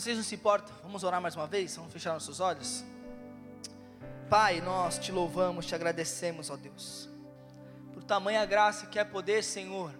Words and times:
vocês 0.00 0.16
não 0.16 0.22
se 0.22 0.36
importam, 0.36 0.72
vamos 0.80 1.02
orar 1.02 1.20
mais 1.20 1.34
uma 1.34 1.48
vez? 1.48 1.74
Vamos 1.74 1.92
fechar 1.92 2.12
nossos 2.12 2.38
olhos? 2.38 2.84
Pai, 4.30 4.60
nós 4.60 4.96
te 4.96 5.10
louvamos, 5.10 5.66
te 5.66 5.74
agradecemos, 5.74 6.50
ó 6.50 6.56
Deus, 6.56 7.08
por 7.92 8.04
tamanha 8.04 8.46
graça 8.46 8.86
que 8.86 8.96
é 8.96 9.02
poder, 9.02 9.42
Senhor, 9.42 9.92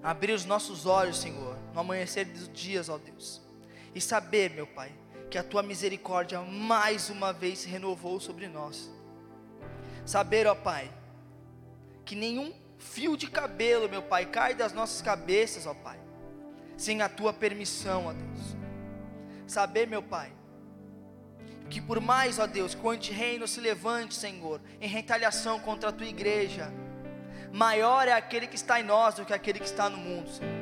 abrir 0.00 0.32
os 0.32 0.44
nossos 0.44 0.86
olhos, 0.86 1.18
Senhor, 1.18 1.58
no 1.74 1.80
amanhecer 1.80 2.26
dos 2.26 2.48
dias, 2.52 2.88
ó 2.88 2.98
Deus, 2.98 3.42
e 3.96 4.00
saber, 4.00 4.50
meu 4.50 4.66
Pai, 4.68 4.92
que 5.28 5.38
a 5.38 5.42
tua 5.42 5.62
misericórdia 5.62 6.40
mais 6.40 7.10
uma 7.10 7.32
vez 7.32 7.58
se 7.58 7.68
renovou 7.68 8.20
sobre 8.20 8.46
nós. 8.46 8.88
Saber, 10.06 10.46
ó 10.46 10.54
Pai, 10.54 10.88
que 12.04 12.14
nenhum 12.14 12.54
fio 12.78 13.16
de 13.16 13.28
cabelo, 13.28 13.88
meu 13.88 14.02
Pai, 14.02 14.26
cai 14.26 14.54
das 14.54 14.72
nossas 14.72 15.02
cabeças, 15.02 15.66
ó 15.66 15.74
Pai, 15.74 15.98
sem 16.76 17.02
a 17.02 17.08
tua 17.08 17.32
permissão, 17.32 18.06
ó 18.06 18.12
Deus. 18.12 18.58
Saber, 19.48 19.86
meu 19.86 20.02
Pai, 20.02 20.30
que 21.70 21.80
por 21.80 22.00
mais, 22.00 22.38
ó 22.38 22.46
Deus, 22.46 22.74
que 22.74 22.86
o 22.86 23.48
se 23.48 23.60
levante, 23.60 24.14
Senhor, 24.14 24.60
em 24.78 24.86
retaliação 24.86 25.58
contra 25.58 25.88
a 25.88 25.92
tua 25.92 26.06
igreja, 26.06 26.70
maior 27.50 28.06
é 28.06 28.12
aquele 28.12 28.46
que 28.46 28.56
está 28.56 28.78
em 28.78 28.84
nós 28.84 29.14
do 29.14 29.24
que 29.24 29.32
aquele 29.32 29.58
que 29.58 29.64
está 29.64 29.88
no 29.88 29.96
mundo, 29.96 30.30
Senhor. 30.30 30.52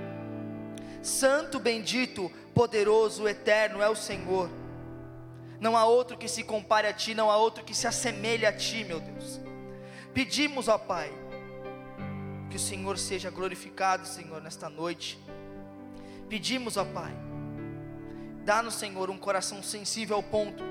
Santo, 1.02 1.58
bendito, 1.58 2.30
poderoso, 2.54 3.28
eterno 3.28 3.82
é 3.82 3.88
o 3.88 3.96
Senhor. 3.96 4.48
Não 5.60 5.76
há 5.76 5.84
outro 5.84 6.16
que 6.16 6.28
se 6.28 6.44
compare 6.44 6.86
a 6.86 6.92
ti, 6.92 7.12
não 7.12 7.28
há 7.28 7.36
outro 7.36 7.64
que 7.64 7.74
se 7.74 7.88
assemelhe 7.88 8.46
a 8.46 8.52
ti, 8.52 8.84
meu 8.84 9.00
Deus. 9.00 9.40
Pedimos, 10.14 10.68
ó 10.68 10.78
Pai, 10.78 11.12
que 12.50 12.56
o 12.56 12.60
Senhor 12.60 12.98
seja 12.98 13.30
glorificado, 13.30 14.06
Senhor, 14.06 14.40
nesta 14.40 14.68
noite. 14.68 15.18
Pedimos, 16.28 16.76
ó 16.76 16.84
Pai, 16.84 17.25
dá-nos, 18.46 18.76
Senhor, 18.76 19.10
um 19.10 19.18
coração 19.18 19.60
sensível 19.60 20.14
ao 20.14 20.22
ponto 20.22 20.62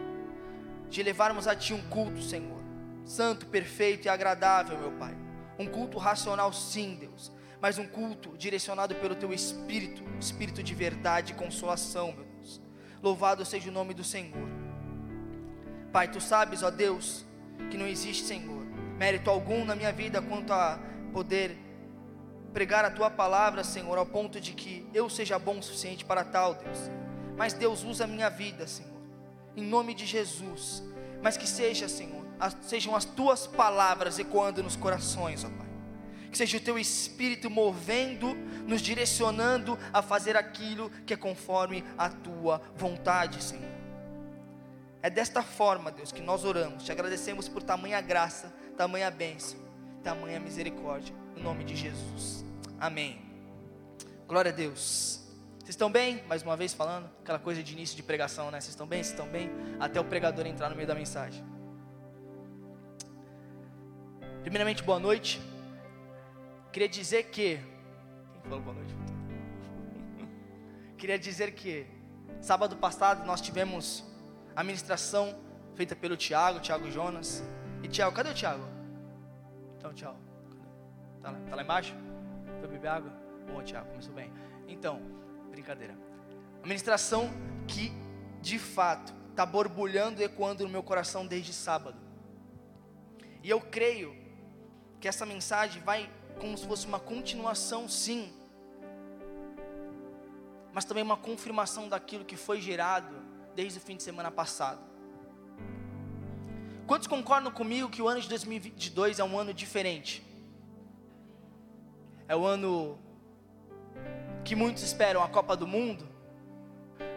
de 0.90 1.04
levarmos 1.04 1.46
a 1.46 1.54
Ti 1.54 1.74
um 1.74 1.82
culto, 1.90 2.22
Senhor, 2.22 2.62
santo, 3.04 3.46
perfeito 3.48 4.06
e 4.06 4.10
agradável, 4.10 4.78
meu 4.80 4.94
Pai. 4.94 5.14
Um 5.60 5.68
culto 5.68 5.98
racional, 5.98 6.54
sim, 6.54 6.96
Deus, 6.96 7.34
mas 7.60 7.78
um 7.78 7.86
culto 7.86 8.38
direcionado 8.38 8.96
pelo 8.96 9.14
Teu 9.14 9.34
Espírito, 9.34 10.02
Espírito 10.18 10.64
de 10.64 10.74
verdade 10.74 11.34
e 11.34 11.36
consolação, 11.36 12.14
meu 12.14 12.24
Deus. 12.24 12.62
Louvado 13.04 13.44
seja 13.44 13.70
o 13.70 13.74
nome 13.74 13.94
do 13.94 14.06
Senhor. 14.06 14.48
Pai, 15.92 16.10
Tu 16.10 16.22
sabes, 16.22 16.64
ó 16.64 16.72
Deus, 16.72 17.26
que 17.70 17.78
não 17.78 17.86
existe, 17.86 18.24
Senhor, 18.24 18.66
mérito 18.98 19.30
algum 19.30 19.66
na 19.66 19.76
minha 19.76 19.92
vida 19.92 20.22
quanto 20.22 20.54
a 20.54 20.80
poder 21.12 21.58
pregar 22.54 22.86
a 22.86 22.92
Tua 22.92 23.10
palavra, 23.10 23.66
Senhor, 23.66 23.98
ao 23.98 24.06
ponto 24.06 24.40
de 24.40 24.54
que 24.54 24.88
eu 24.94 25.10
seja 25.10 25.38
bom 25.38 25.60
o 25.60 25.64
suficiente 25.64 26.06
para 26.06 26.24
tal, 26.24 26.54
Deus. 26.54 27.05
Mas 27.36 27.54
Deus 27.54 27.84
usa 27.84 28.04
a 28.06 28.08
minha 28.08 28.30
vida, 28.30 28.68
Senhor 28.68 28.96
em 29.56 29.64
nome 29.64 29.94
de 29.94 30.06
Jesus. 30.06 30.84
Mas 31.22 31.38
que 31.38 31.48
seja, 31.48 31.88
Senhor, 31.88 32.26
as, 32.40 32.56
sejam 32.62 32.96
as 32.96 33.06
tuas 33.06 33.48
palavras 33.48 34.20
ecoando 34.20 34.62
nos 34.62 34.76
corações, 34.76 35.44
ó 35.44 35.50
Pai. 35.50 35.66
Que 36.30 36.38
seja 36.38 36.58
o 36.58 36.62
teu 36.62 36.78
espírito 36.78 37.50
movendo, 37.50 38.36
nos 38.68 38.82
direcionando 38.82 39.80
a 39.94 40.02
fazer 40.02 40.36
aquilo 40.36 40.90
que 41.06 41.14
é 41.14 41.18
conforme 41.18 41.84
a 41.98 42.10
tua 42.10 42.62
vontade, 42.76 43.42
Senhor. 43.42 43.64
É 45.02 45.10
desta 45.10 45.42
forma, 45.42 45.92
Deus, 45.92 46.12
que 46.12 46.22
nós 46.22 46.44
oramos. 46.44 46.84
Te 46.84 46.92
agradecemos 46.92 47.48
por 47.48 47.64
tamanha 47.64 48.02
graça, 48.02 48.54
tamanha 48.76 49.10
bênção, 49.10 49.60
tamanha 50.04 50.40
misericórdia. 50.40 51.16
Em 51.38 51.42
nome 51.42 51.64
de 51.64 51.76
Jesus. 51.76 52.44
Amém. 52.80 53.22
Glória 54.28 54.52
a 54.52 54.54
Deus. 54.54 55.25
Vocês 55.66 55.74
estão 55.74 55.92
bem? 55.92 56.24
Mais 56.28 56.44
uma 56.44 56.56
vez 56.56 56.76
falando, 56.76 57.10
aquela 57.24 57.40
coisa 57.40 57.64
de 57.64 57.74
início 57.74 57.96
de 57.96 58.04
pregação, 58.04 58.52
né? 58.52 58.62
Vocês 58.62 58.70
estão 58.70 58.86
bem? 58.86 59.02
Vocês 59.02 59.14
estão 59.14 59.28
bem? 59.28 59.50
Até 59.80 60.00
o 60.00 60.06
pregador 60.06 60.46
entrar 60.46 60.70
no 60.70 60.76
meio 60.76 60.88
da 60.88 60.94
mensagem. 60.94 61.44
Primeiramente, 64.44 64.84
boa 64.84 65.00
noite. 65.00 65.42
Queria 66.72 66.88
dizer 66.88 67.32
que. 67.32 67.58
Quem 68.32 68.42
falou 68.44 68.62
boa 68.62 68.76
noite? 68.76 68.94
Queria 71.00 71.18
dizer 71.18 71.56
que 71.56 71.88
sábado 72.40 72.76
passado 72.76 73.26
nós 73.26 73.42
tivemos 73.42 74.04
a 74.56 74.64
ministração 74.64 75.36
feita 75.74 75.96
pelo 75.96 76.16
Tiago, 76.16 76.60
Tiago 76.60 76.92
Jonas. 76.92 77.44
E 77.82 77.88
Tiago, 77.88 78.16
cadê 78.16 78.30
o 78.30 78.36
Tiago? 78.36 78.64
Então, 79.80 79.92
tchau. 79.96 80.16
Tá 81.24 81.32
lá, 81.32 81.40
tá 81.50 81.56
lá 81.56 81.64
embaixo? 81.64 81.96
Foi 82.60 82.70
beber 82.70 82.88
água? 82.88 83.12
Bom, 83.52 83.64
Tiago, 83.64 83.88
começou 83.90 84.14
bem. 84.14 84.32
Então, 84.68 85.25
Brincadeira. 85.56 85.98
A 86.62 86.68
ministração 86.68 87.30
que, 87.66 87.90
de 88.42 88.60
fato, 88.60 89.14
está 89.30 89.46
borbulhando 89.46 90.22
e 90.22 90.26
ecoando 90.26 90.66
no 90.66 90.70
meu 90.70 90.84
coração 90.84 91.26
desde 91.26 91.54
sábado. 91.54 91.98
E 93.42 93.50
eu 93.50 93.62
creio 93.62 94.14
que 95.00 95.08
essa 95.08 95.26
mensagem 95.26 95.82
vai 95.82 96.12
como 96.42 96.58
se 96.58 96.68
fosse 96.68 96.86
uma 96.86 97.00
continuação, 97.00 97.88
sim, 97.88 98.34
mas 100.74 100.84
também 100.84 101.02
uma 101.02 101.16
confirmação 101.16 101.88
daquilo 101.88 102.26
que 102.26 102.36
foi 102.36 102.60
gerado 102.60 103.16
desde 103.56 103.80
o 103.80 103.82
fim 103.82 103.96
de 103.96 104.04
semana 104.04 104.30
passado. 104.30 104.82
Quantos 106.86 107.08
concordam 107.08 107.50
comigo 107.50 107.90
que 107.90 108.02
o 108.02 108.10
ano 108.10 108.20
de 108.20 108.28
2022 108.28 109.20
é 109.20 109.24
um 109.24 109.40
ano 109.40 109.54
diferente? 109.54 110.22
É 112.28 112.36
o 112.36 112.46
ano 112.46 113.00
que 114.46 114.56
muitos 114.56 114.84
esperam 114.84 115.24
a 115.24 115.28
Copa 115.28 115.58
do 115.58 115.66
Mundo, 115.66 116.08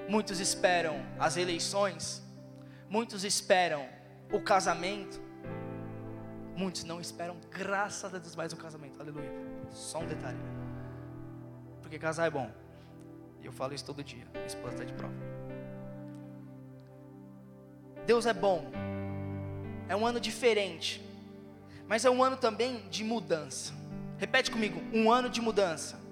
muitos 0.08 0.40
esperam 0.40 0.96
as 1.18 1.36
eleições, 1.36 2.22
muitos 2.88 3.22
esperam 3.22 3.86
o 4.32 4.40
casamento, 4.40 5.20
muitos 6.56 6.84
não 6.84 6.98
esperam, 6.98 7.36
graças 7.50 8.14
a 8.14 8.18
Deus, 8.18 8.34
mais 8.34 8.54
um 8.54 8.56
casamento, 8.56 8.98
aleluia. 8.98 9.30
Só 9.70 9.98
um 9.98 10.06
detalhe, 10.06 10.38
porque 11.82 11.98
casar 11.98 12.26
é 12.26 12.30
bom, 12.30 12.50
e 13.42 13.46
eu 13.46 13.52
falo 13.52 13.74
isso 13.74 13.84
todo 13.84 14.02
dia, 14.02 14.26
minha 14.32 14.46
esposa 14.46 14.72
está 14.72 14.84
de 14.84 14.94
prova. 14.94 15.14
Deus 18.06 18.24
é 18.24 18.32
bom, 18.32 18.70
é 19.86 19.94
um 19.94 20.06
ano 20.06 20.18
diferente, 20.18 21.06
mas 21.86 22.06
é 22.06 22.10
um 22.10 22.24
ano 22.24 22.38
também 22.38 22.88
de 22.88 23.04
mudança. 23.04 23.74
Repete 24.16 24.50
comigo: 24.50 24.80
um 24.94 25.12
ano 25.12 25.28
de 25.28 25.42
mudança 25.42 26.07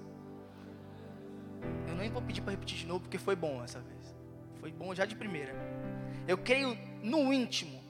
nem 2.07 2.11
vou 2.11 2.21
pedir 2.21 2.41
para 2.41 2.51
repetir 2.51 2.77
de 2.77 2.85
novo, 2.85 3.01
porque 3.01 3.17
foi 3.17 3.35
bom 3.35 3.61
essa 3.61 3.79
vez. 3.79 4.15
Foi 4.59 4.71
bom 4.71 4.95
já 4.95 5.05
de 5.05 5.15
primeira. 5.15 5.53
Eu 6.27 6.37
creio 6.37 6.77
no 7.03 7.33
íntimo 7.33 7.83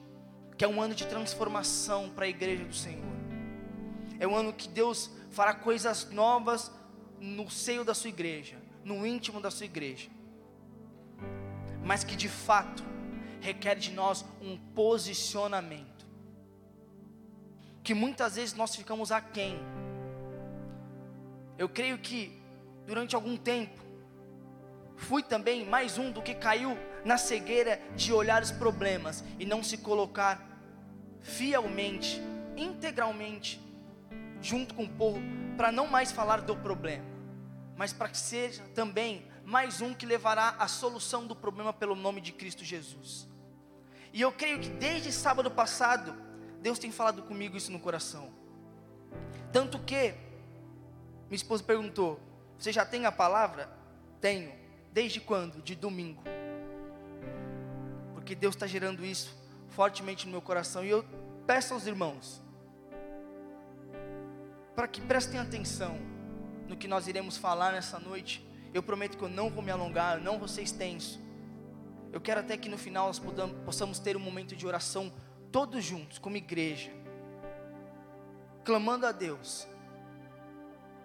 que 0.56 0.64
é 0.64 0.68
um 0.68 0.82
ano 0.82 0.92
de 0.94 1.06
transformação 1.06 2.10
para 2.10 2.24
a 2.24 2.28
igreja 2.28 2.64
do 2.64 2.74
Senhor. 2.74 3.16
É 4.18 4.26
um 4.26 4.34
ano 4.34 4.52
que 4.52 4.68
Deus 4.68 5.10
fará 5.30 5.54
coisas 5.54 6.10
novas 6.10 6.72
no 7.20 7.48
seio 7.48 7.84
da 7.84 7.94
sua 7.94 8.08
igreja, 8.08 8.56
no 8.84 9.06
íntimo 9.06 9.40
da 9.40 9.52
sua 9.52 9.66
igreja. 9.66 10.10
Mas 11.84 12.02
que 12.02 12.16
de 12.16 12.28
fato 12.28 12.82
requer 13.40 13.76
de 13.76 13.92
nós 13.92 14.24
um 14.42 14.58
posicionamento. 14.74 16.04
Que 17.84 17.94
muitas 17.94 18.34
vezes 18.34 18.54
nós 18.54 18.74
ficamos 18.74 19.12
aquém. 19.12 19.56
Eu 21.56 21.68
creio 21.68 21.98
que 21.98 22.36
durante 22.84 23.14
algum 23.14 23.36
tempo 23.36 23.87
fui 24.98 25.22
também 25.22 25.64
mais 25.64 25.96
um 25.96 26.10
do 26.10 26.20
que 26.20 26.34
caiu 26.34 26.76
na 27.04 27.16
cegueira 27.16 27.80
de 27.96 28.12
olhar 28.12 28.42
os 28.42 28.50
problemas 28.50 29.24
e 29.38 29.46
não 29.46 29.62
se 29.62 29.78
colocar 29.78 30.46
fielmente, 31.22 32.20
integralmente, 32.56 33.60
junto 34.42 34.74
com 34.74 34.84
o 34.84 34.88
povo, 34.88 35.20
para 35.56 35.72
não 35.72 35.86
mais 35.86 36.12
falar 36.12 36.42
do 36.42 36.56
problema, 36.56 37.04
mas 37.76 37.92
para 37.92 38.08
que 38.08 38.18
seja 38.18 38.62
também 38.74 39.26
mais 39.44 39.80
um 39.80 39.94
que 39.94 40.04
levará 40.04 40.56
a 40.58 40.68
solução 40.68 41.26
do 41.26 41.34
problema 41.34 41.72
pelo 41.72 41.94
nome 41.94 42.20
de 42.20 42.32
Cristo 42.32 42.64
Jesus. 42.64 43.26
E 44.12 44.20
eu 44.20 44.32
creio 44.32 44.60
que 44.60 44.68
desde 44.68 45.12
sábado 45.12 45.50
passado, 45.50 46.14
Deus 46.60 46.78
tem 46.78 46.90
falado 46.90 47.22
comigo 47.22 47.56
isso 47.56 47.70
no 47.70 47.78
coração. 47.78 48.32
Tanto 49.52 49.78
que, 49.78 50.14
minha 51.28 51.36
esposa 51.36 51.62
perguntou: 51.62 52.20
Você 52.58 52.72
já 52.72 52.84
tem 52.84 53.06
a 53.06 53.12
palavra? 53.12 53.70
Tenho. 54.20 54.52
Desde 54.92 55.20
quando? 55.20 55.62
De 55.62 55.74
domingo. 55.74 56.22
Porque 58.14 58.34
Deus 58.34 58.54
está 58.54 58.66
gerando 58.66 59.04
isso 59.04 59.36
fortemente 59.68 60.26
no 60.26 60.32
meu 60.32 60.42
coração. 60.42 60.84
E 60.84 60.90
eu 60.90 61.04
peço 61.46 61.74
aos 61.74 61.86
irmãos 61.86 62.42
para 64.74 64.86
que 64.86 65.00
prestem 65.00 65.40
atenção 65.40 65.98
no 66.68 66.76
que 66.76 66.86
nós 66.86 67.08
iremos 67.08 67.36
falar 67.36 67.72
nessa 67.72 67.98
noite. 67.98 68.46
Eu 68.72 68.82
prometo 68.82 69.16
que 69.16 69.24
eu 69.24 69.28
não 69.28 69.50
vou 69.50 69.62
me 69.62 69.70
alongar, 69.70 70.18
eu 70.18 70.22
não 70.22 70.38
vou 70.38 70.46
ser 70.46 70.62
extenso. 70.62 71.20
Eu 72.12 72.20
quero 72.20 72.40
até 72.40 72.56
que 72.56 72.68
no 72.68 72.78
final 72.78 73.06
nós 73.06 73.20
possamos 73.64 73.98
ter 73.98 74.16
um 74.16 74.20
momento 74.20 74.54
de 74.54 74.66
oração 74.66 75.12
todos 75.50 75.84
juntos, 75.84 76.18
como 76.18 76.36
igreja, 76.36 76.90
clamando 78.64 79.06
a 79.06 79.12
Deus, 79.12 79.66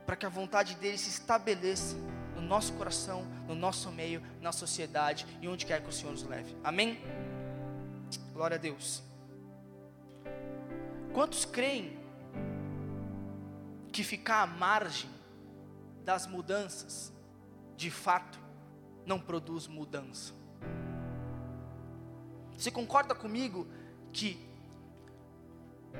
para 0.05 0.15
que 0.15 0.25
a 0.25 0.29
vontade 0.29 0.75
dele 0.75 0.97
se 0.97 1.09
estabeleça 1.09 1.95
no 2.43 2.49
nosso 2.49 2.73
coração, 2.73 3.25
no 3.47 3.55
nosso 3.55 3.89
meio, 3.89 4.21
na 4.41 4.51
sociedade 4.51 5.25
e 5.41 5.47
onde 5.47 5.65
quer 5.65 5.81
que 5.81 5.89
o 5.89 5.93
Senhor 5.93 6.11
nos 6.11 6.23
leve. 6.23 6.55
Amém? 6.63 6.99
Glória 8.33 8.55
a 8.55 8.59
Deus. 8.59 9.01
Quantos 11.13 11.45
creem 11.45 11.97
que 13.91 14.03
ficar 14.03 14.41
à 14.41 14.47
margem 14.47 15.09
das 16.03 16.27
mudanças, 16.27 17.13
de 17.77 17.89
fato, 17.89 18.37
não 19.05 19.19
produz 19.19 19.67
mudança? 19.67 20.33
Você 22.57 22.71
concorda 22.71 23.15
comigo 23.15 23.67
que 24.11 24.37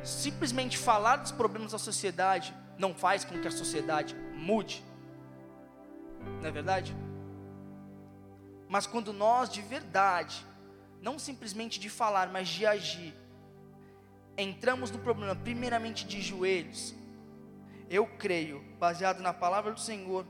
simplesmente 0.04 0.78
falar 0.78 1.18
dos 1.18 1.32
problemas 1.32 1.72
da 1.72 1.80
sociedade 1.80 2.54
não 2.78 2.94
faz 2.94 3.24
com 3.24 3.40
que 3.40 3.48
a 3.48 3.52
sociedade 3.52 4.16
mude? 4.36 4.84
Não 6.42 6.48
é 6.48 6.52
verdade? 6.52 6.96
Mas 8.68 8.88
quando 8.88 9.14
nós 9.14 9.50
de 9.50 9.62
verdade, 9.62 10.46
não 11.02 11.20
simplesmente 11.20 11.80
de 11.80 11.90
falar, 11.90 12.30
mas 12.30 12.48
de 12.48 12.66
agir, 12.66 13.14
entramos 14.38 14.90
no 14.90 15.00
problema 15.00 15.36
primeiramente 15.36 16.06
de 16.06 16.22
joelhos, 16.22 16.96
eu 17.90 18.08
creio, 18.08 18.64
baseado 18.80 19.22
na 19.22 19.34
palavra 19.34 19.72
do 19.72 19.80
Senhor, 19.80 20.26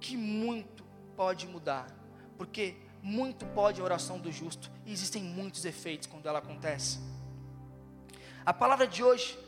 que 0.00 0.16
muito 0.16 0.84
pode 1.16 1.46
mudar, 1.46 1.86
porque 2.36 2.76
muito 3.02 3.46
pode 3.46 3.80
a 3.80 3.84
oração 3.84 4.18
do 4.18 4.30
justo, 4.30 4.70
e 4.84 4.92
existem 4.92 5.22
muitos 5.22 5.64
efeitos 5.64 6.06
quando 6.06 6.26
ela 6.26 6.40
acontece. 6.40 7.00
A 8.44 8.52
palavra 8.52 8.86
de 8.86 9.02
hoje 9.02 9.38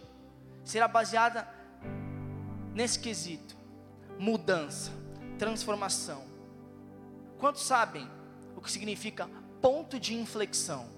será 0.65 0.89
baseada 0.89 1.47
nesse 2.73 2.99
quesito: 2.99 3.57
mudança, 4.19 4.93
transformação. 5.39 6.25
Quantos 7.39 7.63
sabem 7.63 8.09
o 8.57 8.61
que 8.61 8.71
significa 8.71 9.29
ponto 9.61 9.99
de 9.99 10.15
inflexão? 10.15 10.89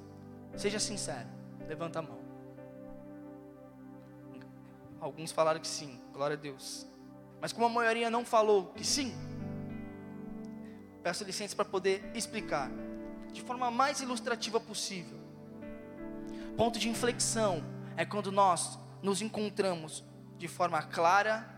Seja 0.57 0.79
sincero, 0.79 1.29
levanta 1.67 1.99
a 1.99 2.03
mão. 2.03 2.19
Alguns 5.01 5.31
falaram 5.31 5.61
que 5.61 5.69
sim, 5.69 6.01
glória 6.13 6.37
a 6.37 6.41
Deus. 6.41 6.87
Mas 7.41 7.53
como 7.53 7.67
a 7.67 7.69
maioria 7.69 8.11
não 8.11 8.25
falou 8.25 8.73
que 8.73 8.85
sim, 8.85 9.15
peço 11.03 11.25
licença 11.25 11.55
para 11.55 11.65
poder 11.65 12.11
explicar 12.15 12.71
de 13.33 13.43
forma 13.43 13.71
mais 13.71 14.01
ilustrativa 14.01 14.59
possível. 14.59 15.19
Ponto 16.57 16.79
de 16.79 16.89
inflexão 16.89 17.63
é 17.97 18.05
quando 18.05 18.33
nós 18.33 18.79
nos 19.03 19.21
encontramos 19.21 20.03
de 20.39 20.49
forma 20.49 20.83
clara, 20.83 21.49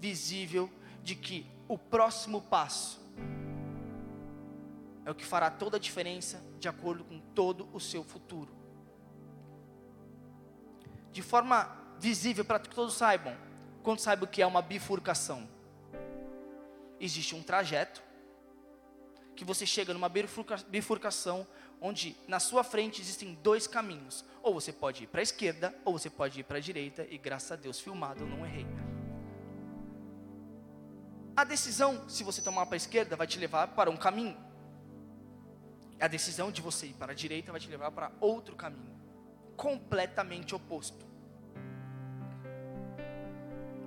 visível, 0.00 0.70
de 1.02 1.14
que 1.14 1.46
o 1.68 1.76
próximo 1.76 2.40
passo 2.40 2.98
é 5.04 5.10
o 5.10 5.14
que 5.14 5.24
fará 5.24 5.50
toda 5.50 5.76
a 5.76 5.80
diferença 5.80 6.42
de 6.58 6.68
acordo 6.68 7.04
com 7.04 7.18
todo 7.18 7.68
o 7.72 7.78
seu 7.78 8.02
futuro. 8.02 8.50
De 11.12 11.22
forma 11.22 11.76
visível 11.98 12.44
para 12.44 12.58
que 12.58 12.68
todos 12.68 12.94
saibam, 12.94 13.36
quando 13.82 14.00
saibam 14.00 14.26
o 14.26 14.30
que 14.30 14.42
é 14.42 14.46
uma 14.46 14.62
bifurcação. 14.62 15.48
Existe 17.00 17.34
um 17.34 17.42
trajeto 17.42 18.02
que 19.36 19.44
você 19.44 19.64
chega 19.64 19.92
numa 19.92 20.08
bifurcação 20.08 21.46
onde 21.80 22.16
na 22.26 22.40
sua 22.40 22.64
frente 22.64 23.00
existem 23.00 23.34
dois 23.42 23.66
caminhos. 23.66 24.24
Ou 24.42 24.52
você 24.52 24.72
pode 24.72 25.04
ir 25.04 25.06
para 25.06 25.20
a 25.20 25.22
esquerda, 25.22 25.74
ou 25.84 25.98
você 25.98 26.10
pode 26.10 26.40
ir 26.40 26.44
para 26.44 26.58
a 26.58 26.60
direita, 26.60 27.06
e 27.08 27.16
graças 27.16 27.52
a 27.52 27.56
Deus, 27.56 27.78
filmado, 27.78 28.24
eu 28.24 28.28
não 28.28 28.44
errei. 28.44 28.66
A 31.38 31.44
decisão, 31.44 32.08
se 32.08 32.24
você 32.24 32.42
tomar 32.42 32.66
para 32.66 32.74
a 32.74 32.76
esquerda, 32.76 33.14
vai 33.14 33.24
te 33.24 33.38
levar 33.38 33.68
para 33.68 33.88
um 33.88 33.96
caminho. 33.96 34.36
A 36.00 36.08
decisão 36.08 36.50
de 36.50 36.60
você 36.60 36.86
ir 36.86 36.94
para 36.94 37.12
a 37.12 37.14
direita 37.14 37.52
vai 37.52 37.60
te 37.60 37.68
levar 37.68 37.92
para 37.92 38.10
outro 38.20 38.56
caminho, 38.56 38.92
completamente 39.56 40.52
oposto. 40.52 41.06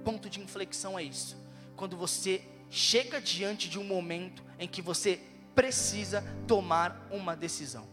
Ponto 0.05 0.29
de 0.29 0.39
inflexão 0.39 0.97
é 0.97 1.03
isso. 1.03 1.37
Quando 1.75 1.97
você 1.97 2.41
chega 2.69 3.19
diante 3.19 3.67
de 3.67 3.77
um 3.77 3.83
momento 3.83 4.41
em 4.57 4.65
que 4.65 4.81
você 4.81 5.19
precisa 5.53 6.23
tomar 6.47 7.05
uma 7.11 7.35
decisão. 7.35 7.85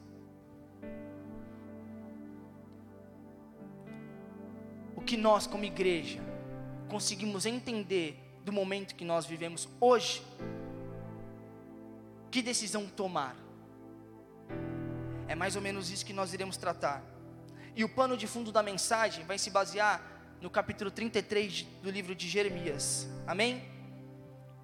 O 4.95 5.01
que 5.01 5.17
nós, 5.17 5.49
como 5.49 5.65
igreja, 5.65 6.21
conseguimos 6.89 7.45
entender 7.45 8.28
do 8.49 8.53
momento 8.53 8.95
que 8.95 9.05
nós 9.05 9.27
vivemos 9.27 9.69
hoje, 9.79 10.23
que 12.31 12.41
decisão 12.41 12.87
tomar? 12.87 13.37
É 15.27 15.35
mais 15.35 15.55
ou 15.55 15.61
menos 15.61 15.91
isso 15.91 16.05
que 16.07 16.15
nós 16.15 16.33
iremos 16.33 16.57
tratar. 16.57 17.05
E 17.77 17.85
o 17.85 17.89
pano 17.91 18.17
de 18.17 18.27
fundo 18.27 18.51
da 18.51 18.63
mensagem 18.63 19.23
vai 19.27 19.37
se 19.37 19.51
basear 19.51 20.01
no 20.41 20.49
capítulo 20.49 20.91
33 20.91 21.65
do 21.83 21.91
livro 21.91 22.15
de 22.15 22.27
Jeremias. 22.27 23.07
Amém? 23.27 23.63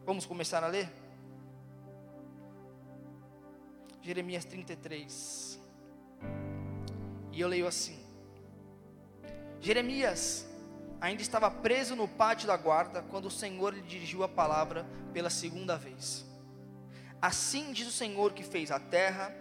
Vamos 0.07 0.25
começar 0.25 0.65
a 0.65 0.69
ler? 0.69 0.89
Jeremias 4.01 4.47
33. 4.47 5.61
E 7.33 7.39
eu 7.39 7.49
leio 7.49 7.67
assim: 7.67 7.99
Jeremias 9.61 10.49
ainda 11.05 11.23
estava 11.23 11.51
preso 11.51 11.95
no 11.95 12.09
pátio 12.09 12.47
da 12.47 12.57
guarda 12.57 13.03
quando 13.03 13.27
o 13.27 13.31
Senhor 13.31 13.75
lhe 13.75 13.83
dirigiu 13.83 14.23
a 14.23 14.29
palavra 14.29 14.87
pela 15.13 15.31
segunda 15.31 15.77
vez. 15.77 16.25
Assim 17.21 17.73
diz 17.73 17.87
o 17.87 17.93
Senhor 17.93 18.33
que 18.33 18.43
fez 18.43 18.71
a 18.71 18.79
terra, 18.79 19.35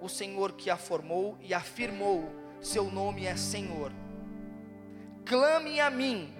o 0.00 0.08
Senhor 0.08 0.52
que 0.52 0.70
a 0.70 0.76
formou 0.76 1.38
e 1.40 1.54
afirmou: 1.54 2.28
Seu 2.60 2.90
nome 2.90 3.26
é 3.26 3.36
Senhor. 3.36 3.92
Clame 5.24 5.80
a 5.80 5.88
mim, 5.88 6.34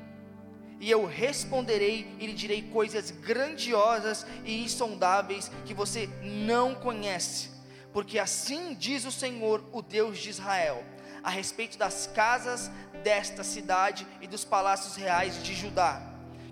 e 0.80 0.90
eu 0.90 1.06
responderei 1.06 2.14
e 2.18 2.26
lhe 2.26 2.34
direi 2.34 2.62
coisas 2.62 3.10
grandiosas 3.10 4.26
e 4.44 4.62
insondáveis 4.62 5.50
que 5.64 5.72
você 5.72 6.08
não 6.22 6.74
conhece 6.74 7.54
porque 7.94 8.18
assim 8.18 8.74
diz 8.74 9.04
o 9.04 9.12
Senhor, 9.12 9.64
o 9.72 9.80
Deus 9.80 10.18
de 10.18 10.28
Israel, 10.28 10.82
a 11.22 11.30
respeito 11.30 11.78
das 11.78 12.08
casas 12.08 12.68
desta 13.04 13.44
cidade 13.44 14.06
e 14.22 14.26
dos 14.26 14.44
palácios 14.44 14.96
reais 14.96 15.40
de 15.42 15.54
Judá, 15.54 16.00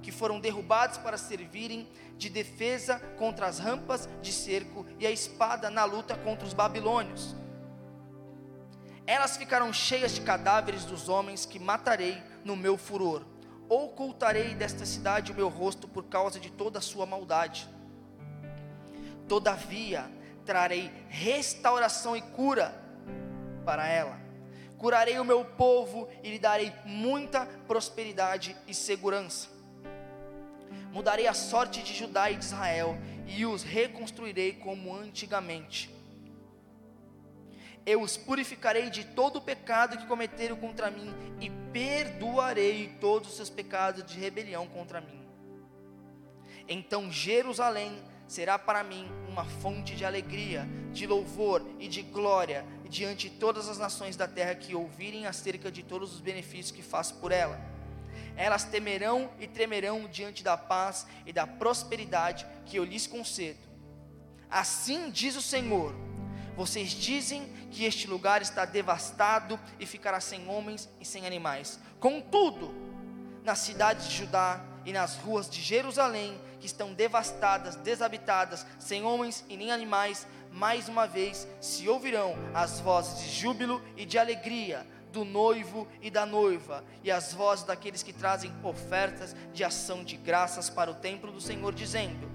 que 0.03 0.13
foram 0.13 0.39
derrubados 0.39 0.99
para 0.99 1.17
servirem 1.17 1.89
de 2.19 2.29
defesa 2.29 3.01
contra 3.19 3.47
as 3.47 3.59
rampas 3.59 4.09
de 4.21 4.31
cerco 4.31 4.87
e 4.99 5.07
a 5.07 5.11
espada 5.11 5.71
na 5.71 5.85
luta 5.85 6.15
contra 6.15 6.47
os 6.47 6.53
babilônios. 6.53 7.35
Elas 9.07 9.37
ficarão 9.37 9.73
cheias 9.73 10.15
de 10.15 10.21
cadáveres 10.21 10.85
dos 10.85 11.09
homens 11.09 11.47
que 11.47 11.59
matarei 11.59 12.23
no 12.45 12.55
meu 12.55 12.77
furor. 12.77 13.25
Ocultarei 13.69 14.55
desta 14.55 14.85
cidade 14.85 15.33
o 15.33 15.35
meu 15.35 15.49
rosto 15.49 15.89
por 15.89 16.05
causa 16.05 16.39
de 16.39 16.51
toda 16.51 16.79
a 16.79 16.83
sua 16.83 17.07
maldade. 17.07 17.69
Todavia, 19.27 20.09
trarei 20.45 20.93
restauração 21.09 22.15
e 22.15 22.21
cura 22.21 22.75
para 23.65 23.89
ela. 23.89 24.22
Curarei 24.83 25.17
o 25.21 25.25
meu 25.25 25.45
povo 25.45 26.09
e 26.25 26.31
lhe 26.33 26.41
darei 26.41 26.73
muita 26.85 27.47
prosperidade 27.69 28.57
e 28.67 28.75
segurança. 28.75 29.49
Mudarei 30.91 31.29
a 31.29 31.33
sorte 31.33 31.85
de 31.85 31.95
Judá 31.95 32.33
e 32.33 32.35
de 32.35 32.45
Israel 32.45 32.99
e 33.29 33.47
os 33.47 33.63
reconstruirei 33.63 34.55
como 34.55 34.93
antigamente. 34.93 35.89
Eu 37.87 38.01
os 38.03 38.17
purificarei 38.17 38.91
de 38.91 39.05
todo 39.05 39.37
o 39.37 39.41
pecado 39.41 39.97
que 39.97 40.07
cometeram 40.09 40.57
contra 40.57 40.91
mim 40.91 41.15
e 41.41 41.49
perdoarei 41.73 42.89
todos 43.01 43.31
os 43.31 43.37
seus 43.37 43.51
pecados 43.51 44.05
de 44.05 44.19
rebelião 44.19 44.67
contra 44.67 45.01
mim. 45.01 45.25
Então 46.67 47.09
Jerusalém 47.09 48.03
será 48.27 48.59
para 48.59 48.83
mim 48.83 49.09
uma 49.29 49.45
fonte 49.45 49.95
de 49.95 50.05
alegria, 50.05 50.67
de 50.91 51.07
louvor 51.07 51.65
e 51.79 51.87
de 51.87 52.03
glória 52.03 52.67
diante 52.93 53.31
de 53.31 53.37
todas 53.37 53.71
as 53.71 53.79
nações 53.79 54.17
da 54.17 54.29
terra 54.29 54.55
que 54.55 54.75
ouvirem 54.75 55.27
acerca 55.27 55.73
de 55.73 55.83
todos 55.83 56.13
os 56.15 56.21
benefícios 56.21 56.71
que 56.71 56.83
faço 56.83 57.15
por 57.15 57.33
ela. 57.33 57.59
Elas 58.37 58.65
temerão 58.65 59.31
e 59.41 59.47
tremerão 59.47 60.07
diante 60.07 60.45
da 60.45 60.59
paz 60.59 61.07
e 61.25 61.33
da 61.33 61.47
prosperidade 61.47 62.47
que 62.67 62.77
eu 62.77 62.85
lhes 62.85 63.07
concedo. 63.07 63.59
Assim 64.51 65.11
diz 65.11 65.35
o 65.37 65.43
Senhor: 65.43 65.95
Vocês 66.55 66.91
dizem 66.91 67.51
que 67.71 67.85
este 67.85 68.07
lugar 68.07 68.43
está 68.43 68.67
devastado 68.67 69.59
e 69.81 69.87
ficará 69.87 70.21
sem 70.21 70.47
homens 70.47 70.87
e 71.01 71.05
sem 71.07 71.27
animais. 71.27 71.81
Contudo, 71.99 72.75
nas 73.43 73.59
cidades 73.61 74.07
de 74.07 74.17
Judá 74.17 74.63
e 74.85 74.93
nas 74.93 75.17
ruas 75.17 75.49
de 75.49 75.63
Jerusalém 75.63 76.39
que 76.61 76.67
estão 76.67 76.95
devastadas, 76.95 77.75
desabitadas, 77.75 78.65
sem 78.79 79.03
homens 79.03 79.45
e 79.49 79.57
nem 79.57 79.73
animais, 79.73 80.27
mais 80.53 80.89
uma 80.89 81.07
vez 81.07 81.49
se 81.61 81.89
ouvirão 81.89 82.35
as 82.55 82.81
vozes 82.81 83.23
de 83.25 83.31
júbilo 83.31 83.83
e 83.97 84.05
de 84.05 84.19
alegria 84.19 84.87
do 85.13 85.25
noivo 85.25 85.87
e 86.01 86.11
da 86.11 86.25
noiva, 86.25 86.85
e 87.05 87.11
as 87.11 87.35
vozes 87.35 87.65
daqueles 87.65 88.03
que 88.03 88.13
trazem 88.13 88.51
ofertas 88.63 89.37
de 89.53 89.63
ação 89.63 90.03
de 90.03 90.17
graças 90.17 90.71
para 90.71 90.91
o 90.91 90.95
templo 90.95 91.31
do 91.31 91.41
Senhor, 91.41 91.73
dizendo: 91.75 92.31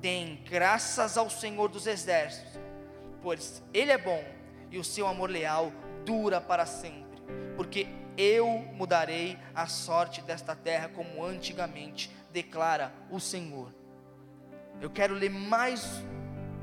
Deem 0.00 0.42
graças 0.48 1.18
ao 1.18 1.28
Senhor 1.28 1.68
dos 1.68 1.86
Exércitos, 1.86 2.58
pois 3.22 3.62
Ele 3.72 3.92
é 3.92 3.98
bom 3.98 4.24
e 4.70 4.78
o 4.78 4.84
seu 4.84 5.06
amor 5.06 5.30
leal 5.30 5.72
dura 6.04 6.40
para 6.40 6.66
sempre. 6.66 7.04
Porque 7.56 7.86
eu 8.16 8.48
mudarei 8.74 9.38
a 9.54 9.66
sorte 9.66 10.22
desta 10.22 10.54
terra 10.54 10.88
como 10.88 11.24
antigamente, 11.24 12.10
declara 12.32 12.92
o 13.10 13.20
Senhor. 13.20 13.72
Eu 14.80 14.90
quero 14.90 15.14
ler 15.14 15.30
mais 15.30 16.02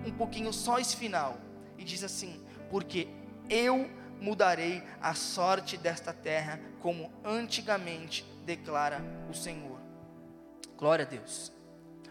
um 0.05 0.11
pouquinho 0.11 0.51
só 0.51 0.79
esse 0.79 0.95
final. 0.95 1.37
E 1.77 1.83
diz 1.83 2.03
assim: 2.03 2.43
Porque 2.69 3.07
eu 3.49 3.89
mudarei 4.19 4.83
a 5.01 5.13
sorte 5.13 5.77
desta 5.77 6.13
terra 6.13 6.59
como 6.79 7.11
antigamente, 7.23 8.25
declara 8.45 9.01
o 9.29 9.33
Senhor. 9.33 9.79
Glória 10.77 11.05
a 11.05 11.07
Deus. 11.07 11.51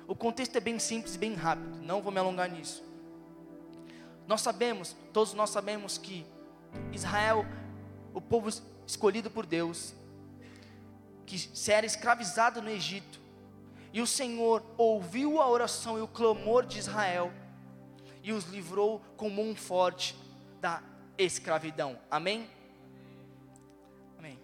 O 0.07 0.15
contexto 0.15 0.57
é 0.57 0.61
bem 0.61 0.79
simples 0.79 1.17
bem 1.17 1.35
rápido, 1.35 1.81
não 1.83 2.03
vou 2.03 2.13
me 2.13 2.19
alongar 2.19 2.49
nisso. 2.49 2.85
Nós 4.27 4.41
sabemos, 4.41 4.97
todos 5.13 5.35
nós 5.35 5.51
sabemos 5.51 5.99
que 5.99 6.27
Israel, 6.93 7.45
o 8.13 8.21
povo 8.21 8.49
escolhido 8.87 9.31
por 9.31 9.47
Deus, 9.47 9.95
que 11.27 11.49
era 11.71 11.87
escravizado 11.87 12.61
no 12.61 12.71
Egito, 12.71 13.21
e 13.93 14.01
o 14.01 14.07
Senhor 14.07 14.65
ouviu 14.77 15.41
a 15.41 15.49
oração 15.49 15.99
e 15.99 16.01
o 16.01 16.09
clamor 16.09 16.65
de 16.65 16.79
Israel 16.79 17.33
e 18.23 18.33
os 18.33 18.47
livrou 18.47 19.01
com 19.17 19.31
mão 19.31 19.55
forte 19.55 20.17
da 20.61 20.83
escravidão. 21.17 21.99
Amém? 22.11 22.49
Amém. 24.19 24.39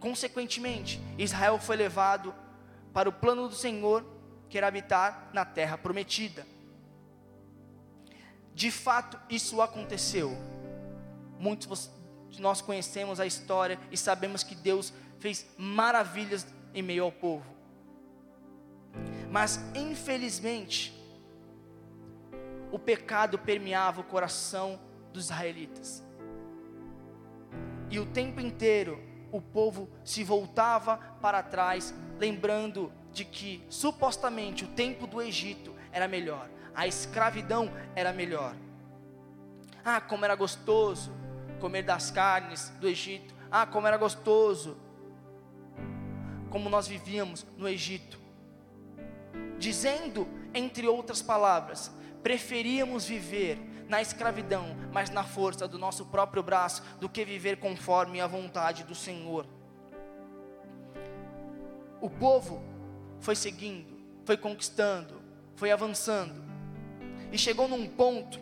Consequentemente, 0.00 1.00
Israel 1.16 1.58
foi 1.58 1.76
levado 1.76 2.34
para 2.92 3.08
o 3.08 3.12
plano 3.12 3.48
do 3.48 3.54
Senhor, 3.54 4.04
que 4.48 4.58
era 4.58 4.66
habitar 4.66 5.30
na 5.32 5.44
terra 5.44 5.76
prometida. 5.76 6.46
De 8.54 8.70
fato, 8.70 9.18
isso 9.30 9.62
aconteceu. 9.62 10.36
Muitos 11.38 11.90
de 12.28 12.40
nós 12.40 12.60
conhecemos 12.60 13.20
a 13.20 13.26
história 13.26 13.78
e 13.92 13.96
sabemos 13.96 14.42
que 14.42 14.54
Deus 14.54 14.92
fez 15.18 15.46
maravilhas 15.56 16.46
em 16.74 16.82
meio 16.82 17.04
ao 17.04 17.12
povo. 17.12 17.46
Mas, 19.30 19.60
infelizmente, 19.74 20.97
o 22.70 22.78
pecado 22.78 23.38
permeava 23.38 24.00
o 24.00 24.04
coração 24.04 24.78
dos 25.12 25.26
israelitas. 25.26 26.04
E 27.90 27.98
o 27.98 28.06
tempo 28.06 28.40
inteiro 28.40 29.02
o 29.30 29.40
povo 29.40 29.88
se 30.04 30.24
voltava 30.24 30.96
para 31.20 31.42
trás, 31.42 31.94
lembrando 32.18 32.92
de 33.12 33.24
que 33.24 33.64
supostamente 33.68 34.64
o 34.64 34.68
tempo 34.68 35.06
do 35.06 35.20
Egito 35.20 35.74
era 35.92 36.08
melhor, 36.08 36.48
a 36.74 36.86
escravidão 36.86 37.70
era 37.94 38.12
melhor. 38.12 38.54
Ah, 39.84 40.00
como 40.00 40.24
era 40.24 40.34
gostoso 40.34 41.12
comer 41.58 41.82
das 41.82 42.10
carnes 42.10 42.70
do 42.80 42.88
Egito. 42.88 43.34
Ah, 43.50 43.66
como 43.66 43.86
era 43.86 43.96
gostoso. 43.96 44.76
Como 46.50 46.70
nós 46.70 46.88
vivíamos 46.88 47.46
no 47.56 47.68
Egito. 47.68 48.18
Dizendo, 49.58 50.26
entre 50.54 50.86
outras 50.86 51.20
palavras, 51.20 51.92
preferíamos 52.22 53.06
viver 53.06 53.58
na 53.88 54.02
escravidão, 54.02 54.76
mas 54.92 55.10
na 55.10 55.24
força 55.24 55.66
do 55.66 55.78
nosso 55.78 56.06
próprio 56.06 56.42
braço, 56.42 56.82
do 57.00 57.08
que 57.08 57.24
viver 57.24 57.58
conforme 57.58 58.20
a 58.20 58.26
vontade 58.26 58.84
do 58.84 58.94
Senhor. 58.94 59.46
O 62.00 62.10
povo 62.10 62.62
foi 63.20 63.34
seguindo, 63.34 63.98
foi 64.24 64.36
conquistando, 64.36 65.20
foi 65.56 65.72
avançando, 65.72 66.44
e 67.32 67.38
chegou 67.38 67.66
num 67.66 67.86
ponto 67.86 68.40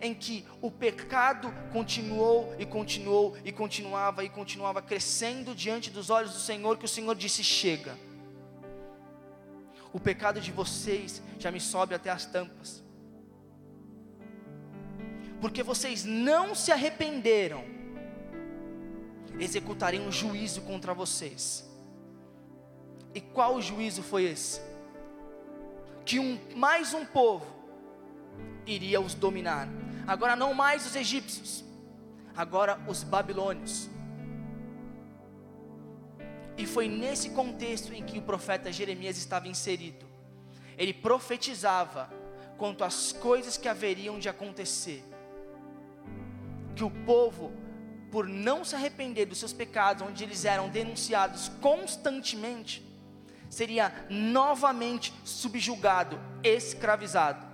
em 0.00 0.12
que 0.12 0.44
o 0.60 0.70
pecado 0.70 1.52
continuou 1.72 2.54
e 2.58 2.66
continuou 2.66 3.36
e 3.44 3.52
continuava 3.52 4.24
e 4.24 4.28
continuava 4.28 4.82
crescendo 4.82 5.54
diante 5.54 5.90
dos 5.90 6.10
olhos 6.10 6.32
do 6.32 6.38
Senhor, 6.38 6.76
que 6.76 6.84
o 6.84 6.88
Senhor 6.88 7.14
disse: 7.14 7.42
chega. 7.42 7.96
O 9.96 9.98
pecado 9.98 10.42
de 10.42 10.52
vocês 10.52 11.22
já 11.38 11.50
me 11.50 11.58
sobe 11.58 11.94
até 11.94 12.10
as 12.10 12.26
tampas, 12.26 12.84
porque 15.40 15.62
vocês 15.62 16.04
não 16.04 16.54
se 16.54 16.70
arrependeram, 16.70 17.64
executarei 19.40 19.98
um 19.98 20.12
juízo 20.12 20.60
contra 20.60 20.92
vocês. 20.92 21.66
E 23.14 23.22
qual 23.22 23.58
juízo 23.62 24.02
foi 24.02 24.24
esse? 24.24 24.60
Que 26.04 26.18
um, 26.18 26.38
mais 26.54 26.92
um 26.92 27.06
povo 27.06 27.46
iria 28.66 29.00
os 29.00 29.14
dominar. 29.14 29.66
Agora 30.06 30.36
não 30.36 30.52
mais 30.52 30.84
os 30.84 30.94
egípcios, 30.94 31.64
agora 32.36 32.78
os 32.86 33.02
babilônios. 33.02 33.88
E 36.56 36.66
foi 36.66 36.88
nesse 36.88 37.30
contexto 37.30 37.92
em 37.92 38.02
que 38.02 38.18
o 38.18 38.22
profeta 38.22 38.72
Jeremias 38.72 39.18
estava 39.18 39.48
inserido. 39.48 40.06
Ele 40.78 40.92
profetizava 40.92 42.10
quanto 42.56 42.84
às 42.84 43.12
coisas 43.12 43.56
que 43.56 43.68
haveriam 43.68 44.18
de 44.18 44.28
acontecer. 44.28 45.04
Que 46.74 46.84
o 46.84 46.90
povo, 46.90 47.52
por 48.10 48.26
não 48.26 48.64
se 48.64 48.74
arrepender 48.74 49.26
dos 49.26 49.38
seus 49.38 49.52
pecados, 49.52 50.06
onde 50.06 50.24
eles 50.24 50.44
eram 50.44 50.68
denunciados 50.68 51.50
constantemente, 51.60 52.82
seria 53.50 54.06
novamente 54.08 55.12
subjugado, 55.24 56.18
escravizado. 56.42 57.46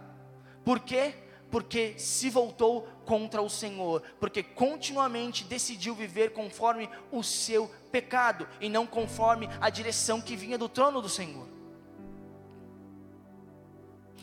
Por 0.65 0.81
quê? 0.81 1.15
Porque 1.53 1.95
se 1.99 2.31
voltou 2.31 2.89
contra 3.05 3.43
o 3.43 3.51
Senhor, 3.51 4.03
porque 4.19 4.43
continuamente 4.43 5.45
decidiu 5.45 5.95
viver 5.95 6.33
conforme 6.33 6.89
o 7.13 7.23
seu 7.23 7.71
pecado 7.93 8.49
e 8.59 8.71
não 8.71 8.87
conforme 8.87 9.49
a 9.61 9.69
direção 9.69 10.21
que 10.21 10.35
vinha 10.35 10.57
do 10.57 10.69
trono 10.69 11.03
do 11.03 11.11
Senhor. 11.11 11.47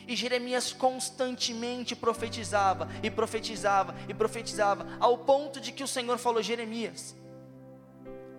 E 0.07 0.15
Jeremias 0.15 0.73
constantemente 0.73 1.95
profetizava 1.95 2.89
e 3.03 3.11
profetizava 3.11 3.95
e 4.07 4.13
profetizava, 4.13 4.87
ao 4.99 5.19
ponto 5.19 5.61
de 5.61 5.71
que 5.71 5.83
o 5.83 5.87
Senhor 5.87 6.17
falou: 6.17 6.41
Jeremias, 6.41 7.15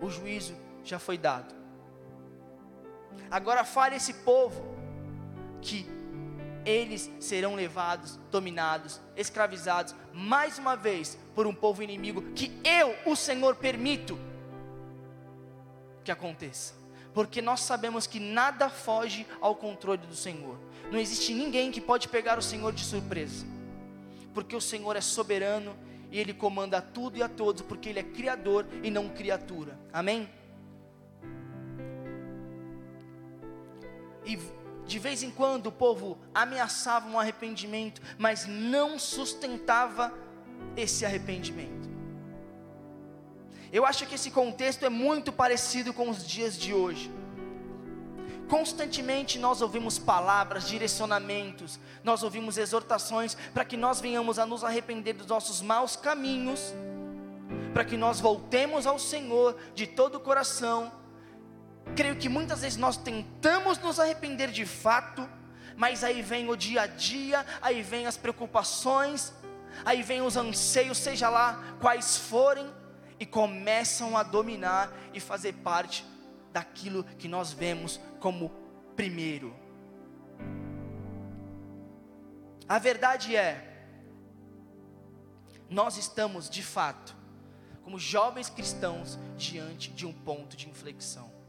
o 0.01 0.09
juízo 0.09 0.53
já 0.83 0.99
foi 0.99 1.17
dado. 1.17 1.55
Agora 3.29 3.63
fale 3.63 3.95
esse 3.95 4.15
povo 4.15 4.61
que 5.61 6.00
eles 6.65 7.09
serão 7.19 7.55
levados, 7.55 8.19
dominados, 8.29 8.99
escravizados, 9.15 9.95
mais 10.13 10.57
uma 10.57 10.75
vez, 10.75 11.17
por 11.35 11.47
um 11.47 11.53
povo 11.53 11.81
inimigo, 11.81 12.21
que 12.33 12.51
eu, 12.63 12.95
o 13.05 13.15
Senhor, 13.15 13.55
permito 13.55 14.17
que 16.03 16.11
aconteça, 16.11 16.73
porque 17.13 17.41
nós 17.41 17.61
sabemos 17.61 18.07
que 18.07 18.19
nada 18.19 18.69
foge 18.69 19.25
ao 19.39 19.55
controle 19.55 20.05
do 20.05 20.15
Senhor, 20.15 20.57
não 20.91 20.99
existe 20.99 21.33
ninguém 21.33 21.71
que 21.71 21.79
pode 21.79 22.07
pegar 22.07 22.37
o 22.37 22.41
Senhor 22.41 22.73
de 22.73 22.83
surpresa, 22.83 23.45
porque 24.33 24.55
o 24.55 24.61
Senhor 24.61 24.95
é 24.95 25.01
soberano 25.01 25.75
e 26.11 26.19
Ele 26.19 26.33
comanda 26.33 26.81
tudo 26.81 27.17
e 27.17 27.23
a 27.23 27.29
todos, 27.29 27.61
porque 27.61 27.89
Ele 27.89 27.99
é 27.99 28.03
Criador 28.03 28.65
e 28.83 28.91
não 28.91 29.09
criatura, 29.09 29.79
amém? 29.93 30.29
E 34.25 34.37
de 34.91 34.99
vez 34.99 35.23
em 35.23 35.31
quando 35.31 35.67
o 35.67 35.71
povo 35.71 36.17
ameaçava 36.33 37.07
um 37.07 37.17
arrependimento, 37.17 38.01
mas 38.17 38.45
não 38.45 38.99
sustentava 38.99 40.13
esse 40.75 41.05
arrependimento. 41.05 41.89
Eu 43.71 43.85
acho 43.85 44.05
que 44.05 44.15
esse 44.15 44.29
contexto 44.29 44.85
é 44.85 44.89
muito 44.89 45.31
parecido 45.31 45.93
com 45.93 46.09
os 46.09 46.27
dias 46.27 46.57
de 46.57 46.73
hoje. 46.73 47.09
Constantemente 48.49 49.39
nós 49.39 49.61
ouvimos 49.61 49.97
palavras, 49.97 50.67
direcionamentos, 50.67 51.79
nós 52.03 52.21
ouvimos 52.21 52.57
exortações 52.57 53.37
para 53.53 53.63
que 53.63 53.77
nós 53.77 54.01
venhamos 54.01 54.37
a 54.37 54.45
nos 54.45 54.61
arrepender 54.61 55.13
dos 55.13 55.27
nossos 55.27 55.61
maus 55.61 55.95
caminhos, 55.95 56.73
para 57.73 57.85
que 57.85 57.95
nós 57.95 58.19
voltemos 58.19 58.85
ao 58.85 58.99
Senhor 58.99 59.57
de 59.73 59.87
todo 59.87 60.15
o 60.15 60.19
coração 60.19 60.91
Creio 61.95 62.15
que 62.15 62.29
muitas 62.29 62.61
vezes 62.61 62.77
nós 62.77 62.97
tentamos 62.97 63.77
nos 63.77 63.99
arrepender 63.99 64.49
de 64.51 64.65
fato, 64.65 65.27
mas 65.75 66.03
aí 66.03 66.21
vem 66.21 66.49
o 66.49 66.55
dia 66.55 66.83
a 66.83 66.87
dia, 66.87 67.45
aí 67.61 67.81
vem 67.81 68.07
as 68.07 68.15
preocupações, 68.15 69.33
aí 69.83 70.01
vem 70.01 70.21
os 70.21 70.37
anseios, 70.37 70.97
seja 70.97 71.29
lá 71.29 71.61
quais 71.79 72.17
forem, 72.17 72.67
e 73.19 73.25
começam 73.25 74.17
a 74.17 74.23
dominar 74.23 74.91
e 75.13 75.19
fazer 75.19 75.53
parte 75.53 76.05
daquilo 76.51 77.03
que 77.03 77.27
nós 77.27 77.51
vemos 77.51 77.99
como 78.19 78.49
primeiro. 78.95 79.55
A 82.67 82.79
verdade 82.79 83.35
é, 83.35 83.67
nós 85.69 85.97
estamos 85.97 86.49
de 86.49 86.63
fato, 86.63 87.15
como 87.83 87.99
jovens 87.99 88.49
cristãos, 88.49 89.19
diante 89.37 89.91
de 89.91 90.05
um 90.05 90.13
ponto 90.13 90.55
de 90.55 90.69
inflexão. 90.69 91.40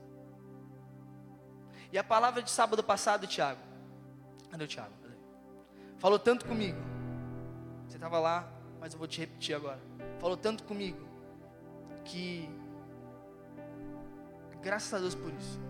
E 1.93 1.99
a 1.99 2.05
palavra 2.05 2.43
de 2.43 2.51
sábado 2.51 2.83
passado, 2.83 3.27
Tiago, 3.27 3.61
Cadê 4.51 4.65
o 4.65 4.69
Thiago? 4.69 4.93
Falou 6.03 6.19
tanto 6.19 6.45
comigo. 6.45 6.79
Você 7.87 7.97
estava 7.97 8.19
lá, 8.19 8.47
mas 8.81 8.93
eu 8.93 8.99
vou 8.99 9.07
te 9.07 9.21
repetir 9.21 9.55
agora. 9.55 9.79
Falou 10.19 10.37
tanto 10.37 10.65
comigo 10.65 10.99
que 12.05 12.51
graças 14.61 14.93
a 14.93 14.99
Deus 14.99 15.15
por 15.15 15.33
isso. 15.33 15.61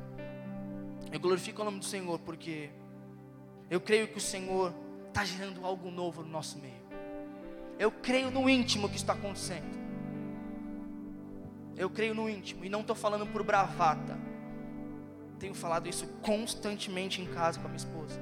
Eu 1.12 1.20
glorifico 1.20 1.60
o 1.60 1.64
nome 1.64 1.78
do 1.78 1.84
Senhor 1.84 2.18
porque 2.20 2.70
eu 3.70 3.80
creio 3.80 4.08
que 4.08 4.16
o 4.16 4.20
Senhor 4.20 4.72
está 5.08 5.22
gerando 5.24 5.66
algo 5.66 5.90
novo 5.90 6.22
no 6.22 6.28
nosso 6.30 6.58
meio. 6.58 6.82
Eu 7.78 7.92
creio 7.92 8.30
no 8.30 8.48
íntimo 8.48 8.88
que 8.88 8.96
está 8.96 9.12
acontecendo. 9.12 9.70
Eu 11.76 11.90
creio 11.90 12.14
no 12.14 12.28
íntimo 12.28 12.64
e 12.64 12.70
não 12.70 12.80
estou 12.80 12.96
falando 12.96 13.26
por 13.26 13.42
bravata. 13.42 14.18
Tenho 15.42 15.54
falado 15.54 15.88
isso 15.88 16.06
constantemente 16.22 17.20
em 17.20 17.26
casa 17.26 17.58
com 17.58 17.66
a 17.66 17.68
minha 17.68 17.76
esposa. 17.76 18.16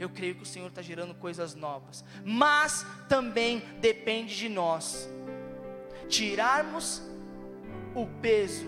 Eu 0.00 0.08
creio 0.08 0.34
que 0.36 0.42
o 0.42 0.46
Senhor 0.46 0.68
está 0.68 0.80
gerando 0.80 1.14
coisas 1.14 1.54
novas, 1.54 2.02
mas 2.24 2.86
também 3.10 3.58
depende 3.78 4.34
de 4.34 4.48
nós 4.48 5.06
tirarmos 6.08 7.02
o 7.94 8.06
peso 8.22 8.66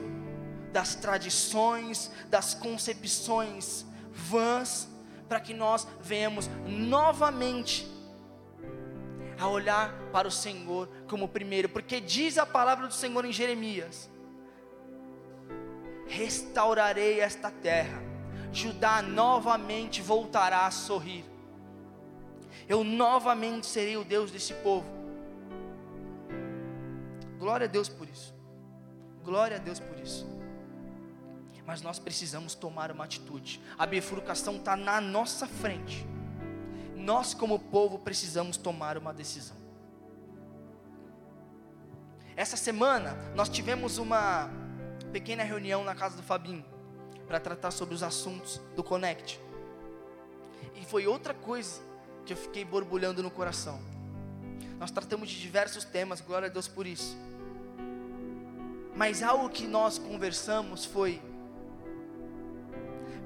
das 0.71 0.97
tradições, 0.97 2.12
das 2.28 2.52
concepções 2.52 3.87
vãs, 4.12 4.87
para 5.26 5.40
que 5.40 5.54
nós 5.54 5.88
venhamos 6.02 6.47
novamente 6.66 7.88
a 9.38 9.49
olhar 9.49 9.95
para 10.12 10.28
o 10.28 10.30
Senhor 10.30 10.90
como 11.09 11.26
primeiro, 11.26 11.71
porque 11.71 12.02
diz 12.02 12.37
a 12.37 12.45
palavra 12.45 12.87
do 12.87 12.92
Senhor 12.92 13.25
em 13.25 13.33
Jeremias: 13.33 14.11
restaurarei 16.09 17.21
esta 17.21 17.50
terra, 17.50 18.03
Judá 18.53 19.03
novamente 19.03 20.00
voltará 20.00 20.67
a 20.67 20.71
sorrir, 20.71 21.25
eu 22.69 22.83
novamente 22.83 23.67
serei 23.67 23.97
o 23.97 24.05
Deus 24.05 24.31
desse 24.31 24.55
povo. 24.55 24.87
Glória 27.38 27.67
a 27.67 27.69
Deus 27.69 27.88
por 27.88 28.09
isso, 28.09 28.35
glória 29.23 29.57
a 29.57 29.61
Deus 29.61 29.79
por 29.79 29.99
isso. 29.99 30.27
Mas 31.65 31.83
nós 31.83 31.99
precisamos 31.99 32.55
tomar 32.55 32.91
uma 32.91 33.05
atitude, 33.05 33.61
a 33.79 33.85
bifurcação 33.85 34.57
está 34.57 34.75
na 34.75 35.00
nossa 35.00 35.47
frente 35.47 36.07
nós, 37.09 37.33
como 37.33 37.59
povo, 37.59 37.99
precisamos 37.99 38.59
tomar 38.59 38.99
uma 38.99 39.15
decisão. 39.15 39.57
Essa 42.37 42.55
semana, 42.55 43.17
nós 43.35 43.49
tivemos 43.49 43.97
uma 43.97 44.50
pequena 45.12 45.43
reunião 45.43 45.85
na 45.85 45.95
casa 45.95 46.17
do 46.17 46.23
Fabinho, 46.23 46.65
para 47.27 47.41
tratar 47.41 47.71
sobre 47.71 47.95
os 47.95 48.03
assuntos 48.03 48.61
do 48.75 48.83
Connect. 48.83 49.41
E 50.75 50.85
foi 50.85 51.07
outra 51.07 51.35
coisa 51.35 51.81
que 52.25 52.33
eu 52.33 52.37
fiquei 52.37 52.65
borbulhando 52.65 53.23
no 53.23 53.31
coração. 53.31 53.81
Nós 54.79 54.91
tratamos 54.91 55.29
de 55.29 55.41
diversos 55.41 55.85
temas, 55.85 56.21
glória 56.21 56.47
a 56.47 56.50
Deus 56.50 56.69
por 56.69 56.87
isso. 56.87 57.17
Mas 58.95 59.23
algo 59.23 59.49
que 59.49 59.67
nós 59.67 59.99
conversamos 59.99 60.85
foi: 60.85 61.21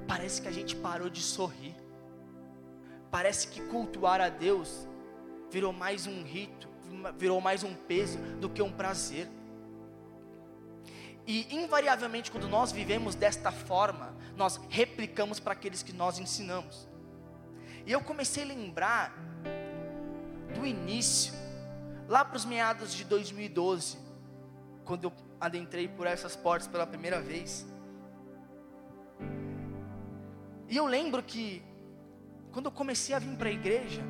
parece 0.07 0.41
que 0.41 0.47
a 0.47 0.51
gente 0.51 0.75
parou 0.75 1.09
de 1.09 1.21
sorrir. 1.21 1.75
Parece 3.11 3.47
que 3.47 3.61
cultuar 3.61 4.19
a 4.19 4.29
Deus 4.29 4.87
virou 5.51 5.71
mais 5.71 6.07
um 6.07 6.23
rito, 6.23 6.67
virou 7.17 7.39
mais 7.39 7.63
um 7.63 7.75
peso 7.75 8.17
do 8.39 8.49
que 8.49 8.61
um 8.61 8.71
prazer. 8.71 9.27
E 11.25 11.55
invariavelmente, 11.55 12.29
quando 12.29 12.47
nós 12.47 12.71
vivemos 12.71 13.15
desta 13.15 13.51
forma, 13.51 14.13
nós 14.35 14.59
replicamos 14.69 15.39
para 15.39 15.53
aqueles 15.53 15.81
que 15.81 15.93
nós 15.93 16.19
ensinamos. 16.19 16.87
E 17.85 17.91
eu 17.91 18.01
comecei 18.01 18.43
a 18.43 18.47
lembrar 18.47 19.13
do 20.53 20.65
início, 20.65 21.33
lá 22.07 22.23
para 22.23 22.37
os 22.37 22.45
meados 22.45 22.93
de 22.93 23.03
2012, 23.05 23.97
quando 24.83 25.05
eu 25.05 25.13
adentrei 25.39 25.87
por 25.87 26.07
essas 26.07 26.35
portas 26.35 26.67
pela 26.67 26.85
primeira 26.85 27.21
vez. 27.21 27.65
E 30.69 30.77
eu 30.77 30.85
lembro 30.85 31.21
que 31.23 31.63
quando 32.51 32.67
eu 32.67 32.71
comecei 32.71 33.15
a 33.15 33.19
vir 33.19 33.35
para 33.37 33.49
a 33.49 33.51
igreja, 33.51 34.01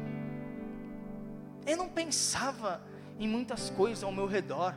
eu 1.65 1.77
não 1.77 1.87
pensava 1.87 2.81
em 3.19 3.27
muitas 3.27 3.69
coisas 3.69 4.03
ao 4.03 4.11
meu 4.11 4.27
redor. 4.27 4.75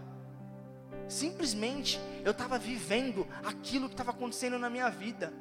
Simplesmente 1.09 2.01
eu 2.25 2.33
estava 2.33 2.59
vivendo 2.59 3.27
aquilo 3.45 3.89
que 3.89 3.95
estava 3.95 4.11
acontecendo 4.11 4.59
na 4.59 4.69
minha 4.69 4.89
vida. 4.89 5.33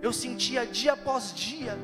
Eu 0.00 0.12
sentia 0.12 0.66
dia 0.66 0.92
após 0.92 1.34
dia 1.34 1.78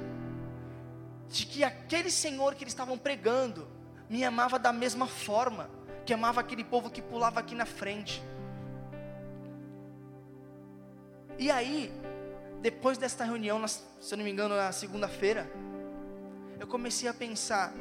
de 1.29 1.45
que 1.45 1.65
aquele 1.65 2.11
Senhor 2.11 2.55
que 2.55 2.65
eles 2.65 2.73
estavam 2.73 2.97
pregando 2.97 3.67
me 4.09 4.25
amava 4.25 4.59
da 4.59 4.73
mesma 4.73 5.07
forma 5.07 5.69
que 6.07 6.15
amava 6.15 6.41
aquele 6.41 6.63
povo 6.63 6.89
que 6.89 7.03
pulava 7.03 7.41
aqui 7.41 7.55
na 7.55 7.67
frente. 7.67 8.23
E 11.37 11.51
aí, 11.51 11.93
depois 12.63 12.97
desta 12.97 13.25
reunião, 13.25 13.67
se 13.67 13.83
eu 14.13 14.17
não 14.17 14.25
me 14.25 14.31
engano, 14.31 14.57
na 14.57 14.71
segunda-feira, 14.71 15.51
eu 16.61 16.67
comecei 16.67 17.09
a 17.09 17.13
pensar: 17.13 17.75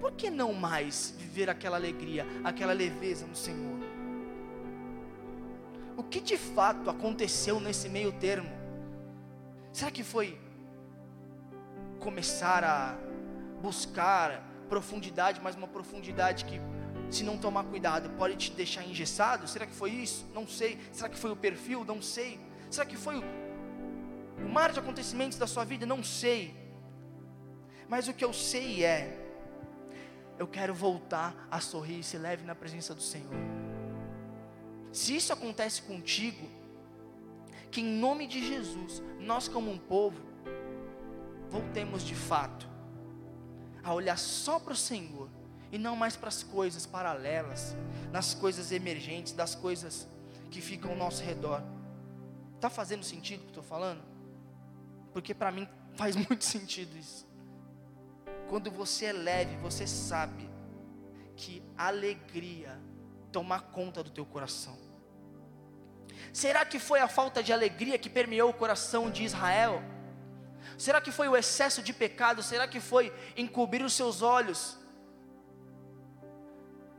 por 0.00 0.12
que 0.12 0.30
não 0.30 0.54
mais 0.54 1.14
viver 1.18 1.50
aquela 1.50 1.76
alegria, 1.76 2.26
aquela 2.42 2.72
leveza 2.72 3.26
no 3.26 3.36
Senhor? 3.36 3.78
O 5.96 6.02
que 6.02 6.20
de 6.20 6.38
fato 6.38 6.88
aconteceu 6.88 7.60
nesse 7.60 7.88
meio 7.88 8.10
termo? 8.12 8.50
Será 9.70 9.90
que 9.90 10.02
foi 10.02 10.40
começar 12.00 12.64
a 12.64 12.96
buscar 13.60 14.42
profundidade, 14.68 15.40
mas 15.42 15.54
uma 15.54 15.68
profundidade 15.68 16.46
que, 16.46 16.58
se 17.10 17.22
não 17.22 17.36
tomar 17.36 17.64
cuidado, 17.64 18.08
pode 18.16 18.36
te 18.36 18.52
deixar 18.52 18.82
engessado? 18.84 19.46
Será 19.46 19.66
que 19.66 19.74
foi 19.74 19.90
isso? 19.90 20.26
Não 20.32 20.46
sei. 20.46 20.78
Será 20.92 21.10
que 21.10 21.18
foi 21.18 21.30
o 21.30 21.36
perfil? 21.36 21.84
Não 21.84 22.00
sei. 22.00 22.40
Será 22.70 22.86
que 22.86 22.96
foi 22.96 23.18
o 23.18 24.48
mar 24.48 24.72
de 24.72 24.78
acontecimentos 24.78 25.36
da 25.36 25.46
sua 25.46 25.64
vida? 25.64 25.84
Não 25.84 26.02
sei. 26.02 26.56
Mas 27.86 28.08
o 28.08 28.14
que 28.14 28.24
eu 28.24 28.32
sei 28.32 28.84
é, 28.84 29.29
eu 30.40 30.48
quero 30.48 30.72
voltar 30.72 31.46
a 31.50 31.60
sorrir 31.60 31.98
e 31.98 32.02
se 32.02 32.16
leve 32.16 32.46
na 32.46 32.54
presença 32.54 32.94
do 32.94 33.02
Senhor. 33.02 33.34
Se 34.90 35.14
isso 35.14 35.34
acontece 35.34 35.82
contigo, 35.82 36.48
que 37.70 37.82
em 37.82 37.84
nome 37.84 38.26
de 38.26 38.48
Jesus, 38.48 39.02
nós 39.18 39.48
como 39.48 39.70
um 39.70 39.76
povo, 39.76 40.18
voltemos 41.50 42.02
de 42.02 42.14
fato 42.14 42.66
a 43.84 43.92
olhar 43.92 44.16
só 44.16 44.58
para 44.58 44.72
o 44.72 44.76
Senhor 44.76 45.28
e 45.70 45.76
não 45.76 45.94
mais 45.94 46.16
para 46.16 46.28
as 46.28 46.42
coisas 46.42 46.86
paralelas, 46.86 47.76
nas 48.10 48.32
coisas 48.32 48.72
emergentes, 48.72 49.34
das 49.34 49.54
coisas 49.54 50.08
que 50.50 50.62
ficam 50.62 50.92
ao 50.92 50.96
nosso 50.96 51.22
redor. 51.22 51.62
Está 52.56 52.70
fazendo 52.70 53.04
sentido 53.04 53.40
o 53.40 53.42
que 53.42 53.50
estou 53.50 53.62
falando? 53.62 54.00
Porque 55.12 55.34
para 55.34 55.52
mim 55.52 55.68
faz 55.96 56.16
muito 56.26 56.44
sentido 56.46 56.96
isso. 56.96 57.29
Quando 58.50 58.68
você 58.68 59.06
é 59.06 59.12
leve, 59.12 59.56
você 59.58 59.86
sabe 59.86 60.50
que 61.36 61.62
alegria 61.78 62.76
tomar 63.30 63.60
conta 63.76 64.02
do 64.02 64.10
teu 64.10 64.26
coração. 64.26 64.76
Será 66.32 66.64
que 66.64 66.80
foi 66.80 66.98
a 66.98 67.06
falta 67.06 67.44
de 67.44 67.52
alegria 67.52 67.96
que 67.96 68.10
permeou 68.10 68.50
o 68.50 68.52
coração 68.52 69.08
de 69.08 69.22
Israel? 69.22 69.80
Será 70.76 71.00
que 71.00 71.12
foi 71.12 71.28
o 71.28 71.36
excesso 71.36 71.80
de 71.80 71.92
pecado? 71.92 72.42
Será 72.42 72.66
que 72.66 72.80
foi 72.80 73.12
encobrir 73.36 73.84
os 73.84 73.92
seus 73.92 74.20
olhos 74.20 74.76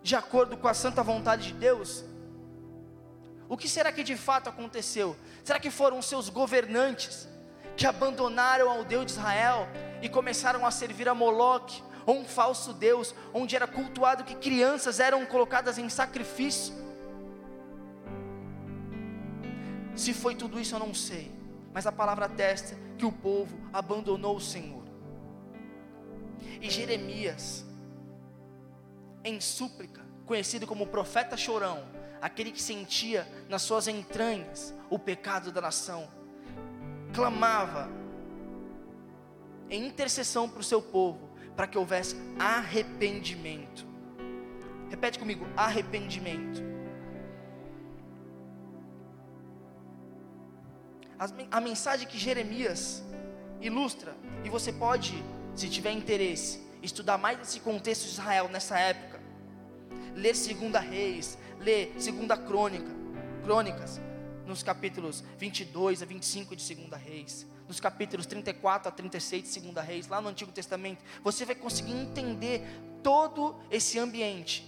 de 0.02 0.16
acordo 0.16 0.56
com 0.56 0.70
a 0.70 0.74
santa 0.74 1.04
vontade 1.04 1.48
de 1.48 1.54
Deus? 1.54 2.06
O 3.50 3.58
que 3.58 3.68
será 3.68 3.92
que 3.92 4.04
de 4.04 4.16
fato 4.16 4.48
aconteceu? 4.48 5.18
Será 5.44 5.60
que 5.60 5.70
foram 5.70 6.00
os 6.00 6.06
seus 6.06 6.30
governantes 6.30 7.28
que 7.76 7.86
abandonaram 7.86 8.70
ao 8.70 8.86
Deus 8.86 9.08
de 9.08 9.12
Israel 9.12 9.68
e 10.02 10.10
começaram 10.10 10.66
a 10.66 10.72
servir 10.72 11.08
a 11.08 11.16
Moloque, 11.16 11.84
ou 12.06 12.20
um 12.20 12.26
falso 12.26 12.74
Deus, 12.74 13.14
onde 13.34 13.56
era 13.56 13.68
cultuado 13.68 14.24
que 14.24 14.36
crianças 14.36 15.00
eram 15.00 15.26
colocadas 15.26 15.78
em 15.78 15.88
sacrifício? 15.90 16.74
Se 19.96 20.14
foi 20.14 20.36
tudo 20.36 20.60
isso, 20.60 20.76
eu 20.76 20.80
não 20.80 20.94
sei, 20.94 21.32
mas 21.74 21.86
a 21.86 21.92
palavra 21.92 22.26
atesta 22.26 22.76
que 22.98 23.06
o 23.06 23.12
povo 23.12 23.58
abandonou 23.72 24.36
o 24.36 24.42
Senhor. 24.42 24.84
E 26.60 26.70
Jeremias, 26.70 27.66
em 29.24 29.40
súplica, 29.40 30.02
conhecido 30.26 30.66
como 30.66 30.88
profeta 30.88 31.38
chorão, 31.38 31.84
aquele 32.22 32.52
que 32.52 32.62
sentia 32.62 33.28
nas 33.50 33.62
suas 33.62 33.88
entranhas 33.88 34.74
o 34.90 34.98
pecado 34.98 35.52
da 35.52 35.62
nação, 35.62 36.10
clamava 37.14 37.90
em 39.72 39.88
intercessão 39.88 40.50
para 40.50 40.60
o 40.60 40.64
seu 40.64 40.82
povo, 40.82 41.30
para 41.56 41.66
que 41.66 41.78
houvesse 41.78 42.16
arrependimento. 42.38 43.88
Repete 44.90 45.18
comigo: 45.18 45.48
arrependimento. 45.56 46.62
A 51.52 51.62
mensagem 51.62 52.08
que 52.08 52.18
Jeremias 52.18 53.04
ilustra, 53.62 54.16
e 54.44 54.50
você 54.50 54.74
pode, 54.74 55.14
se 55.56 55.70
tiver 55.70 55.92
interesse, 55.92 56.60
estudar 56.82 57.18
mais 57.18 57.40
esse 57.40 57.60
contexto 57.60 58.06
de 58.06 58.10
Israel 58.10 58.50
nessa 58.50 58.78
época. 58.78 59.22
Ler 60.16 60.36
Segunda 60.36 60.80
Reis, 60.80 61.38
ler 61.60 61.94
Segunda 62.00 62.36
Crônica, 62.36 62.92
Crônicas, 63.44 64.02
nos 64.48 64.64
capítulos 64.64 65.24
22 65.38 66.02
a 66.02 66.06
25 66.06 66.56
de 66.56 66.64
Segunda 66.64 66.98
Reis, 66.98 67.46
nos 67.72 67.80
capítulos 67.80 68.26
34 68.26 68.90
a 68.90 68.92
36 68.92 69.44
de 69.44 69.48
Segunda 69.48 69.82
Reis, 69.82 70.06
lá 70.06 70.20
no 70.20 70.28
Antigo 70.28 70.52
Testamento, 70.52 71.02
você 71.24 71.46
vai 71.46 71.56
conseguir 71.56 71.94
entender 71.94 72.68
todo 73.02 73.56
esse 73.72 73.98
ambiente 73.98 74.62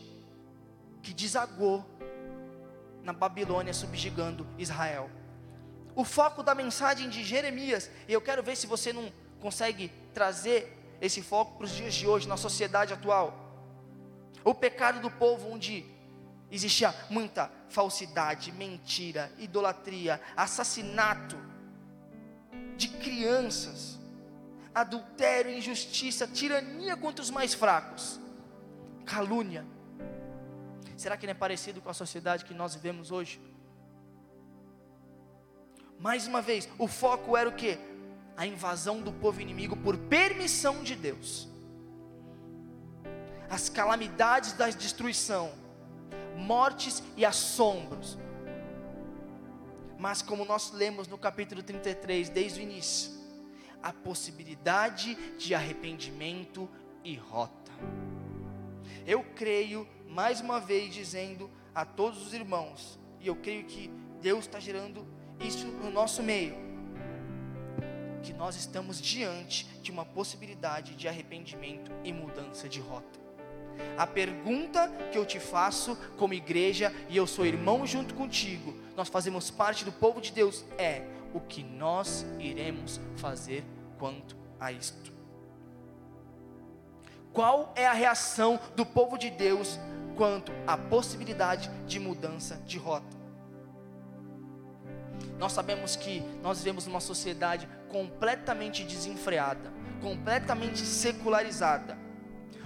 que 1.02 1.14
desagou 1.14 1.86
na 3.04 3.12
Babilônia 3.12 3.74
subjugando 3.74 4.48
Israel. 4.58 5.10
O 5.94 6.06
foco 6.06 6.42
da 6.42 6.56
mensagem 6.56 7.10
de 7.10 7.26
Jeremias, 7.26 7.92
e 8.08 8.14
eu 8.14 8.22
quero 8.22 8.42
ver 8.42 8.56
se 8.56 8.66
você 8.66 8.94
não 8.94 9.12
consegue 9.42 9.92
trazer 10.14 10.96
esse 11.02 11.22
foco 11.22 11.58
para 11.58 11.66
os 11.66 11.72
dias 11.72 11.94
de 11.94 12.08
hoje, 12.08 12.26
na 12.26 12.38
sociedade 12.38 12.94
atual. 12.94 13.38
O 14.46 14.56
pecado 14.56 15.02
do 15.02 15.12
povo, 15.12 15.52
onde 15.52 15.86
existia 16.50 16.96
muita 17.10 17.52
falsidade, 17.68 18.50
mentira, 18.54 19.30
idolatria, 19.40 20.22
assassinato 20.38 21.52
de 22.78 22.88
crianças, 22.88 24.00
adultério, 24.74 25.52
injustiça, 25.52 26.28
tirania 26.28 26.98
contra 26.98 27.22
os 27.22 27.30
mais 27.30 27.54
fracos, 27.54 28.20
calúnia. 29.06 29.66
Será 30.98 31.18
que 31.18 31.26
não 31.26 31.32
é 31.32 31.36
parecido 31.36 31.82
com 31.82 31.90
a 31.90 31.94
sociedade 31.94 32.46
que 32.46 32.54
nós 32.54 32.76
vivemos 32.76 33.12
hoje? 33.12 33.40
Mais 36.00 36.28
uma 36.28 36.42
vez, 36.42 36.68
o 36.78 36.88
foco 36.88 37.38
era 37.38 37.48
o 37.48 37.54
que? 37.54 37.78
A 38.36 38.46
invasão 38.46 39.02
do 39.02 39.12
povo 39.12 39.40
inimigo 39.42 39.76
por 39.78 39.98
permissão 39.98 40.84
de 40.84 40.96
Deus. 40.96 41.48
As 43.50 43.70
calamidades 43.70 44.54
da 44.54 44.70
destruição, 44.70 45.52
mortes 46.36 47.04
e 47.16 47.26
assombros. 47.26 48.18
Mas 50.04 50.22
como 50.22 50.44
nós 50.44 50.74
lemos 50.74 51.08
no 51.08 51.18
capítulo 51.18 51.64
33, 51.64 52.28
desde 52.28 52.60
o 52.60 52.62
início, 52.62 53.10
a 53.82 53.94
possibilidade 53.94 55.16
de 55.38 55.56
arrependimento 55.56 56.70
e 57.06 57.16
rota. 57.16 57.72
Eu 59.08 59.24
creio, 59.34 59.88
mais 60.10 60.42
uma 60.42 60.60
vez, 60.60 60.94
dizendo 60.94 61.50
a 61.74 61.86
todos 61.86 62.22
os 62.22 62.34
irmãos, 62.34 63.00
e 63.22 63.28
eu 63.28 63.36
creio 63.38 63.64
que 63.64 63.90
Deus 64.22 64.42
está 64.42 64.60
gerando 64.60 65.08
isso 65.40 65.68
no 65.68 65.90
nosso 65.90 66.22
meio, 66.22 66.58
que 68.22 68.34
nós 68.34 68.58
estamos 68.58 69.00
diante 69.00 69.66
de 69.82 69.90
uma 69.90 70.04
possibilidade 70.04 70.96
de 70.96 71.08
arrependimento 71.08 71.94
e 72.04 72.12
mudança 72.12 72.68
de 72.68 72.82
rota. 72.82 73.22
A 73.98 74.06
pergunta 74.06 74.86
que 75.14 75.18
eu 75.18 75.26
te 75.26 75.40
faço 75.40 75.96
como 76.18 76.34
igreja, 76.34 76.94
e 77.08 77.16
eu 77.16 77.26
sou 77.26 77.46
irmão 77.46 77.88
junto 77.88 78.14
contigo, 78.14 78.83
nós 78.96 79.10
fazemos 79.10 79.50
parte 79.50 79.84
do 79.84 79.92
povo 79.92 80.22
de 80.22 80.32
Deus, 80.32 80.64
é 80.78 81.06
o 81.34 81.40
que 81.40 81.64
nós 81.64 82.26
iremos 82.40 83.00
fazer 83.18 83.64
quanto 83.98 84.36
a 84.60 84.72
isto. 84.72 85.12
Qual 87.32 87.74
é 87.76 87.88
a 87.88 87.94
reação 87.94 88.60
do 88.76 88.86
povo 88.86 89.18
de 89.18 89.32
Deus 89.32 89.80
quanto 90.16 90.52
à 90.68 90.78
possibilidade 90.78 91.70
de 91.88 92.00
mudança 92.00 92.56
de 92.66 92.78
rota? 92.78 93.18
Nós 95.40 95.52
sabemos 95.52 95.96
que 95.96 96.22
nós 96.44 96.60
vivemos 96.60 96.86
numa 96.86 97.00
sociedade 97.00 97.68
completamente 97.90 98.84
desenfreada, 98.84 99.74
completamente 100.02 100.86
secularizada, 100.86 101.98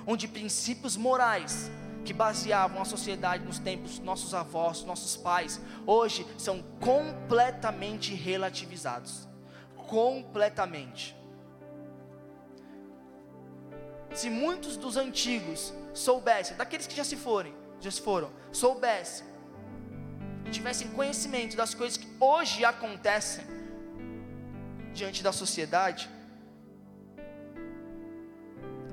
onde 0.06 0.28
princípios 0.28 0.98
morais 0.98 1.72
que 2.08 2.14
baseavam 2.14 2.82
a 2.82 2.86
sociedade 2.86 3.44
nos 3.44 3.60
tempos 3.60 4.00
nossos 4.00 4.34
avós, 4.34 4.86
nossos 4.86 5.18
pais, 5.18 5.60
hoje 5.86 6.26
são 6.38 6.64
completamente 6.80 8.14
relativizados. 8.14 9.28
Completamente. 9.76 11.14
Se 14.14 14.30
muitos 14.30 14.78
dos 14.78 14.96
antigos 14.96 15.74
soubessem, 15.94 16.56
daqueles 16.56 16.88
que 16.88 16.96
já 16.96 17.04
se 17.04 17.18
forem, 17.18 17.54
já 17.82 17.92
se 17.92 18.02
foram, 18.02 18.32
soubessem 18.54 19.28
tivessem 20.50 20.88
conhecimento 20.92 21.58
das 21.58 21.74
coisas 21.74 21.98
que 21.98 22.08
hoje 22.22 22.64
acontecem 22.64 23.44
diante 24.94 25.22
da 25.22 25.34
sociedade, 25.34 26.10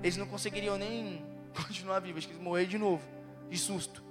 eles 0.02 0.16
não 0.16 0.26
conseguiriam 0.26 0.76
nem 0.76 1.33
continuar 1.54 2.00
vivos, 2.00 2.24
eles 2.24 2.38
morrer 2.38 2.66
de 2.66 2.78
novo, 2.78 3.02
de 3.48 3.58
susto. 3.58 4.02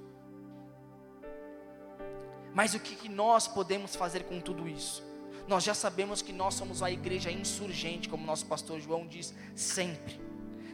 Mas 2.54 2.74
o 2.74 2.80
que, 2.80 2.96
que 2.96 3.10
nós 3.10 3.48
podemos 3.48 3.96
fazer 3.96 4.24
com 4.24 4.40
tudo 4.40 4.68
isso? 4.68 5.04
Nós 5.48 5.64
já 5.64 5.74
sabemos 5.74 6.22
que 6.22 6.32
nós 6.32 6.54
somos 6.54 6.82
uma 6.82 6.92
igreja 6.92 7.32
insurgente, 7.32 8.08
como 8.08 8.26
nosso 8.26 8.46
pastor 8.46 8.80
João 8.80 9.08
diz 9.08 9.34
sempre. 9.56 10.22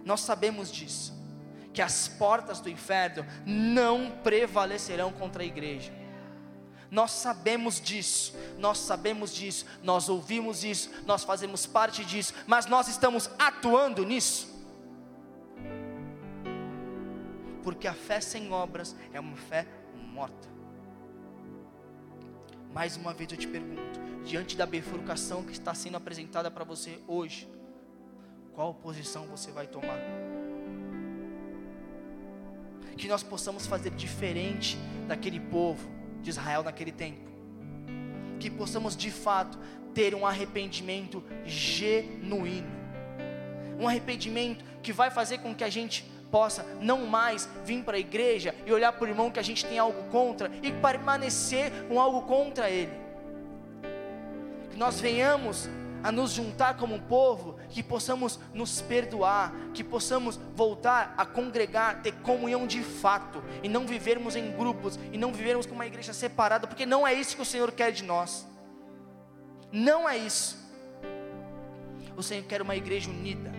Nós 0.05 0.21
sabemos 0.21 0.71
disso, 0.71 1.13
que 1.73 1.81
as 1.81 2.07
portas 2.07 2.59
do 2.59 2.69
inferno 2.69 3.25
não 3.45 4.11
prevalecerão 4.23 5.11
contra 5.11 5.41
a 5.41 5.45
igreja. 5.45 5.91
Nós 6.91 7.11
sabemos 7.11 7.79
disso, 7.79 8.35
nós 8.57 8.79
sabemos 8.79 9.33
disso, 9.33 9.65
nós 9.83 10.09
ouvimos 10.09 10.63
isso, 10.63 10.89
nós 11.05 11.23
fazemos 11.23 11.65
parte 11.65 12.03
disso, 12.03 12.33
mas 12.47 12.65
nós 12.65 12.87
estamos 12.87 13.29
atuando 13.37 14.03
nisso. 14.03 14.58
Porque 17.69 17.87
a 17.87 17.93
fé 17.93 18.19
sem 18.19 18.51
obras 18.51 18.95
é 19.13 19.19
uma 19.19 19.37
fé 19.37 19.67
morta. 20.11 20.47
Mais 22.73 22.97
uma 22.97 23.13
vez 23.13 23.31
eu 23.31 23.37
te 23.37 23.47
pergunto, 23.47 23.99
diante 24.25 24.57
da 24.57 24.65
bifurcação 24.65 25.43
que 25.43 25.51
está 25.51 25.71
sendo 25.75 25.95
apresentada 25.95 26.49
para 26.49 26.63
você 26.63 26.99
hoje, 27.07 27.47
qual 28.55 28.73
posição 28.73 29.27
você 29.27 29.51
vai 29.51 29.67
tomar? 29.67 29.99
Que 32.97 33.07
nós 33.07 33.21
possamos 33.21 33.67
fazer 33.67 33.91
diferente 33.91 34.75
daquele 35.07 35.39
povo 35.39 35.87
de 36.23 36.31
Israel 36.31 36.63
naquele 36.63 36.91
tempo. 36.91 37.29
Que 38.39 38.49
possamos 38.49 38.97
de 38.97 39.11
fato 39.11 39.59
ter 39.93 40.15
um 40.15 40.25
arrependimento 40.25 41.23
genuíno. 41.45 42.71
Um 43.79 43.87
arrependimento 43.87 44.65
que 44.81 44.91
vai 44.91 45.11
fazer 45.11 45.37
com 45.37 45.53
que 45.53 45.63
a 45.63 45.69
gente 45.69 46.03
possa 46.31 46.65
não 46.81 47.05
mais 47.05 47.49
vir 47.65 47.83
para 47.83 47.97
a 47.97 47.99
igreja 47.99 48.53
e 48.65 48.71
olhar 48.71 48.91
para 48.91 49.05
o 49.05 49.07
irmão 49.07 49.31
que 49.31 49.39
a 49.39 49.43
gente 49.43 49.65
tem 49.65 49.79
algo 49.79 50.03
contra 50.09 50.51
e 50.61 50.71
permanecer 50.71 51.71
com 51.87 51.99
algo 51.99 52.21
contra 52.23 52.69
ele. 52.69 52.93
Que 54.71 54.77
nós 54.77 54.99
venhamos 54.99 55.69
a 56.03 56.11
nos 56.11 56.31
juntar 56.31 56.77
como 56.77 56.95
um 56.95 56.99
povo, 56.99 57.57
que 57.69 57.83
possamos 57.83 58.39
nos 58.53 58.81
perdoar, 58.81 59.53
que 59.73 59.83
possamos 59.83 60.39
voltar 60.55 61.13
a 61.17 61.25
congregar, 61.25 62.01
ter 62.01 62.13
comunhão 62.21 62.65
de 62.65 62.81
fato, 62.81 63.43
e 63.61 63.67
não 63.67 63.85
vivermos 63.85 64.35
em 64.35 64.51
grupos, 64.51 64.97
e 65.11 65.17
não 65.17 65.33
vivermos 65.33 65.65
com 65.65 65.75
uma 65.75 65.85
igreja 65.85 66.13
separada, 66.13 66.67
porque 66.67 66.85
não 66.85 67.07
é 67.07 67.13
isso 67.13 67.35
que 67.35 67.41
o 67.41 67.45
Senhor 67.45 67.71
quer 67.71 67.91
de 67.91 68.03
nós. 68.03 68.47
Não 69.71 70.07
é 70.07 70.17
isso. 70.17 70.57
O 72.15 72.23
Senhor 72.23 72.43
quer 72.45 72.61
uma 72.61 72.75
igreja 72.75 73.09
unida, 73.09 73.51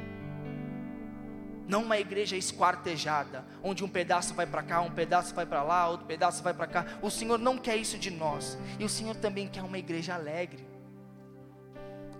não 1.70 1.83
uma 1.85 1.98
igreja 1.98 2.37
esquartejada, 2.37 3.44
onde 3.62 3.83
um 3.83 3.88
pedaço 3.88 4.35
vai 4.35 4.46
para 4.46 4.62
cá, 4.62 4.80
um 4.83 4.90
pedaço 4.90 5.35
vai 5.35 5.46
para 5.46 5.62
lá, 5.62 5.88
outro 5.88 6.06
pedaço 6.06 6.42
vai 6.42 6.52
para 6.52 6.66
cá. 6.66 6.87
O 7.00 7.11
Senhor 7.11 7.38
não 7.38 7.56
quer 7.56 7.76
isso 7.76 7.96
de 7.96 8.11
nós, 8.11 8.59
e 8.78 8.85
o 8.85 8.88
Senhor 8.88 9.16
também 9.16 9.48
quer 9.48 9.62
uma 9.62 9.78
igreja 9.78 10.14
alegre 10.14 10.70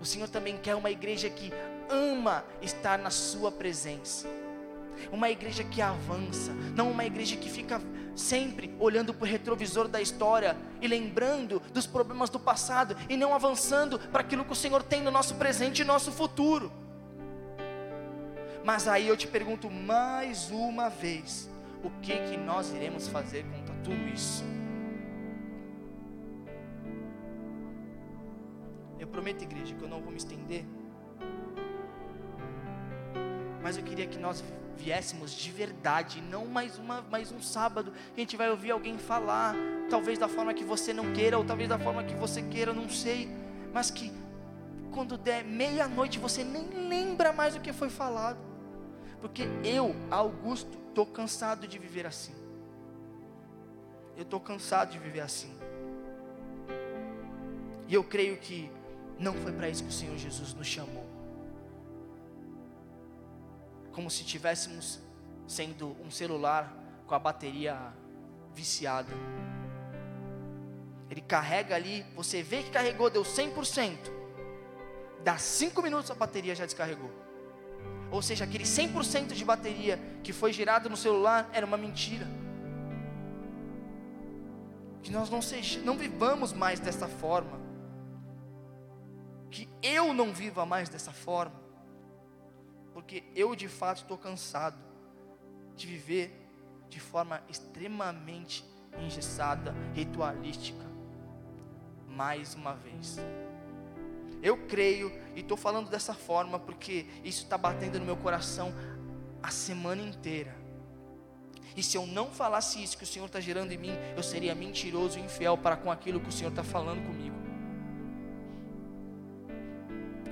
o 0.01 0.05
Senhor 0.05 0.27
também 0.27 0.57
quer 0.57 0.73
uma 0.73 0.89
igreja 0.89 1.29
que 1.29 1.53
ama 1.87 2.43
estar 2.59 2.97
na 2.97 3.11
Sua 3.11 3.51
presença. 3.51 4.27
Uma 5.11 5.29
igreja 5.29 5.63
que 5.63 5.79
avança, 5.79 6.51
não 6.75 6.89
uma 6.89 7.05
igreja 7.05 7.35
que 7.35 7.49
fica 7.49 7.79
sempre 8.15 8.75
olhando 8.79 9.13
para 9.13 9.25
o 9.25 9.27
retrovisor 9.27 9.87
da 9.87 10.01
história 10.01 10.57
e 10.81 10.87
lembrando 10.87 11.61
dos 11.71 11.85
problemas 11.85 12.31
do 12.31 12.39
passado 12.39 12.97
e 13.07 13.15
não 13.15 13.33
avançando 13.33 13.99
para 13.99 14.21
aquilo 14.21 14.43
que 14.43 14.51
o 14.51 14.55
Senhor 14.55 14.81
tem 14.81 15.01
no 15.01 15.11
nosso 15.11 15.35
presente 15.35 15.83
e 15.83 15.85
nosso 15.85 16.11
futuro. 16.11 16.71
Mas 18.63 18.87
aí 18.87 19.07
eu 19.07 19.17
te 19.17 19.27
pergunto 19.27 19.69
mais 19.69 20.51
uma 20.51 20.89
vez: 20.89 21.49
o 21.83 21.89
que 22.01 22.13
que 22.13 22.37
nós 22.37 22.71
iremos 22.71 23.07
fazer 23.07 23.43
contra 23.45 23.73
tudo 23.83 24.07
isso? 24.07 24.43
Eu 28.99 29.07
prometo, 29.07 29.41
igreja, 29.41 29.73
que 29.73 29.81
eu 29.81 29.89
não 29.89 29.99
vou 29.99 30.11
me 30.11 30.17
estender. 30.17 30.63
Mas 33.63 33.77
eu 33.77 33.83
queria 33.83 34.05
que 34.05 34.19
nós 34.19 34.43
viéssemos 34.77 35.31
de 35.31 35.51
verdade, 35.51 36.21
não 36.21 36.45
mais, 36.45 36.77
uma, 36.77 37.01
mais 37.03 37.31
um 37.31 37.39
sábado 37.39 37.93
a 38.15 38.19
gente 38.19 38.35
vai 38.35 38.49
ouvir 38.49 38.71
alguém 38.71 38.97
falar, 38.97 39.55
talvez 39.89 40.17
da 40.17 40.27
forma 40.27 40.53
que 40.53 40.63
você 40.63 40.91
não 40.91 41.13
queira, 41.13 41.37
ou 41.37 41.45
talvez 41.45 41.69
da 41.69 41.77
forma 41.77 42.03
que 42.03 42.15
você 42.15 42.41
queira, 42.41 42.73
não 42.73 42.89
sei, 42.89 43.29
mas 43.71 43.91
que 43.91 44.11
quando 44.91 45.17
der 45.17 45.43
meia-noite 45.43 46.17
você 46.17 46.43
nem 46.43 46.67
lembra 46.87 47.31
mais 47.31 47.55
o 47.55 47.59
que 47.59 47.71
foi 47.71 47.89
falado. 47.89 48.50
Porque 49.21 49.43
eu, 49.63 49.95
Augusto, 50.09 50.77
estou 50.89 51.05
cansado 51.05 51.67
de 51.67 51.77
viver 51.77 52.05
assim. 52.07 52.33
Eu 54.17 54.23
estou 54.23 54.39
cansado 54.39 54.91
de 54.91 54.99
viver 54.99 55.21
assim. 55.21 55.55
E 57.87 57.93
eu 57.93 58.03
creio 58.03 58.37
que 58.37 58.71
não 59.19 59.33
foi 59.35 59.51
para 59.51 59.69
isso 59.69 59.83
que 59.83 59.89
o 59.89 59.93
Senhor 59.93 60.17
Jesus 60.17 60.53
nos 60.53 60.67
chamou. 60.67 61.05
Como 63.91 64.09
se 64.09 64.23
tivéssemos 64.23 64.99
sendo 65.47 65.95
um 66.03 66.09
celular 66.09 66.73
com 67.05 67.13
a 67.13 67.19
bateria 67.19 67.77
viciada. 68.53 69.13
Ele 71.09 71.21
carrega 71.21 71.75
ali, 71.75 72.05
você 72.15 72.41
vê 72.41 72.63
que 72.63 72.71
carregou, 72.71 73.09
deu 73.09 73.23
100%. 73.23 73.97
Dá 75.23 75.37
5 75.37 75.81
minutos 75.81 76.09
a 76.09 76.15
bateria 76.15 76.55
já 76.55 76.65
descarregou. 76.65 77.11
Ou 78.11 78.21
seja, 78.21 78.43
aquele 78.43 78.65
100% 78.65 79.33
de 79.33 79.45
bateria 79.45 79.97
que 80.21 80.33
foi 80.33 80.51
gerado 80.51 80.89
no 80.89 80.97
celular 80.97 81.49
era 81.53 81.65
uma 81.65 81.77
mentira. 81.77 82.27
Que 85.01 85.11
nós 85.11 85.29
não, 85.29 85.41
seja, 85.41 85.79
não 85.79 85.97
vivamos 85.97 86.51
mais 86.51 86.79
dessa 86.79 87.07
forma. 87.07 87.59
Que 89.49 89.67
eu 89.81 90.13
não 90.13 90.33
viva 90.33 90.65
mais 90.65 90.89
dessa 90.89 91.11
forma. 91.11 91.55
Porque 92.93 93.23
eu 93.33 93.55
de 93.55 93.69
fato 93.69 94.01
estou 94.01 94.17
cansado 94.17 94.77
de 95.75 95.87
viver 95.87 96.37
de 96.89 96.99
forma 96.99 97.41
extremamente 97.49 98.65
engessada, 98.99 99.73
ritualística. 99.93 100.85
Mais 102.09 102.53
uma 102.55 102.73
vez. 102.73 103.17
Eu 104.41 104.57
creio 104.57 105.11
e 105.35 105.41
estou 105.41 105.55
falando 105.55 105.89
dessa 105.89 106.13
forma 106.13 106.59
porque 106.59 107.05
isso 107.23 107.43
está 107.43 107.57
batendo 107.57 107.99
no 107.99 108.05
meu 108.05 108.17
coração 108.17 108.73
a 109.41 109.49
semana 109.51 110.01
inteira. 110.01 110.55
E 111.75 111.81
se 111.81 111.97
eu 111.97 112.05
não 112.05 112.27
falasse 112.27 112.83
isso 112.83 112.97
que 112.97 113.03
o 113.03 113.07
Senhor 113.07 113.25
está 113.25 113.39
gerando 113.39 113.71
em 113.71 113.77
mim, 113.77 113.93
eu 114.15 114.23
seria 114.23 114.53
mentiroso 114.53 115.17
e 115.17 115.21
infiel 115.21 115.57
para 115.57 115.75
com 115.75 115.91
aquilo 115.91 116.19
que 116.19 116.29
o 116.29 116.31
Senhor 116.31 116.49
está 116.49 116.63
falando 116.63 117.05
comigo. 117.05 117.35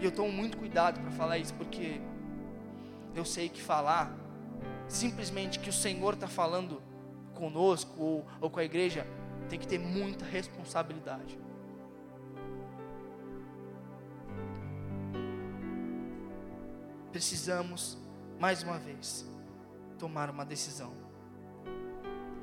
E 0.02 0.06
eu 0.06 0.12
tomo 0.12 0.32
muito 0.32 0.58
cuidado 0.58 1.00
para 1.00 1.12
falar 1.12 1.38
isso, 1.38 1.54
porque 1.54 2.02
eu 3.16 3.26
sei 3.26 3.50
que 3.50 3.62
falar 3.62 4.14
simplesmente 4.88 5.60
que 5.60 5.70
o 5.70 5.74
Senhor 5.74 6.14
está 6.14 6.28
falando 6.28 6.82
conosco 7.36 8.02
ou, 8.02 8.28
ou 8.42 8.50
com 8.50 8.60
a 8.60 8.64
igreja, 8.64 9.06
tem 9.50 9.60
que 9.60 9.68
ter 9.68 9.80
muita 9.80 10.26
responsabilidade. 10.26 11.38
Precisamos, 17.12 17.98
mais 18.40 18.64
uma 18.64 18.78
vez, 18.78 19.28
tomar 19.98 20.30
uma 20.30 20.46
decisão. 20.46 20.94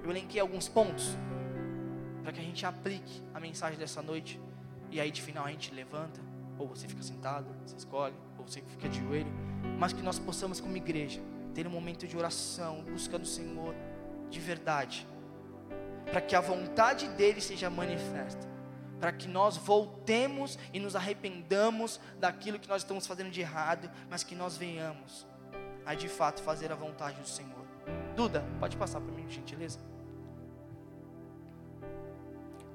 Eu 0.03 0.11
elenquei 0.11 0.41
alguns 0.41 0.69
pontos 0.69 1.17
para 2.23 2.33
que 2.33 2.41
a 2.41 2.43
gente 2.43 2.67
aplique 2.67 3.23
a 3.33 3.39
mensagem 3.39 3.79
dessa 3.79 4.03
noite. 4.03 4.41
E 4.91 5.01
aí 5.01 5.11
de 5.11 5.23
final 5.23 5.45
a 5.45 5.51
gente 5.51 5.73
levanta, 5.73 6.21
ou 6.59 6.67
você 6.67 6.89
fica 6.89 7.03
sentado, 7.03 7.47
você 7.65 7.77
escolhe, 7.77 8.15
ou 8.39 8.47
você 8.47 8.61
fica 8.63 8.89
de 8.89 8.99
joelho, 9.01 9.33
mas 9.79 9.93
que 9.93 10.03
nós 10.03 10.19
possamos 10.19 10.61
como 10.61 10.77
igreja 10.77 11.21
ter 11.55 11.67
um 11.67 11.71
momento 11.71 12.07
de 12.07 12.17
oração, 12.17 12.85
buscando 12.85 13.23
o 13.23 13.27
Senhor 13.27 13.75
de 14.29 14.41
verdade, 14.41 15.07
para 16.11 16.21
que 16.21 16.35
a 16.37 16.41
vontade 16.41 17.09
dele 17.11 17.41
seja 17.41 17.71
manifesta, 17.71 18.47
para 19.01 19.13
que 19.13 19.29
nós 19.29 19.57
voltemos 19.57 20.59
e 20.73 20.81
nos 20.81 20.97
arrependamos 20.97 22.01
daquilo 22.19 22.59
que 22.59 22.69
nós 22.69 22.83
estamos 22.83 23.07
fazendo 23.07 23.31
de 23.31 23.41
errado, 23.41 23.91
mas 24.09 24.23
que 24.23 24.35
nós 24.35 24.57
venhamos 24.57 25.27
a 25.85 25.95
de 25.95 26.09
fato 26.09 26.43
fazer 26.43 26.73
a 26.73 26.75
vontade 26.75 27.21
do 27.21 27.29
Senhor. 27.29 27.65
Duda, 28.15 28.45
pode 28.59 28.77
passar 28.77 29.01
para 29.01 29.13
mim, 29.13 29.29
gentileza? 29.31 29.79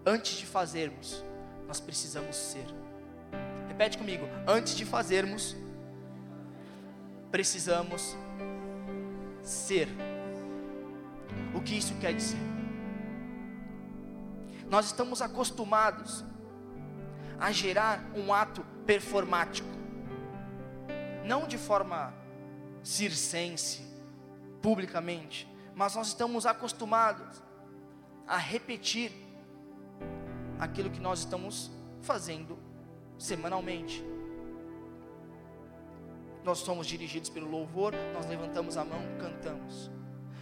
Antes 0.06 0.38
de 0.38 0.46
fazermos, 0.46 1.24
nós 1.68 1.80
precisamos 1.80 2.36
ser. 2.36 2.66
Repete 3.68 3.98
comigo. 3.98 4.26
Antes 4.48 4.76
de 4.76 4.86
fazermos, 4.86 5.56
precisamos 7.32 8.16
ser. 9.44 9.88
O 11.54 11.62
que 11.62 11.76
isso 11.76 11.96
quer 11.96 12.14
dizer? 12.14 12.51
Nós 14.72 14.86
estamos 14.86 15.22
acostumados 15.22 16.24
a 17.38 17.52
gerar 17.52 18.10
um 18.16 18.34
ato 18.34 18.66
performático, 18.86 19.68
não 21.26 21.46
de 21.46 21.58
forma 21.58 22.14
circense, 22.82 23.86
publicamente, 24.62 25.46
mas 25.76 25.96
nós 25.96 26.08
estamos 26.08 26.46
acostumados 26.46 27.44
a 28.26 28.38
repetir 28.38 29.12
aquilo 30.58 30.90
que 30.90 31.02
nós 31.02 31.20
estamos 31.20 31.70
fazendo 32.02 32.58
semanalmente. 33.20 34.02
Nós 36.46 36.60
somos 36.60 36.88
dirigidos 36.88 37.30
pelo 37.30 37.52
louvor, 37.52 37.94
nós 38.14 38.26
levantamos 38.26 38.78
a 38.78 38.86
mão, 38.86 39.02
cantamos. 39.20 39.92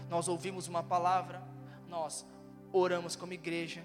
Nós 0.07 0.27
ouvimos 0.27 0.67
uma 0.67 0.83
palavra, 0.83 1.41
nós 1.87 2.23
oramos 2.71 3.15
como 3.15 3.33
igreja, 3.33 3.83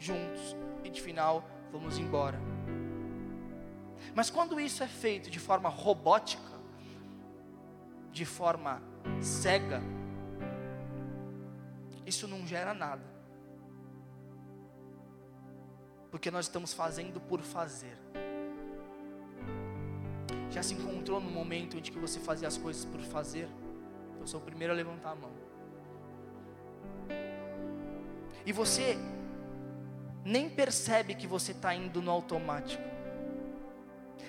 juntos, 0.00 0.56
e 0.82 0.88
de 0.88 1.00
final 1.00 1.44
vamos 1.70 1.98
embora. 1.98 2.40
Mas 4.14 4.30
quando 4.30 4.58
isso 4.58 4.82
é 4.82 4.88
feito 4.88 5.30
de 5.30 5.38
forma 5.38 5.68
robótica, 5.68 6.58
de 8.10 8.24
forma 8.24 8.82
cega, 9.20 9.80
isso 12.04 12.26
não 12.26 12.44
gera 12.46 12.74
nada. 12.74 13.04
Porque 16.10 16.30
nós 16.30 16.46
estamos 16.46 16.72
fazendo 16.72 17.20
por 17.20 17.40
fazer. 17.40 17.96
Já 20.50 20.62
se 20.62 20.74
encontrou 20.74 21.20
no 21.20 21.30
momento 21.30 21.76
em 21.76 21.80
que 21.80 21.96
você 21.96 22.18
fazia 22.18 22.48
as 22.48 22.58
coisas 22.58 22.84
por 22.84 23.00
fazer? 23.00 23.48
Eu 24.18 24.26
sou 24.26 24.40
o 24.40 24.42
primeiro 24.42 24.72
a 24.72 24.76
levantar 24.76 25.12
a 25.12 25.14
mão. 25.14 25.30
E 28.44 28.52
você 28.52 28.98
nem 30.24 30.48
percebe 30.48 31.14
que 31.14 31.26
você 31.26 31.52
está 31.52 31.74
indo 31.74 32.02
no 32.02 32.10
automático. 32.10 32.82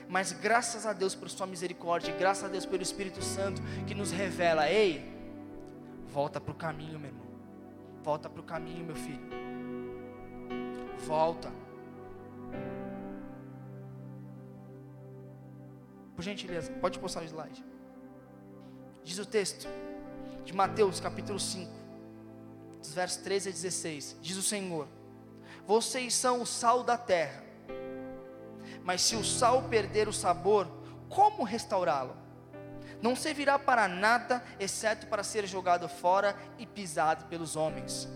Mas 0.07 0.31
graças 0.33 0.85
a 0.85 0.93
Deus 0.93 1.15
por 1.15 1.29
sua 1.29 1.47
misericórdia, 1.47 2.13
graças 2.13 2.43
a 2.43 2.47
Deus 2.47 2.65
pelo 2.65 2.83
Espírito 2.83 3.21
Santo 3.23 3.61
que 3.87 3.95
nos 3.95 4.11
revela, 4.11 4.69
ei, 4.69 5.09
volta 6.07 6.39
para 6.39 6.51
o 6.51 6.55
caminho, 6.55 6.99
meu 6.99 7.09
irmão. 7.09 7.27
Volta 8.03 8.29
para 8.29 8.41
o 8.41 8.43
caminho, 8.43 8.85
meu 8.85 8.95
filho. 8.95 9.21
Volta. 11.05 11.51
Por 16.15 16.23
gentileza, 16.23 16.71
pode 16.73 16.99
postar 16.99 17.21
o 17.21 17.25
slide. 17.25 17.63
Diz 19.03 19.17
o 19.17 19.25
texto 19.25 19.67
de 20.43 20.53
Mateus 20.53 20.99
capítulo 20.99 21.39
5, 21.39 21.71
dos 22.79 22.93
versos 22.93 23.21
13 23.23 23.49
a 23.49 23.51
16. 23.51 24.17
Diz 24.21 24.37
o 24.37 24.43
Senhor: 24.43 24.87
Vocês 25.71 26.13
são 26.13 26.41
o 26.41 26.45
sal 26.45 26.83
da 26.83 26.97
terra. 26.97 27.41
Mas 28.83 29.01
se 29.03 29.15
o 29.15 29.23
sal 29.23 29.69
perder 29.69 30.09
o 30.09 30.11
sabor, 30.11 30.67
como 31.07 31.45
restaurá-lo? 31.45 32.13
Não 33.01 33.15
servirá 33.15 33.57
para 33.57 33.87
nada, 33.87 34.43
exceto 34.59 35.07
para 35.07 35.23
ser 35.23 35.47
jogado 35.47 35.87
fora 35.87 36.35
e 36.59 36.65
pisado 36.65 37.23
pelos 37.27 37.55
homens. 37.55 38.09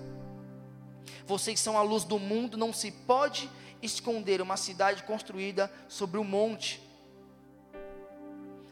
Vocês 1.26 1.58
são 1.62 1.78
a 1.78 1.82
luz 1.82 2.04
do 2.04 2.20
mundo, 2.20 2.58
não 2.58 2.74
se 2.74 2.92
pode 2.92 3.50
esconder 3.82 4.42
uma 4.42 4.58
cidade 4.58 5.04
construída 5.04 5.72
sobre 5.88 6.20
um 6.20 6.26
monte. 6.26 6.86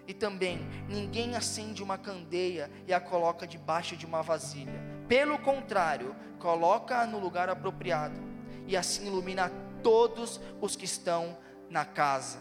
E 0.06 0.13
também, 0.13 0.60
ninguém 0.89 1.38
acende 1.38 1.82
uma 1.82 1.98
candeia 1.98 2.69
e 2.86 2.93
a 2.93 3.00
coloca 3.00 3.48
debaixo 3.48 3.96
de 3.96 4.06
uma 4.06 4.22
vasilha. 4.22 4.84
Pelo 5.08 5.39
contrário, 5.39 6.13
coloca-a 6.38 7.08
no 7.08 7.17
lugar 7.17 7.48
apropriado, 7.48 8.33
e 8.67 8.78
assim 8.78 9.08
ilumina 9.08 9.52
todos 9.82 10.39
os 10.62 10.76
que 10.76 10.86
estão 10.86 11.38
na 11.69 11.86
casa. 11.86 12.39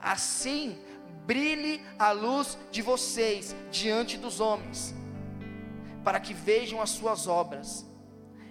Assim, 0.00 0.78
brilhe 1.26 1.80
a 1.98 2.12
luz 2.12 2.58
de 2.70 2.82
vocês 2.82 3.54
diante 3.70 4.16
dos 4.16 4.40
homens, 4.40 4.94
para 6.04 6.20
que 6.20 6.34
vejam 6.34 6.80
as 6.80 6.90
suas 6.90 7.26
obras 7.26 7.86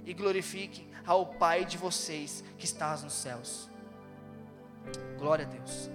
e 0.05 0.13
glorifiquem 0.13 0.89
ao 1.05 1.25
Pai 1.25 1.65
de 1.65 1.77
vocês 1.77 2.43
que 2.57 2.65
está 2.65 2.95
nos 2.97 3.13
céus. 3.13 3.69
Glória 5.17 5.45
a 5.45 5.49
Deus. 5.49 5.89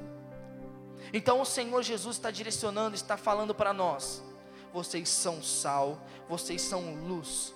Então 1.12 1.40
o 1.40 1.46
Senhor 1.46 1.82
Jesus 1.82 2.16
está 2.16 2.30
direcionando, 2.30 2.94
está 2.94 3.16
falando 3.16 3.54
para 3.54 3.72
nós: 3.72 4.22
vocês 4.72 5.08
são 5.08 5.42
sal, 5.42 6.00
vocês 6.28 6.60
são 6.60 6.94
luz, 6.94 7.54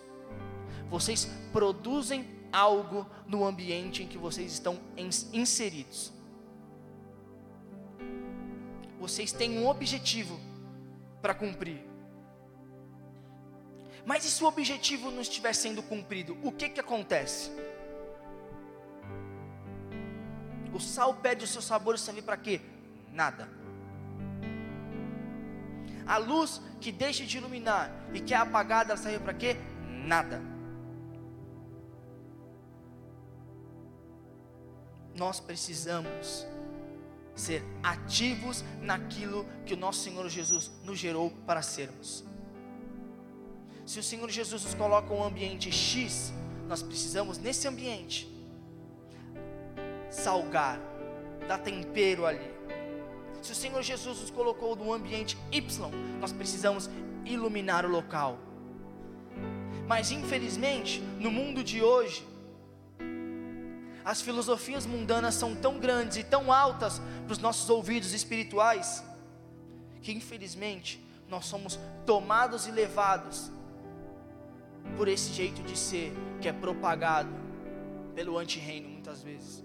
vocês 0.88 1.28
produzem 1.52 2.39
algo 2.52 3.06
no 3.26 3.44
ambiente 3.44 4.02
em 4.02 4.06
que 4.06 4.18
vocês 4.18 4.52
estão 4.52 4.78
inseridos. 5.32 6.12
Vocês 8.98 9.32
têm 9.32 9.58
um 9.58 9.68
objetivo 9.68 10.38
para 11.22 11.34
cumprir. 11.34 11.84
Mas 14.04 14.24
e 14.24 14.30
se 14.30 14.42
o 14.42 14.46
objetivo 14.46 15.10
não 15.10 15.20
estiver 15.20 15.54
sendo 15.54 15.82
cumprido, 15.82 16.36
o 16.42 16.52
que 16.52 16.68
que 16.68 16.80
acontece? 16.80 17.50
O 20.72 20.80
sal 20.80 21.14
perde 21.14 21.44
o 21.44 21.48
seu 21.48 21.62
sabor 21.62 21.94
e 21.94 21.98
serve 21.98 22.22
para 22.22 22.36
quê? 22.36 22.60
Nada. 23.12 23.48
A 26.06 26.16
luz 26.16 26.60
que 26.80 26.90
deixa 26.90 27.24
de 27.24 27.38
iluminar 27.38 27.90
e 28.12 28.20
que 28.20 28.34
é 28.34 28.36
apagada, 28.36 28.96
serve 28.96 29.18
para 29.18 29.34
quê? 29.34 29.56
Nada. 30.04 30.49
Nós 35.14 35.40
precisamos 35.40 36.46
ser 37.35 37.64
ativos 37.83 38.64
naquilo 38.83 39.46
que 39.64 39.75
o 39.75 39.77
nosso 39.77 40.01
Senhor 40.03 40.29
Jesus 40.29 40.70
nos 40.85 40.99
gerou 40.99 41.31
para 41.46 41.62
sermos. 41.62 42.25
Se 43.87 43.99
o 43.99 44.03
Senhor 44.03 44.31
Jesus 44.31 44.64
nos 44.64 44.75
coloca 44.75 45.12
um 45.12 45.25
ambiente 45.25 45.73
X, 45.73 46.33
nós 46.68 46.83
precisamos 46.83 47.38
nesse 47.38 47.66
ambiente 47.66 48.31
salgar, 50.11 50.81
dar 51.49 51.59
tempero 51.59 52.27
ali. 52.27 52.51
Se 53.42 53.53
o 53.53 53.55
Senhor 53.55 53.83
Jesus 53.83 54.20
nos 54.20 54.31
colocou 54.31 54.77
no 54.77 54.92
ambiente 54.92 55.37
Y, 55.51 55.62
nós 56.20 56.33
precisamos 56.33 56.90
iluminar 57.25 57.85
o 57.85 57.88
local. 57.88 58.38
Mas 59.88 60.11
infelizmente, 60.11 61.01
no 61.18 61.31
mundo 61.31 61.64
de 61.64 61.83
hoje, 61.83 62.25
as 64.04 64.20
filosofias 64.20 64.86
mundanas 64.86 65.34
são 65.34 65.54
tão 65.54 65.78
grandes 65.78 66.16
e 66.16 66.24
tão 66.24 66.52
altas 66.52 67.00
para 67.24 67.32
os 67.32 67.38
nossos 67.38 67.68
ouvidos 67.68 68.12
espirituais, 68.12 69.04
que 70.02 70.12
infelizmente 70.12 71.04
nós 71.28 71.46
somos 71.46 71.78
tomados 72.06 72.66
e 72.66 72.70
levados 72.70 73.50
por 74.96 75.08
esse 75.08 75.32
jeito 75.32 75.62
de 75.62 75.76
ser 75.76 76.12
que 76.40 76.48
é 76.48 76.52
propagado 76.52 77.30
pelo 78.14 78.38
anti-reino 78.38 78.88
muitas 78.88 79.22
vezes. 79.22 79.64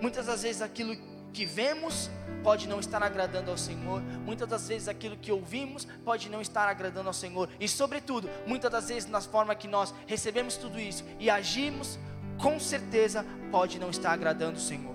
Muitas 0.00 0.26
das 0.26 0.42
vezes 0.42 0.62
aquilo 0.62 0.96
que 1.32 1.44
vemos 1.44 2.10
pode 2.42 2.68
não 2.68 2.80
estar 2.80 3.02
agradando 3.02 3.50
ao 3.50 3.58
Senhor, 3.58 4.00
muitas 4.24 4.48
das 4.48 4.68
vezes 4.68 4.88
aquilo 4.88 5.16
que 5.16 5.32
ouvimos 5.32 5.86
pode 6.04 6.28
não 6.28 6.40
estar 6.40 6.68
agradando 6.68 7.08
ao 7.08 7.12
Senhor, 7.12 7.48
e 7.58 7.68
sobretudo, 7.68 8.30
muitas 8.46 8.70
das 8.70 8.88
vezes 8.88 9.08
na 9.08 9.20
forma 9.20 9.54
que 9.54 9.66
nós 9.66 9.92
recebemos 10.06 10.56
tudo 10.56 10.78
isso 10.78 11.04
e 11.18 11.28
agimos, 11.28 11.98
com 12.38 12.60
certeza 12.60 13.26
pode 13.50 13.78
não 13.78 13.90
estar 13.90 14.12
agradando 14.12 14.58
o 14.58 14.62
Senhor. 14.62 14.94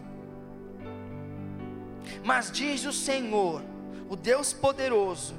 Mas 2.23 2.51
diz 2.51 2.85
o 2.85 2.93
Senhor, 2.93 3.61
o 4.09 4.15
Deus 4.15 4.53
poderoso, 4.53 5.35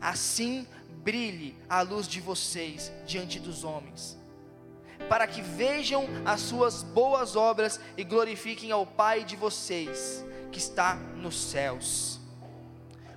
assim 0.00 0.66
brilhe 1.04 1.56
a 1.68 1.80
luz 1.82 2.06
de 2.06 2.20
vocês 2.20 2.92
diante 3.06 3.38
dos 3.38 3.64
homens 3.64 4.17
para 5.08 5.26
que 5.26 5.40
vejam 5.40 6.06
as 6.24 6.40
suas 6.40 6.82
boas 6.82 7.36
obras 7.36 7.80
e 7.96 8.04
glorifiquem 8.04 8.70
ao 8.72 8.86
Pai 8.86 9.24
de 9.24 9.36
vocês, 9.36 10.24
que 10.50 10.58
está 10.58 10.94
nos 10.94 11.38
céus. 11.38 12.18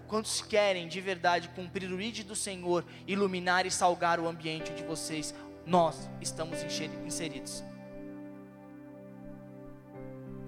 Quantos 0.08 0.42
querem 0.42 0.90
de 0.90 1.00
verdade 1.00 1.50
cumprir 1.56 1.90
o 1.90 2.02
ide 2.02 2.24
do 2.24 2.36
Senhor, 2.36 2.84
iluminar 3.08 3.66
e 3.66 3.72
salgar 3.72 4.20
o 4.20 4.28
ambiente 4.28 4.74
de 4.74 4.84
vocês? 4.84 5.34
Nós 5.66 6.10
estamos 6.20 6.62
inseridos. 7.06 7.64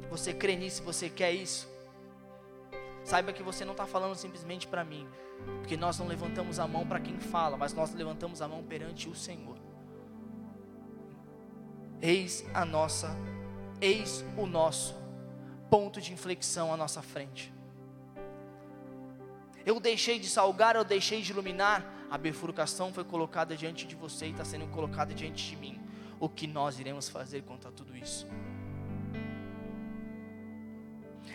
Você 0.10 0.34
crê 0.34 0.56
nisso? 0.56 0.84
Você 0.84 1.10
quer 1.10 1.32
isso? 1.32 1.67
Saiba 3.06 3.34
que 3.34 3.41
você 3.41 3.65
não 3.65 3.72
está 3.72 3.86
falando 3.86 4.15
simplesmente 4.15 4.67
para 4.67 4.84
mim, 4.84 5.08
porque 5.60 5.76
nós 5.76 5.98
não 5.98 6.08
levantamos 6.08 6.60
a 6.60 6.67
mão 6.67 6.86
para 6.86 7.00
quem 7.00 7.17
fala, 7.17 7.58
mas 7.58 7.74
nós 7.74 7.93
levantamos 7.93 8.41
a 8.41 8.48
mão 8.48 8.63
perante 8.63 9.10
o 9.10 9.15
Senhor. 9.15 9.58
Eis 12.06 12.44
a 12.54 12.66
nossa, 12.66 13.16
eis 13.80 14.26
o 14.38 14.46
nosso 14.46 14.94
ponto 15.70 16.02
de 16.02 16.12
inflexão 16.12 16.74
à 16.74 16.76
nossa 16.76 17.02
frente. 17.02 17.54
Eu 19.66 19.80
deixei 19.80 20.20
de 20.20 20.28
salgar, 20.28 20.76
eu 20.76 20.84
deixei 20.84 21.22
de 21.22 21.32
iluminar, 21.32 21.82
a 22.12 22.18
bifurcação 22.18 22.92
foi 22.92 23.06
colocada 23.06 23.56
diante 23.56 23.88
de 23.88 23.96
você 23.96 24.28
e 24.28 24.32
está 24.32 24.44
sendo 24.44 24.68
colocada 24.68 25.13
diante 25.13 25.50
de 25.50 25.56
mim. 25.56 25.80
O 26.20 26.28
que 26.28 26.46
nós 26.46 26.78
iremos 26.78 27.08
fazer 27.08 27.44
contra 27.44 27.72
tudo 27.72 27.96
isso? 27.96 28.28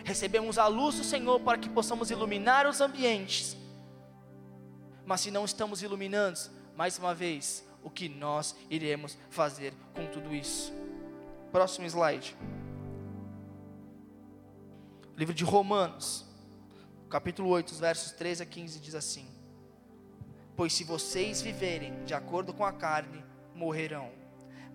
Recebemos 0.03 0.59
a 0.59 0.67
luz 0.67 0.97
do 0.97 1.03
Senhor 1.03 1.39
para 1.39 1.57
que 1.57 1.67
possamos 1.67 2.11
iluminar 2.11 2.67
os 2.67 2.79
ambientes, 2.79 3.57
mas 5.03 5.21
se 5.21 5.31
não 5.31 5.45
estamos 5.45 5.81
iluminando, 5.81 6.39
mais 6.75 6.99
uma 6.99 7.15
vez, 7.15 7.67
o 7.83 7.89
que 7.89 8.09
nós 8.09 8.55
iremos 8.69 9.17
fazer 9.29 9.73
com 9.93 10.05
tudo 10.07 10.33
isso. 10.33 10.73
Próximo 11.51 11.85
slide. 11.87 12.35
Livro 15.17 15.33
de 15.33 15.43
Romanos, 15.43 16.25
capítulo 17.09 17.49
8, 17.49 17.73
versos 17.75 18.11
13 18.13 18.43
a 18.43 18.45
15 18.45 18.79
diz 18.79 18.95
assim: 18.95 19.27
Pois 20.55 20.73
se 20.73 20.83
vocês 20.83 21.41
viverem 21.41 22.03
de 22.05 22.13
acordo 22.13 22.53
com 22.53 22.63
a 22.63 22.71
carne, 22.71 23.23
morrerão. 23.53 24.11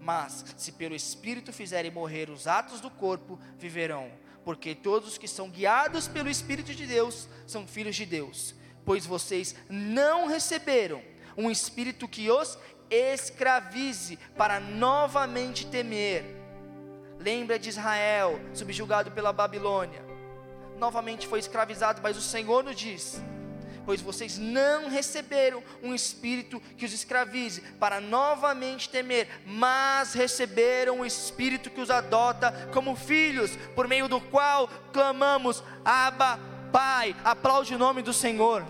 Mas 0.01 0.45
se 0.59 0.73
pelo 0.73 0.95
Espírito 0.95 1.53
fizerem 1.53 1.91
morrer 1.91 2.29
os 2.29 2.47
atos 2.47 2.81
do 2.81 2.91
corpo, 2.91 3.39
viverão. 3.57 4.11
Porque 4.45 4.75
todos 4.75 5.11
os 5.11 5.19
que 5.19 5.27
são 5.27 5.49
guiados 5.49 6.07
pelo 6.07 6.29
Espírito 6.29 6.75
de 6.75 6.87
Deus 6.87 7.27
são 7.47 7.67
filhos 7.67 7.97
de 7.97 8.05
Deus. 8.05 8.55
Pois 8.85 9.07
vocês 9.07 9.55
não 9.71 10.27
receberam 10.27 11.03
um 11.37 11.51
espírito 11.51 12.07
que 12.07 12.31
os 12.31 12.59
escravize 12.91 14.19
para 14.37 14.61
novamente 14.61 15.67
temer. 15.67 16.25
Lembra 17.19 17.59
de 17.59 17.69
Israel, 17.69 18.41
subjugado 18.53 19.11
pela 19.11 19.33
Babilônia. 19.33 20.05
Novamente 20.79 21.27
foi 21.27 21.39
escravizado, 21.39 22.01
mas 22.03 22.17
o 22.17 22.21
Senhor 22.21 22.63
nos 22.63 22.77
diz: 22.77 23.23
Pois 23.87 24.01
vocês 24.01 24.39
não 24.39 24.89
receberam 24.89 25.63
um 25.83 25.95
espírito 25.95 26.61
que 26.77 26.85
os 26.85 26.93
escravize 26.93 27.61
para 27.79 28.01
novamente 28.01 28.89
temer, 28.89 29.29
mas 29.47 30.15
receberam 30.15 31.01
um 31.01 31.07
espírito 31.07 31.71
que 31.71 31.81
os 31.81 31.91
adota 31.91 32.53
como 32.73 32.97
filhos, 32.97 33.57
por 33.75 33.87
meio 33.87 34.09
do 34.09 34.21
qual 34.21 34.69
clamamos: 34.93 35.63
Abba, 35.85 36.39
Pai. 36.73 37.15
Aplaude 37.25 37.75
o 37.75 37.79
nome 37.79 38.03
do 38.03 38.13
Senhor. 38.13 38.65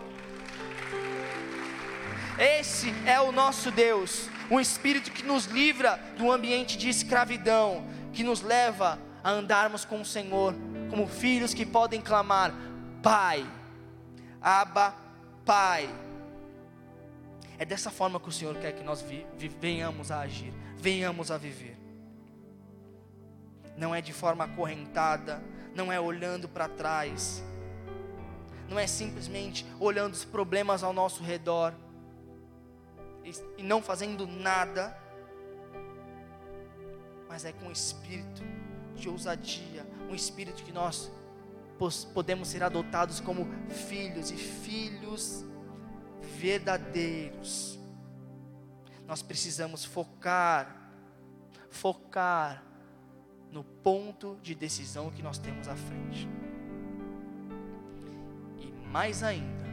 Esse 2.38 2.92
é 3.06 3.20
o 3.20 3.30
nosso 3.30 3.70
Deus, 3.70 4.28
um 4.50 4.58
espírito 4.58 5.12
que 5.12 5.22
nos 5.22 5.46
livra 5.46 5.96
do 6.18 6.32
ambiente 6.32 6.76
de 6.76 6.88
escravidão, 6.88 7.84
que 8.12 8.24
nos 8.24 8.40
leva 8.40 8.98
a 9.22 9.30
andarmos 9.30 9.84
com 9.84 10.00
o 10.00 10.04
Senhor 10.04 10.54
como 10.90 11.06
filhos 11.06 11.54
que 11.54 11.64
podem 11.64 12.00
clamar: 12.00 12.52
Pai, 13.02 13.46
Abba, 14.40 14.94
Pai. 15.44 15.88
É 17.56 17.64
dessa 17.64 17.90
forma 17.90 18.18
que 18.18 18.28
o 18.28 18.32
Senhor 18.32 18.56
quer 18.56 18.72
que 18.72 18.82
nós 18.82 19.00
vi, 19.00 19.24
vi, 19.38 19.48
venhamos 19.48 20.10
a 20.10 20.20
agir, 20.20 20.52
venhamos 20.76 21.30
a 21.30 21.38
viver. 21.38 21.78
Não 23.76 23.94
é 23.94 24.00
de 24.00 24.12
forma 24.12 24.42
acorrentada, 24.42 25.40
não 25.72 25.92
é 25.92 26.00
olhando 26.00 26.48
para 26.48 26.68
trás, 26.68 27.44
não 28.68 28.76
é 28.76 28.88
simplesmente 28.88 29.64
olhando 29.78 30.14
os 30.14 30.24
problemas 30.24 30.82
ao 30.82 30.92
nosso 30.92 31.22
redor, 31.22 31.72
e 33.56 33.62
não 33.62 33.80
fazendo 33.80 34.26
nada, 34.26 34.96
mas 37.28 37.44
é 37.44 37.52
com 37.52 37.66
um 37.66 37.72
espírito 37.72 38.42
de 38.94 39.08
ousadia, 39.08 39.86
um 40.10 40.14
espírito 40.14 40.62
que 40.62 40.72
nós 40.72 41.10
podemos 42.12 42.48
ser 42.48 42.62
adotados 42.62 43.20
como 43.20 43.46
filhos 43.68 44.30
e 44.30 44.36
filhos 44.36 45.44
verdadeiros. 46.38 47.78
Nós 49.06 49.22
precisamos 49.22 49.84
focar, 49.84 50.90
focar 51.70 52.62
no 53.50 53.64
ponto 53.64 54.38
de 54.42 54.54
decisão 54.54 55.10
que 55.10 55.22
nós 55.22 55.38
temos 55.38 55.68
à 55.68 55.76
frente. 55.76 56.28
E 58.58 58.70
mais 58.88 59.22
ainda, 59.22 59.63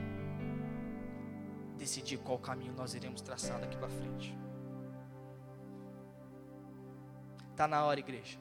decidir 1.82 2.18
qual 2.18 2.38
caminho 2.38 2.74
nós 2.74 2.94
iremos 2.94 3.22
traçar 3.22 3.60
daqui 3.60 3.76
para 3.76 3.90
frente. 3.90 4.38
Está 7.50 7.68
na 7.68 7.84
hora, 7.84 8.00
igreja. 8.00 8.38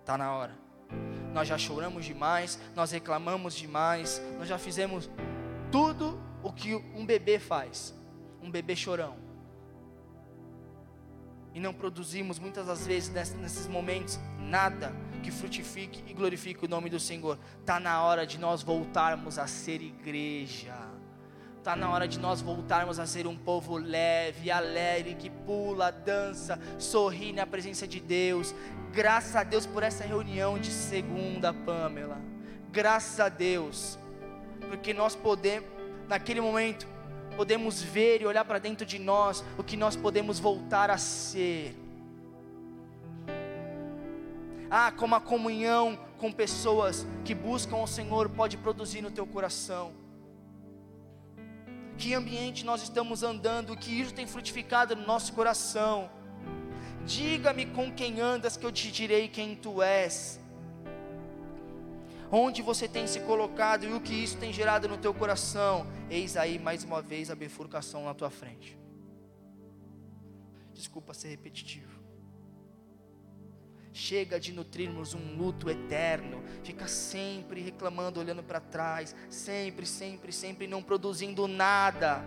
Está 0.00 0.16
na 0.16 0.32
hora. 0.32 0.54
Nós 1.32 1.48
já 1.48 1.58
choramos 1.58 2.04
demais, 2.04 2.60
nós 2.76 2.92
reclamamos 2.92 3.54
demais, 3.54 4.22
nós 4.38 4.48
já 4.48 4.56
fizemos 4.56 5.10
tudo 5.72 6.16
o 6.44 6.52
que 6.52 6.76
um 6.76 7.04
bebê 7.04 7.40
faz, 7.40 7.92
um 8.40 8.50
bebê 8.50 8.76
chorão. 8.76 9.16
E 11.52 11.58
não 11.58 11.74
produzimos 11.74 12.38
muitas 12.38 12.68
das 12.68 12.86
vezes 12.86 13.08
nesses 13.34 13.66
momentos 13.66 14.16
nada 14.38 14.92
que 15.24 15.32
frutifique 15.32 16.04
e 16.06 16.14
glorifique 16.14 16.64
o 16.64 16.68
nome 16.68 16.88
do 16.88 17.00
Senhor. 17.00 17.36
Está 17.60 17.80
na 17.80 18.00
hora 18.00 18.24
de 18.24 18.38
nós 18.38 18.62
voltarmos 18.62 19.40
a 19.40 19.48
ser 19.48 19.82
igreja. 19.82 20.95
Está 21.66 21.74
na 21.74 21.90
hora 21.90 22.06
de 22.06 22.20
nós 22.20 22.40
voltarmos 22.40 23.00
a 23.00 23.06
ser 23.06 23.26
um 23.26 23.36
povo 23.36 23.76
leve, 23.76 24.52
alegre, 24.52 25.16
que 25.16 25.28
pula, 25.28 25.90
dança, 25.90 26.60
sorri 26.78 27.32
na 27.32 27.44
presença 27.44 27.88
de 27.88 27.98
Deus. 27.98 28.54
Graças 28.92 29.34
a 29.34 29.42
Deus 29.42 29.66
por 29.66 29.82
essa 29.82 30.04
reunião 30.04 30.60
de 30.60 30.70
segunda, 30.70 31.52
Pamela. 31.52 32.20
Graças 32.70 33.18
a 33.18 33.28
Deus, 33.28 33.98
porque 34.68 34.94
nós 34.94 35.16
podemos, 35.16 35.68
naquele 36.06 36.40
momento, 36.40 36.86
podemos 37.36 37.82
ver 37.82 38.22
e 38.22 38.26
olhar 38.26 38.44
para 38.44 38.60
dentro 38.60 38.86
de 38.86 39.00
nós 39.00 39.44
o 39.58 39.64
que 39.64 39.76
nós 39.76 39.96
podemos 39.96 40.38
voltar 40.38 40.88
a 40.88 40.98
ser. 40.98 41.74
Ah, 44.70 44.92
como 44.92 45.16
a 45.16 45.20
comunhão 45.20 45.98
com 46.16 46.30
pessoas 46.30 47.04
que 47.24 47.34
buscam 47.34 47.78
o 47.78 47.88
Senhor 47.88 48.28
pode 48.28 48.56
produzir 48.56 49.02
no 49.02 49.10
teu 49.10 49.26
coração 49.26 50.05
que 51.96 52.14
ambiente 52.14 52.64
nós 52.64 52.82
estamos 52.82 53.22
andando, 53.22 53.76
que 53.76 54.00
isso 54.00 54.12
tem 54.12 54.26
frutificado 54.26 54.94
no 54.94 55.06
nosso 55.06 55.32
coração. 55.32 56.10
Diga-me 57.04 57.66
com 57.66 57.92
quem 57.92 58.20
andas, 58.20 58.56
que 58.56 58.66
eu 58.66 58.72
te 58.72 58.90
direi 58.90 59.28
quem 59.28 59.54
tu 59.54 59.82
és. 59.82 60.40
Onde 62.30 62.60
você 62.60 62.88
tem 62.88 63.06
se 63.06 63.20
colocado 63.20 63.84
e 63.84 63.92
o 63.92 64.00
que 64.00 64.12
isso 64.12 64.36
tem 64.36 64.52
gerado 64.52 64.88
no 64.88 64.98
teu 64.98 65.14
coração. 65.14 65.86
Eis 66.10 66.36
aí 66.36 66.58
mais 66.58 66.82
uma 66.82 67.00
vez 67.00 67.30
a 67.30 67.34
bifurcação 67.34 68.04
na 68.04 68.14
tua 68.14 68.30
frente. 68.30 68.76
Desculpa 70.74 71.14
ser 71.14 71.28
repetitivo. 71.28 71.95
Chega 73.98 74.38
de 74.38 74.52
nutrirmos 74.52 75.14
um 75.14 75.38
luto 75.38 75.70
eterno, 75.70 76.42
fica 76.62 76.86
sempre 76.86 77.62
reclamando, 77.62 78.20
olhando 78.20 78.42
para 78.42 78.60
trás, 78.60 79.16
sempre, 79.30 79.86
sempre, 79.86 80.32
sempre 80.32 80.66
não 80.66 80.82
produzindo 80.82 81.48
nada, 81.48 82.22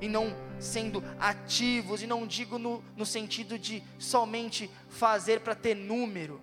e 0.00 0.06
não 0.06 0.32
sendo 0.60 1.02
ativos, 1.18 2.04
e 2.04 2.06
não 2.06 2.24
digo 2.24 2.56
no, 2.56 2.84
no 2.96 3.04
sentido 3.04 3.58
de 3.58 3.82
somente 3.98 4.70
fazer 4.88 5.40
para 5.40 5.56
ter 5.56 5.74
número, 5.74 6.40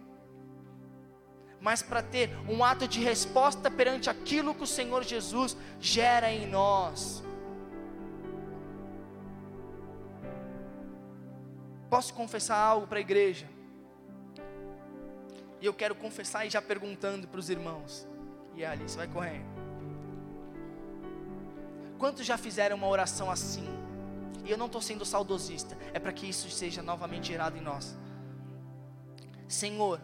mas 1.61 1.81
para 1.81 2.03
ter 2.03 2.29
um 2.45 2.61
ato 2.61 2.85
de 2.85 2.99
resposta 2.99 3.71
perante 3.71 4.09
aquilo 4.09 4.53
que 4.53 4.63
o 4.63 4.67
Senhor 4.67 5.05
Jesus 5.05 5.55
gera 5.79 6.33
em 6.33 6.45
nós. 6.45 7.23
Posso 11.89 12.13
confessar 12.13 12.57
algo 12.57 12.87
para 12.87 12.97
a 12.97 13.01
igreja? 13.01 13.57
E 15.61 15.65
eu 15.65 15.73
quero 15.73 15.95
confessar 15.95 16.45
e 16.45 16.49
já 16.49 16.61
perguntando 16.61 17.27
para 17.27 17.39
os 17.39 17.49
irmãos. 17.49 18.07
E 18.55 18.63
ali, 18.63 18.83
você 18.83 18.97
vai 18.97 19.07
correndo. 19.07 19.59
Quantos 21.97 22.25
já 22.25 22.37
fizeram 22.37 22.77
uma 22.77 22.87
oração 22.87 23.29
assim? 23.29 23.67
E 24.45 24.51
eu 24.51 24.57
não 24.57 24.67
estou 24.67 24.81
sendo 24.81 25.05
saudosista, 25.05 25.77
é 25.93 25.99
para 25.99 26.13
que 26.13 26.27
isso 26.27 26.49
seja 26.49 26.81
novamente 26.81 27.27
gerado 27.27 27.57
em 27.57 27.61
nós. 27.61 27.97
Senhor, 29.47 30.01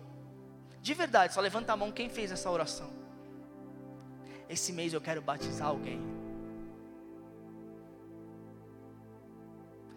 de 0.82 0.94
verdade, 0.94 1.34
só 1.34 1.42
levanta 1.42 1.74
a 1.74 1.78
mão 1.78 1.92
quem 1.92 2.10
fez 2.10 2.32
essa 2.32 2.50
oração. 2.52 2.90
Esse 4.50 4.72
mês 4.72 4.94
eu 4.94 5.02
quero 5.02 5.22
batizar 5.22 5.70
alguém. 5.70 6.00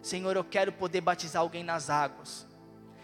Senhor, 0.01 0.35
eu 0.35 0.43
quero 0.43 0.71
poder 0.71 1.01
batizar 1.01 1.41
alguém 1.41 1.63
nas 1.63 1.89
águas. 1.89 2.47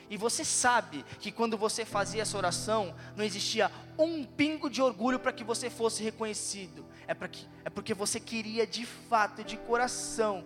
E 0.10 0.18
você 0.18 0.46
sabe 0.46 1.04
que 1.20 1.32
quando 1.32 1.58
você 1.58 1.84
fazia 1.84 2.22
essa 2.22 2.38
oração, 2.38 2.96
não 3.16 3.24
existia 3.24 3.72
um 3.98 4.24
pingo 4.24 4.70
de 4.70 4.82
orgulho 4.82 5.20
para 5.20 5.32
que 5.32 5.44
você 5.44 5.70
fosse 5.70 6.04
reconhecido. 6.04 6.86
É, 7.08 7.14
para 7.14 7.28
que, 7.28 7.48
é 7.64 7.70
porque 7.70 7.94
você 7.94 8.20
queria 8.20 8.68
de 8.68 8.86
fato, 8.86 9.44
de 9.44 9.58
coração, 9.58 10.46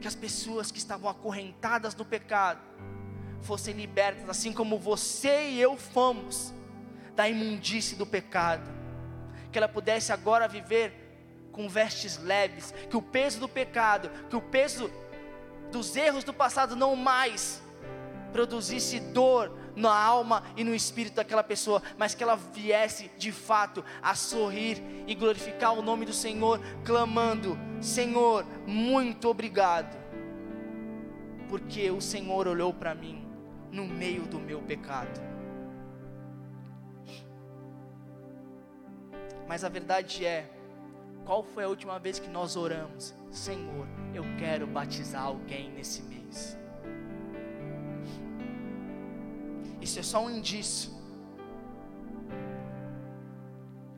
que 0.00 0.08
as 0.08 0.14
pessoas 0.14 0.70
que 0.70 0.78
estavam 0.78 1.10
acorrentadas 1.10 1.94
no 1.94 2.04
pecado 2.04 2.60
fossem 3.42 3.74
libertas, 3.74 4.28
assim 4.28 4.52
como 4.52 4.78
você 4.78 5.50
e 5.50 5.60
eu 5.60 5.76
fomos, 5.76 6.52
da 7.14 7.28
imundície 7.28 7.96
do 7.96 8.06
pecado. 8.06 8.70
Que 9.50 9.58
ela 9.58 9.68
pudesse 9.68 10.12
agora 10.12 10.46
viver 10.46 10.92
com 11.52 11.68
vestes 11.68 12.18
leves, 12.18 12.74
que 12.90 12.96
o 12.96 13.02
peso 13.02 13.40
do 13.40 13.48
pecado, 13.48 14.10
que 14.28 14.36
o 14.36 14.42
peso 14.42 14.90
dos 15.70 15.96
erros 15.96 16.24
do 16.24 16.32
passado 16.32 16.76
não 16.76 16.96
mais 16.96 17.62
produzisse 18.32 19.00
dor 19.00 19.50
na 19.74 19.94
alma 19.94 20.42
e 20.56 20.64
no 20.64 20.74
espírito 20.74 21.16
daquela 21.16 21.42
pessoa, 21.42 21.82
mas 21.98 22.14
que 22.14 22.22
ela 22.22 22.36
viesse 22.36 23.10
de 23.18 23.30
fato 23.30 23.84
a 24.02 24.14
sorrir 24.14 24.82
e 25.06 25.14
glorificar 25.14 25.72
o 25.72 25.82
nome 25.82 26.04
do 26.04 26.12
Senhor, 26.12 26.60
clamando: 26.84 27.58
Senhor, 27.80 28.44
muito 28.66 29.28
obrigado, 29.28 29.96
porque 31.48 31.90
o 31.90 32.00
Senhor 32.00 32.48
olhou 32.48 32.72
para 32.72 32.94
mim 32.94 33.26
no 33.70 33.86
meio 33.86 34.22
do 34.22 34.38
meu 34.38 34.60
pecado. 34.62 35.20
Mas 39.46 39.62
a 39.62 39.68
verdade 39.68 40.24
é, 40.24 40.50
qual 41.24 41.42
foi 41.42 41.64
a 41.64 41.68
última 41.68 41.98
vez 41.98 42.18
que 42.18 42.28
nós 42.28 42.56
oramos? 42.56 43.14
Senhor, 43.30 43.86
eu 44.16 44.24
quero 44.38 44.66
batizar 44.66 45.22
alguém 45.22 45.70
nesse 45.70 46.02
mês. 46.02 46.56
Isso 49.80 49.98
é 49.98 50.02
só 50.02 50.24
um 50.24 50.30
indício 50.30 50.90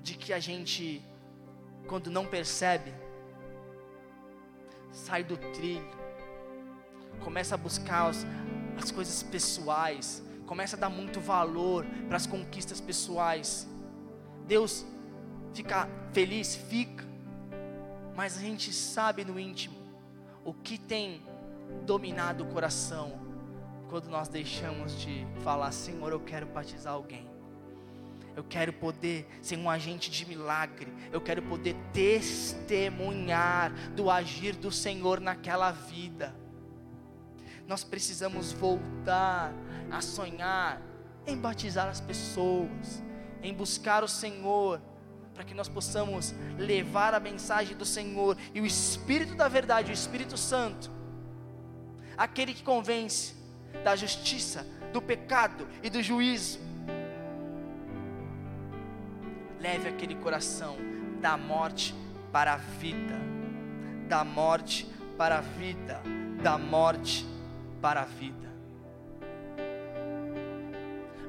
de 0.02 0.14
que 0.14 0.32
a 0.32 0.40
gente, 0.40 1.00
quando 1.86 2.10
não 2.10 2.26
percebe, 2.26 2.92
sai 4.90 5.22
do 5.22 5.36
trilho, 5.36 5.96
começa 7.20 7.54
a 7.54 7.58
buscar 7.58 8.08
as, 8.08 8.26
as 8.76 8.90
coisas 8.90 9.22
pessoais, 9.22 10.22
começa 10.46 10.76
a 10.76 10.78
dar 10.80 10.90
muito 10.90 11.20
valor 11.20 11.86
para 12.08 12.16
as 12.16 12.26
conquistas 12.26 12.80
pessoais. 12.80 13.68
Deus 14.46 14.84
fica 15.54 15.88
feliz, 16.12 16.56
fica, 16.56 17.04
mas 18.16 18.36
a 18.36 18.40
gente 18.40 18.72
sabe 18.72 19.24
no 19.24 19.38
íntimo 19.38 19.77
o 20.48 20.54
que 20.54 20.78
tem 20.78 21.20
dominado 21.84 22.42
o 22.42 22.46
coração 22.46 23.20
quando 23.90 24.08
nós 24.08 24.28
deixamos 24.28 24.98
de 24.98 25.26
falar: 25.44 25.70
Senhor, 25.72 26.10
eu 26.10 26.20
quero 26.20 26.46
batizar 26.46 26.94
alguém. 26.94 27.28
Eu 28.34 28.42
quero 28.42 28.72
poder 28.72 29.28
ser 29.42 29.58
um 29.58 29.68
agente 29.68 30.10
de 30.10 30.24
milagre. 30.24 30.90
Eu 31.12 31.20
quero 31.20 31.42
poder 31.42 31.76
testemunhar 31.92 33.72
do 33.90 34.10
agir 34.10 34.56
do 34.56 34.72
Senhor 34.72 35.20
naquela 35.20 35.70
vida. 35.70 36.34
Nós 37.66 37.84
precisamos 37.84 38.50
voltar 38.50 39.52
a 39.90 40.00
sonhar 40.00 40.80
em 41.26 41.36
batizar 41.36 41.88
as 41.88 42.00
pessoas, 42.00 43.02
em 43.42 43.52
buscar 43.52 44.02
o 44.02 44.08
Senhor 44.08 44.80
para 45.38 45.44
que 45.44 45.54
nós 45.54 45.68
possamos 45.68 46.34
levar 46.58 47.14
a 47.14 47.20
mensagem 47.20 47.76
do 47.76 47.84
Senhor 47.84 48.36
e 48.52 48.60
o 48.60 48.66
Espírito 48.66 49.36
da 49.36 49.46
verdade, 49.46 49.92
o 49.92 49.94
Espírito 49.94 50.36
Santo, 50.36 50.90
aquele 52.16 52.52
que 52.52 52.64
convence 52.64 53.36
da 53.84 53.94
justiça, 53.94 54.66
do 54.92 55.00
pecado 55.00 55.68
e 55.80 55.88
do 55.88 56.02
juízo, 56.02 56.58
leve 59.60 59.88
aquele 59.88 60.16
coração 60.16 60.76
da 61.20 61.36
morte 61.36 61.94
para 62.32 62.54
a 62.54 62.56
vida, 62.56 63.14
da 64.08 64.24
morte 64.24 64.90
para 65.16 65.38
a 65.38 65.40
vida, 65.40 66.02
da 66.42 66.58
morte 66.58 67.24
para 67.80 68.02
a 68.02 68.06
vida. 68.06 68.48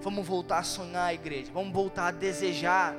Vamos 0.02 0.26
voltar 0.26 0.58
a 0.58 0.64
sonhar, 0.64 1.14
igreja. 1.14 1.52
Vamos 1.54 1.72
voltar 1.72 2.08
a 2.08 2.12
desejar 2.12 2.96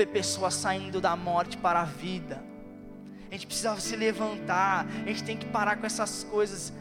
ver 0.00 0.06
pessoas 0.06 0.54
saindo 0.54 1.00
da 1.00 1.14
morte 1.14 1.58
para 1.58 1.80
a 1.80 1.84
vida. 1.84 2.42
A 3.30 3.34
gente 3.34 3.46
precisa 3.46 3.78
se 3.78 3.94
levantar, 3.96 4.86
a 4.86 5.08
gente 5.08 5.22
tem 5.22 5.36
que 5.36 5.46
parar 5.46 5.76
com 5.76 5.86
essas 5.86 6.24
coisas 6.24 6.72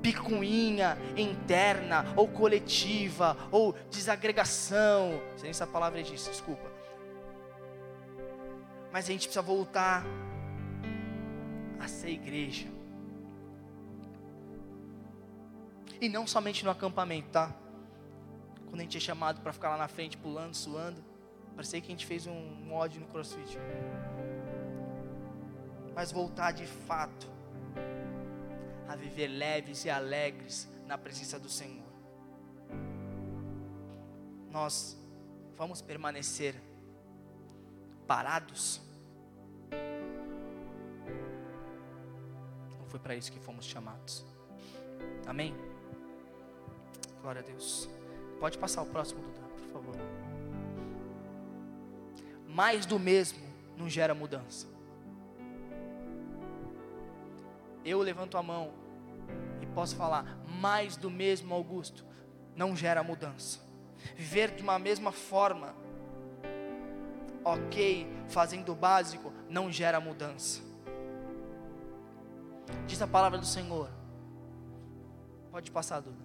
picuinha 0.00 0.98
interna 1.16 2.04
ou 2.16 2.26
coletiva 2.26 3.36
ou 3.50 3.72
desagregação. 3.90 5.20
Não 5.32 5.38
sei 5.38 5.54
se 5.54 5.62
a 5.62 5.66
palavra 5.66 6.00
é 6.00 6.02
disso, 6.02 6.30
desculpa. 6.30 6.70
Mas 8.90 9.04
a 9.04 9.12
gente 9.12 9.28
precisa 9.28 9.42
voltar 9.42 10.04
a 11.78 11.86
ser 11.86 12.10
igreja. 12.10 12.66
E 16.00 16.08
não 16.08 16.26
somente 16.26 16.64
no 16.64 16.70
acampamento, 16.70 17.28
tá? 17.28 17.54
Quando 18.66 18.80
a 18.80 18.82
gente 18.82 18.96
é 18.96 19.00
chamado 19.00 19.40
para 19.40 19.52
ficar 19.52 19.68
lá 19.68 19.76
na 19.76 19.88
frente 19.88 20.16
pulando, 20.16 20.54
suando. 20.54 21.11
Parecia 21.54 21.80
que 21.80 21.88
a 21.88 21.90
gente 21.90 22.06
fez 22.06 22.26
um 22.26 22.40
mod 22.64 22.98
no 22.98 23.06
CrossFit. 23.06 23.58
Mas 25.94 26.10
voltar 26.10 26.52
de 26.52 26.66
fato 26.66 27.30
a 28.88 28.96
viver 28.96 29.28
leves 29.28 29.84
e 29.84 29.90
alegres 29.90 30.68
na 30.86 30.98
presença 30.98 31.38
do 31.38 31.48
Senhor. 31.48 31.92
nós 34.52 34.96
vamos 35.56 35.80
permanecer 35.80 36.54
parados? 38.06 38.80
Não 42.78 42.86
foi 42.86 43.00
para 43.00 43.16
isso 43.16 43.32
que 43.32 43.40
fomos 43.40 43.64
chamados. 43.64 44.24
Amém? 45.26 45.54
Glória 47.22 47.40
a 47.40 47.44
Deus. 47.44 47.88
Pode 48.38 48.58
passar 48.58 48.82
o 48.82 48.86
próximo, 48.86 49.22
por 49.22 49.72
favor. 49.72 50.31
Mais 52.52 52.84
do 52.84 52.98
mesmo 52.98 53.42
não 53.78 53.88
gera 53.88 54.14
mudança. 54.14 54.66
Eu 57.82 58.00
levanto 58.00 58.36
a 58.36 58.42
mão 58.42 58.74
e 59.62 59.66
posso 59.66 59.96
falar: 59.96 60.38
mais 60.60 60.94
do 60.94 61.10
mesmo, 61.10 61.54
Augusto, 61.54 62.04
não 62.54 62.76
gera 62.76 63.02
mudança. 63.02 63.58
Viver 64.14 64.50
de 64.50 64.62
uma 64.62 64.78
mesma 64.78 65.12
forma, 65.12 65.74
ok, 67.42 68.06
fazendo 68.28 68.72
o 68.72 68.74
básico, 68.74 69.32
não 69.48 69.72
gera 69.72 69.98
mudança. 69.98 70.60
Diz 72.86 73.00
a 73.00 73.06
palavra 73.06 73.38
do 73.38 73.46
Senhor. 73.46 73.88
Pode 75.50 75.70
passar, 75.70 76.00
Duda. 76.00 76.22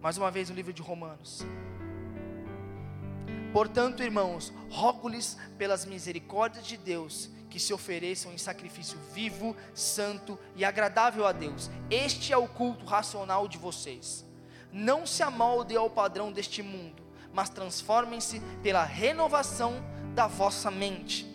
Mais 0.00 0.16
uma 0.16 0.30
vez 0.30 0.48
no 0.48 0.54
livro 0.54 0.72
de 0.72 0.82
Romanos. 0.82 1.44
Portanto, 3.52 4.02
irmãos, 4.02 4.52
rogo-lhes 4.70 5.36
pelas 5.58 5.84
misericórdias 5.84 6.66
de 6.66 6.78
Deus 6.78 7.28
que 7.50 7.60
se 7.60 7.74
ofereçam 7.74 8.32
em 8.32 8.38
sacrifício 8.38 8.98
vivo, 9.12 9.54
santo 9.74 10.38
e 10.56 10.64
agradável 10.64 11.26
a 11.26 11.32
Deus. 11.32 11.70
Este 11.90 12.32
é 12.32 12.36
o 12.36 12.48
culto 12.48 12.86
racional 12.86 13.46
de 13.46 13.58
vocês. 13.58 14.24
Não 14.72 15.06
se 15.06 15.22
amoldem 15.22 15.76
ao 15.76 15.90
padrão 15.90 16.32
deste 16.32 16.62
mundo, 16.62 17.02
mas 17.30 17.50
transformem-se 17.50 18.40
pela 18.62 18.84
renovação 18.84 19.74
da 20.14 20.26
vossa 20.26 20.70
mente, 20.70 21.26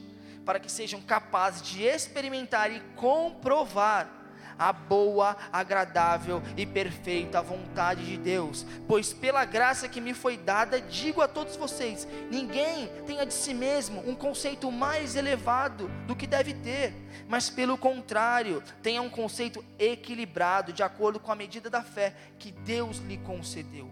para 0.44 0.60
que 0.60 0.72
sejam 0.72 1.00
capazes 1.00 1.62
de 1.62 1.84
experimentar 1.84 2.72
e 2.72 2.80
comprovar 2.96 4.17
a 4.58 4.74
boa, 4.74 5.38
agradável 5.52 6.42
e 6.56 6.66
perfeita 6.66 7.42
vontade 7.42 8.06
de 8.06 8.18
Deus. 8.18 8.66
Pois 8.88 9.14
pela 9.14 9.46
graça 9.46 9.88
que 9.88 10.02
me 10.02 10.14
foi 10.14 10.38
dada, 10.38 10.80
digo 10.82 11.22
a 11.22 11.28
todos 11.28 11.56
vocês: 11.56 12.08
ninguém 12.30 12.90
tenha 13.06 13.26
de 13.26 13.34
si 13.34 13.54
mesmo 13.54 14.08
um 14.08 14.16
conceito 14.16 14.72
mais 14.72 15.16
elevado 15.16 15.90
do 16.06 16.16
que 16.16 16.28
deve 16.28 16.54
ter, 16.54 16.94
mas 17.28 17.50
pelo 17.50 17.78
contrário, 17.78 18.64
tenha 18.82 19.02
um 19.02 19.10
conceito 19.10 19.64
equilibrado, 19.78 20.74
de 20.74 20.84
acordo 20.84 21.20
com 21.20 21.32
a 21.32 21.36
medida 21.36 21.70
da 21.70 21.82
fé 21.82 22.14
que 22.40 22.52
Deus 22.52 22.98
lhe 23.00 23.18
concedeu. 23.18 23.90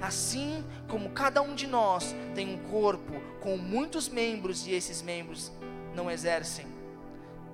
Assim 0.00 0.64
como 0.88 1.10
cada 1.10 1.40
um 1.40 1.54
de 1.54 1.66
nós 1.66 2.14
tem 2.34 2.54
um 2.54 2.58
corpo 2.70 3.14
com 3.40 3.56
muitos 3.56 4.08
membros 4.08 4.66
e 4.66 4.72
esses 4.72 5.00
membros 5.00 5.50
não 5.94 6.10
exercem 6.10 6.66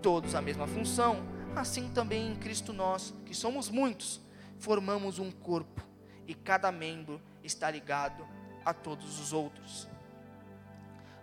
todos 0.03 0.35
a 0.35 0.43
mesma 0.43 0.67
função, 0.67 1.23
assim 1.57 1.89
também 1.91 2.33
em 2.33 2.37
Cristo 2.37 2.73
nós, 2.73 3.15
que 3.27 3.35
somos 3.35 3.69
muitos, 3.69 4.21
formamos 4.59 5.19
um 5.19 5.31
corpo 5.31 5.83
e 6.27 6.35
cada 6.35 6.71
membro 6.73 7.21
está 7.43 7.71
ligado 7.71 8.27
a 8.65 8.73
todos 8.73 9.19
os 9.19 9.33
outros. 9.33 9.89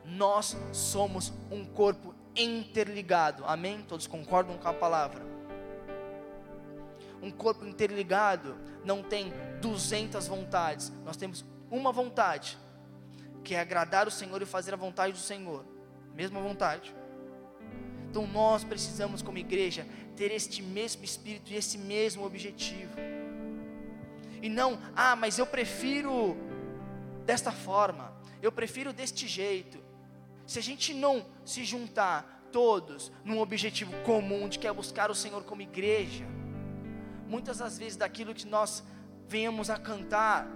Nós 0.05 0.55
somos 0.71 1.31
um 1.51 1.65
corpo 1.65 2.13
interligado, 2.35 3.43
amém? 3.45 3.81
Todos 3.83 4.07
concordam 4.07 4.57
com 4.57 4.67
a 4.67 4.73
palavra? 4.73 5.21
Um 7.21 7.31
corpo 7.31 7.65
interligado 7.65 8.57
não 8.83 9.03
tem 9.03 9.33
200 9.61 10.27
vontades, 10.27 10.91
nós 11.03 11.17
temos 11.17 11.43
uma 11.69 11.91
vontade, 11.91 12.57
que 13.43 13.55
é 13.55 13.59
agradar 13.59 14.07
o 14.07 14.11
Senhor 14.11 14.41
e 14.41 14.45
fazer 14.45 14.73
a 14.73 14.77
vontade 14.77 15.13
do 15.13 15.19
Senhor, 15.19 15.65
mesma 16.13 16.39
vontade. 16.39 16.95
Então 18.09 18.25
nós 18.25 18.63
precisamos, 18.63 19.21
como 19.21 19.37
igreja, 19.37 19.85
ter 20.15 20.31
este 20.31 20.61
mesmo 20.61 21.03
espírito 21.03 21.51
e 21.51 21.55
esse 21.55 21.77
mesmo 21.77 22.25
objetivo. 22.25 22.93
E 24.41 24.49
não, 24.49 24.79
ah, 24.95 25.15
mas 25.15 25.37
eu 25.37 25.45
prefiro 25.45 26.35
desta 27.25 27.51
forma, 27.51 28.13
eu 28.41 28.51
prefiro 28.51 28.91
deste 28.91 29.27
jeito. 29.27 29.79
Se 30.47 30.57
a 30.57 30.61
gente 30.61 30.93
não 30.93 31.25
se 31.45 31.63
juntar 31.63 32.47
todos 32.51 33.11
num 33.23 33.39
objetivo 33.39 33.93
comum 34.03 34.49
de 34.49 34.57
que 34.57 34.67
é 34.67 34.73
buscar 34.73 35.11
o 35.11 35.15
Senhor 35.15 35.43
como 35.43 35.61
igreja, 35.61 36.25
muitas 37.27 37.59
das 37.59 37.77
vezes 37.77 37.95
daquilo 37.95 38.33
que 38.33 38.47
nós 38.47 38.83
venhamos 39.27 39.69
a 39.69 39.77
cantar 39.77 40.47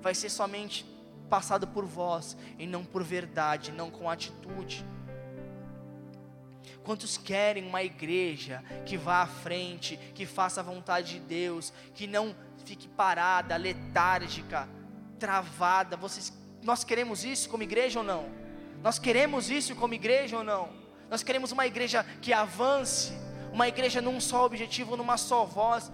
vai 0.00 0.14
ser 0.14 0.28
somente 0.28 0.84
passado 1.30 1.68
por 1.68 1.84
voz 1.84 2.36
e 2.58 2.66
não 2.66 2.84
por 2.84 3.04
verdade, 3.04 3.70
não 3.70 3.90
com 3.90 4.10
atitude. 4.10 4.84
Quantos 6.86 7.18
querem 7.18 7.66
uma 7.66 7.82
igreja 7.82 8.62
que 8.84 8.96
vá 8.96 9.22
à 9.22 9.26
frente, 9.26 9.98
que 10.14 10.24
faça 10.24 10.60
a 10.60 10.62
vontade 10.62 11.14
de 11.14 11.18
Deus, 11.18 11.72
que 11.92 12.06
não 12.06 12.32
fique 12.64 12.86
parada, 12.86 13.56
letárgica, 13.56 14.68
travada? 15.18 15.96
Vocês, 15.96 16.32
nós 16.62 16.84
queremos 16.84 17.24
isso 17.24 17.48
como 17.48 17.64
igreja 17.64 17.98
ou 17.98 18.04
não? 18.04 18.28
Nós 18.84 19.00
queremos 19.00 19.50
isso 19.50 19.74
como 19.74 19.94
igreja 19.94 20.36
ou 20.36 20.44
não? 20.44 20.68
Nós 21.10 21.24
queremos 21.24 21.50
uma 21.50 21.66
igreja 21.66 22.06
que 22.22 22.32
avance, 22.32 23.12
uma 23.52 23.66
igreja 23.66 24.00
num 24.00 24.20
só 24.20 24.44
objetivo, 24.44 24.96
numa 24.96 25.16
só 25.16 25.44
voz, 25.44 25.90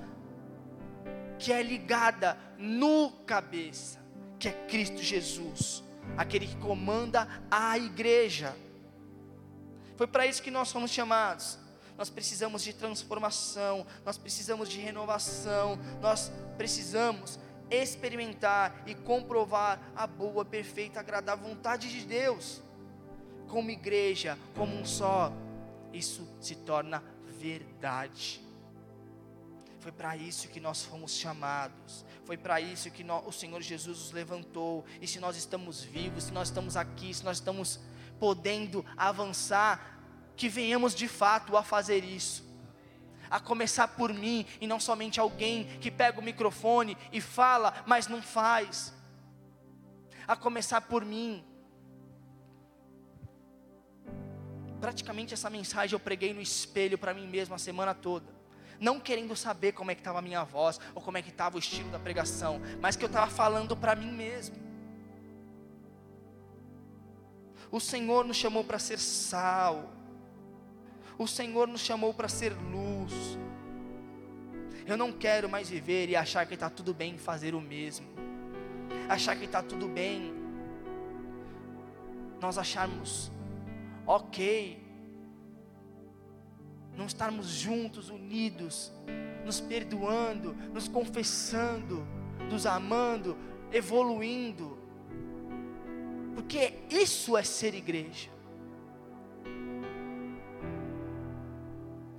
que 1.38 1.54
é 1.54 1.62
ligada 1.62 2.36
no 2.58 3.12
cabeça, 3.24 3.98
que 4.38 4.48
é 4.48 4.52
Cristo 4.68 5.02
Jesus, 5.02 5.82
aquele 6.18 6.46
que 6.46 6.56
comanda 6.56 7.26
a 7.50 7.78
igreja. 7.78 8.54
Foi 9.96 10.06
para 10.06 10.26
isso 10.26 10.42
que 10.42 10.50
nós 10.50 10.70
fomos 10.72 10.90
chamados. 10.90 11.58
Nós 11.96 12.08
precisamos 12.10 12.62
de 12.62 12.72
transformação, 12.72 13.86
nós 14.04 14.16
precisamos 14.16 14.68
de 14.68 14.80
renovação, 14.80 15.78
nós 16.00 16.32
precisamos 16.56 17.38
experimentar 17.70 18.82
e 18.86 18.94
comprovar 18.94 19.80
a 19.94 20.06
boa, 20.06 20.44
perfeita, 20.44 21.00
agradável 21.00 21.48
vontade 21.48 21.90
de 21.90 22.04
Deus. 22.04 22.62
Como 23.48 23.70
igreja, 23.70 24.38
como 24.54 24.74
um 24.74 24.84
só, 24.84 25.32
isso 25.92 26.26
se 26.40 26.54
torna 26.56 27.02
verdade. 27.38 28.42
Foi 29.80 29.90
para 29.90 30.16
isso 30.16 30.48
que 30.48 30.60
nós 30.60 30.84
fomos 30.84 31.12
chamados. 31.12 32.04
Foi 32.24 32.36
para 32.36 32.60
isso 32.60 32.90
que 32.90 33.02
nós, 33.02 33.26
o 33.26 33.32
Senhor 33.32 33.60
Jesus 33.60 33.98
nos 33.98 34.12
levantou. 34.12 34.84
E 35.00 35.08
se 35.08 35.18
nós 35.18 35.36
estamos 35.36 35.82
vivos, 35.82 36.24
se 36.24 36.32
nós 36.32 36.48
estamos 36.48 36.76
aqui, 36.76 37.12
se 37.12 37.24
nós 37.24 37.38
estamos 37.38 37.80
podendo 38.22 38.86
avançar, 38.96 39.98
que 40.36 40.48
venhamos 40.48 40.94
de 40.94 41.08
fato 41.08 41.56
a 41.56 41.62
fazer 41.64 42.04
isso. 42.04 42.48
A 43.28 43.40
começar 43.40 43.88
por 43.88 44.14
mim 44.14 44.46
e 44.60 44.66
não 44.68 44.78
somente 44.78 45.18
alguém 45.18 45.64
que 45.80 45.90
pega 45.90 46.20
o 46.20 46.22
microfone 46.22 46.96
e 47.10 47.20
fala, 47.20 47.82
mas 47.84 48.06
não 48.06 48.22
faz. 48.22 48.94
A 50.24 50.36
começar 50.36 50.82
por 50.82 51.04
mim. 51.04 51.44
Praticamente 54.80 55.34
essa 55.34 55.50
mensagem 55.50 55.96
eu 55.96 55.98
preguei 55.98 56.32
no 56.32 56.40
espelho 56.40 56.96
para 56.96 57.12
mim 57.12 57.26
mesmo 57.26 57.56
a 57.56 57.58
semana 57.58 57.92
toda 57.92 58.40
não 58.78 58.98
querendo 58.98 59.36
saber 59.36 59.70
como 59.70 59.92
é 59.92 59.94
que 59.94 60.00
estava 60.00 60.18
a 60.18 60.22
minha 60.22 60.42
voz 60.42 60.80
ou 60.92 61.00
como 61.00 61.16
é 61.16 61.22
que 61.22 61.28
estava 61.28 61.54
o 61.54 61.58
estilo 61.60 61.88
da 61.90 62.00
pregação, 62.00 62.60
mas 62.80 62.96
que 62.96 63.04
eu 63.04 63.06
estava 63.06 63.30
falando 63.30 63.76
para 63.76 63.94
mim 63.94 64.10
mesmo. 64.10 64.71
O 67.72 67.80
Senhor 67.80 68.26
nos 68.26 68.36
chamou 68.36 68.62
para 68.62 68.78
ser 68.78 68.98
sal. 68.98 69.90
O 71.16 71.26
Senhor 71.26 71.66
nos 71.66 71.80
chamou 71.80 72.12
para 72.12 72.28
ser 72.28 72.52
luz. 72.52 73.38
Eu 74.86 74.98
não 74.98 75.10
quero 75.10 75.48
mais 75.48 75.70
viver 75.70 76.10
e 76.10 76.14
achar 76.14 76.46
que 76.46 76.52
está 76.52 76.68
tudo 76.68 76.92
bem 76.92 77.16
fazer 77.16 77.54
o 77.54 77.60
mesmo. 77.62 78.06
Achar 79.08 79.34
que 79.36 79.46
está 79.46 79.62
tudo 79.62 79.88
bem. 79.88 80.34
Nós 82.38 82.58
acharmos 82.58 83.32
ok. 84.06 84.78
Não 86.94 87.06
estarmos 87.06 87.46
juntos, 87.46 88.10
unidos, 88.10 88.92
nos 89.46 89.62
perdoando, 89.62 90.52
nos 90.74 90.88
confessando, 90.88 92.06
nos 92.50 92.66
amando, 92.66 93.34
evoluindo. 93.72 94.81
Porque 96.34 96.74
isso 96.90 97.36
é 97.36 97.42
ser 97.42 97.74
igreja. 97.74 98.30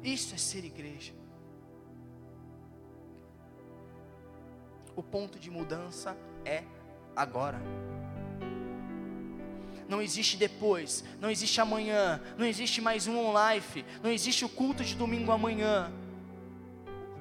Isso 0.04 0.36
é 0.36 0.38
ser 0.38 0.66
igreja. 0.66 1.14
O 4.96 5.02
ponto 5.02 5.40
de 5.40 5.50
mudança 5.50 6.16
é 6.46 6.64
agora. 7.16 7.60
Não 9.88 10.02
existe 10.02 10.38
depois, 10.38 11.04
não 11.20 11.30
existe 11.30 11.60
amanhã, 11.60 12.22
não 12.38 12.46
existe 12.46 12.82
mais 12.82 13.08
um 13.08 13.18
on 13.18 13.34
life, 13.34 13.84
não 14.02 14.10
existe 14.12 14.46
o 14.46 14.50
culto 14.50 14.84
de 14.84 14.96
domingo 14.96 15.32
amanhã. 15.32 15.92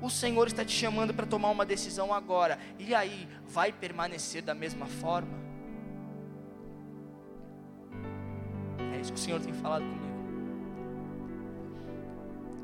o 0.01 0.11
Senhor 0.11 0.49
está 0.49 0.65
te 0.65 0.73
chamando 0.73 1.15
para 1.15 1.27
tomar 1.27 1.51
uma 1.51 1.65
decisão 1.65 2.13
agora. 2.13 2.59
E 2.79 2.93
aí, 2.95 3.29
vai 3.47 3.73
permanecer 3.73 4.43
da 4.43 4.55
mesma 4.55 4.87
forma? 4.87 5.42
Isso 9.03 9.13
que 9.13 9.19
o 9.19 9.23
Senhor 9.23 9.41
tem 9.41 9.53
falado 9.53 9.83
comigo. 9.83 10.13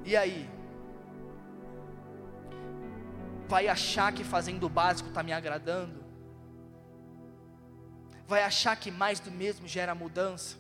E 0.05 0.17
aí? 0.17 0.49
Vai 3.49 3.69
achar 3.69 4.13
que 4.13 4.25
fazendo 4.25 4.65
o 4.65 4.69
básico 4.69 5.09
está 5.09 5.23
me 5.23 5.33
agradando? 5.33 6.05
Vai 8.27 8.43
achar 8.43 8.77
que 8.77 8.91
mais 8.91 9.21
do 9.21 9.31
mesmo 9.31 9.67
gera 9.67 9.95
mudança? 9.95 10.57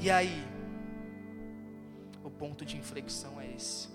E 0.00 0.10
aí? 0.10 0.44
O 2.24 2.30
ponto 2.30 2.64
de 2.64 2.76
inflexão 2.76 3.40
é 3.40 3.52
esse. 3.52 3.88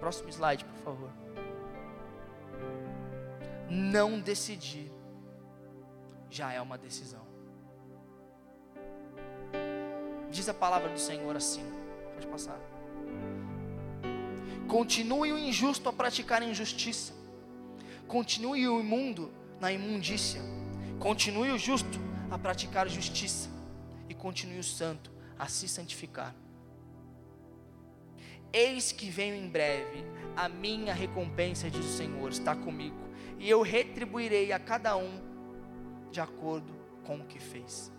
Próximo 0.00 0.28
slide, 0.30 0.64
por 0.64 0.76
favor. 0.76 1.10
Não 3.70 4.20
decidir 4.20 4.90
já 6.30 6.52
é 6.52 6.60
uma 6.60 6.76
decisão. 6.76 7.33
Diz 10.34 10.48
a 10.48 10.52
palavra 10.52 10.88
do 10.88 10.98
Senhor 10.98 11.36
assim. 11.36 11.62
Pode 12.12 12.26
passar. 12.26 12.58
Continue 14.66 15.32
o 15.32 15.38
injusto 15.38 15.88
a 15.88 15.92
praticar 15.92 16.42
injustiça. 16.42 17.12
Continue 18.08 18.66
o 18.68 18.80
imundo 18.80 19.32
na 19.60 19.70
imundícia. 19.70 20.40
Continue 20.98 21.52
o 21.52 21.58
justo 21.58 22.00
a 22.32 22.36
praticar 22.36 22.88
justiça. 22.88 23.48
E 24.08 24.14
continue 24.14 24.58
o 24.58 24.64
santo 24.64 25.12
a 25.38 25.46
se 25.46 25.68
santificar. 25.68 26.34
Eis 28.52 28.90
que 28.90 29.08
venho 29.10 29.36
em 29.36 29.48
breve, 29.48 30.04
a 30.36 30.48
minha 30.48 30.92
recompensa, 30.92 31.70
diz 31.70 31.84
o 31.84 31.96
Senhor, 31.96 32.30
está 32.30 32.56
comigo, 32.56 33.08
e 33.38 33.48
eu 33.48 33.62
retribuirei 33.62 34.52
a 34.52 34.58
cada 34.58 34.96
um 34.96 35.20
de 36.10 36.20
acordo 36.20 36.72
com 37.04 37.18
o 37.18 37.24
que 37.24 37.38
fez. 37.40 37.92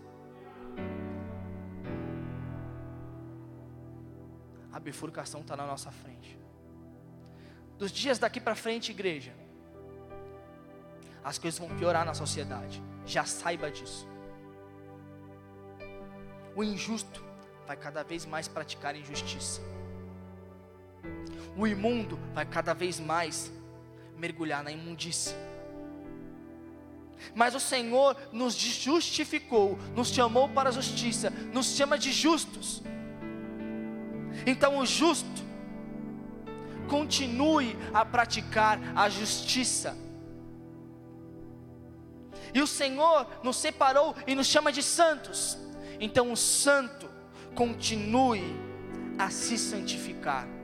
Bifurcação 4.86 5.40
está 5.40 5.56
na 5.56 5.66
nossa 5.66 5.90
frente. 5.90 6.38
Dos 7.78 7.90
dias 7.90 8.18
daqui 8.18 8.40
para 8.40 8.54
frente, 8.54 8.90
igreja, 8.90 9.32
as 11.22 11.38
coisas 11.38 11.58
vão 11.58 11.70
piorar 11.76 12.04
na 12.04 12.14
sociedade. 12.14 12.82
Já 13.04 13.24
saiba 13.24 13.70
disso. 13.70 14.08
O 16.54 16.64
injusto 16.64 17.22
vai 17.66 17.76
cada 17.76 18.02
vez 18.02 18.24
mais 18.24 18.48
praticar 18.48 18.96
injustiça 18.96 19.60
o 21.56 21.66
imundo 21.66 22.18
vai 22.34 22.44
cada 22.44 22.74
vez 22.74 23.00
mais 23.00 23.50
mergulhar 24.16 24.62
na 24.62 24.70
imundície. 24.70 25.34
Mas 27.34 27.54
o 27.54 27.60
Senhor 27.60 28.16
nos 28.30 28.54
justificou, 28.54 29.78
nos 29.94 30.08
chamou 30.08 30.48
para 30.50 30.68
a 30.68 30.72
justiça, 30.72 31.30
nos 31.30 31.74
chama 31.74 31.98
de 31.98 32.12
justos. 32.12 32.82
Então 34.46 34.78
o 34.78 34.86
justo 34.86 35.44
continue 36.88 37.76
a 37.92 38.04
praticar 38.04 38.78
a 38.94 39.08
justiça. 39.08 39.96
E 42.54 42.62
o 42.62 42.66
Senhor 42.66 43.26
nos 43.42 43.56
separou 43.56 44.14
e 44.26 44.34
nos 44.34 44.46
chama 44.46 44.72
de 44.72 44.82
santos. 44.82 45.58
Então 46.00 46.32
o 46.32 46.36
santo 46.36 47.10
continue 47.54 48.44
a 49.18 49.28
se 49.30 49.58
santificar 49.58 50.56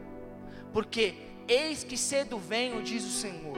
porque 0.72 1.14
eis 1.47 1.85
que 1.85 1.97
cedo 1.97 2.39
venho, 2.39 2.83
diz 2.83 3.05
o 3.05 3.11
Senhor, 3.11 3.57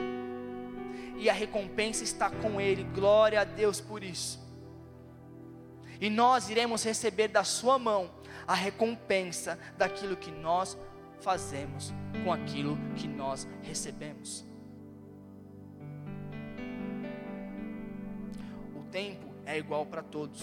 e 1.17 1.29
a 1.29 1.33
recompensa 1.33 2.03
está 2.03 2.29
com 2.29 2.59
Ele, 2.59 2.83
glória 2.83 3.41
a 3.41 3.43
Deus 3.45 3.79
por 3.79 4.03
isso. 4.03 4.43
E 5.99 6.09
nós 6.09 6.49
iremos 6.49 6.83
receber 6.83 7.29
da 7.29 7.43
Sua 7.43 7.79
mão 7.79 8.11
a 8.47 8.53
recompensa 8.53 9.57
daquilo 9.77 10.15
que 10.15 10.31
nós 10.31 10.77
fazemos 11.19 11.93
com 12.23 12.31
aquilo 12.31 12.77
que 12.95 13.07
nós 13.07 13.47
recebemos. 13.61 14.45
O 18.75 18.83
tempo 18.91 19.33
é 19.45 19.57
igual 19.57 19.85
para 19.85 20.03
todos. 20.03 20.41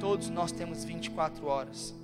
Todos 0.00 0.30
nós 0.30 0.52
temos 0.52 0.84
24 0.84 1.46
horas. 1.46 1.94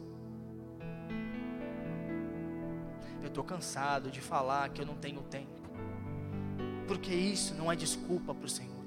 Eu 3.23 3.29
estou 3.29 3.43
cansado 3.45 4.11
de 4.11 4.21
falar 4.21 4.69
que 4.69 4.83
eu 4.83 4.87
não 4.87 4.97
tenho 4.97 5.23
tempo, 5.23 5.63
porque 6.87 7.15
isso 7.15 7.55
não 7.55 7.73
é 7.73 7.77
desculpa 7.77 8.35
para 8.35 8.45
o 8.45 8.49
Senhor. 8.49 8.85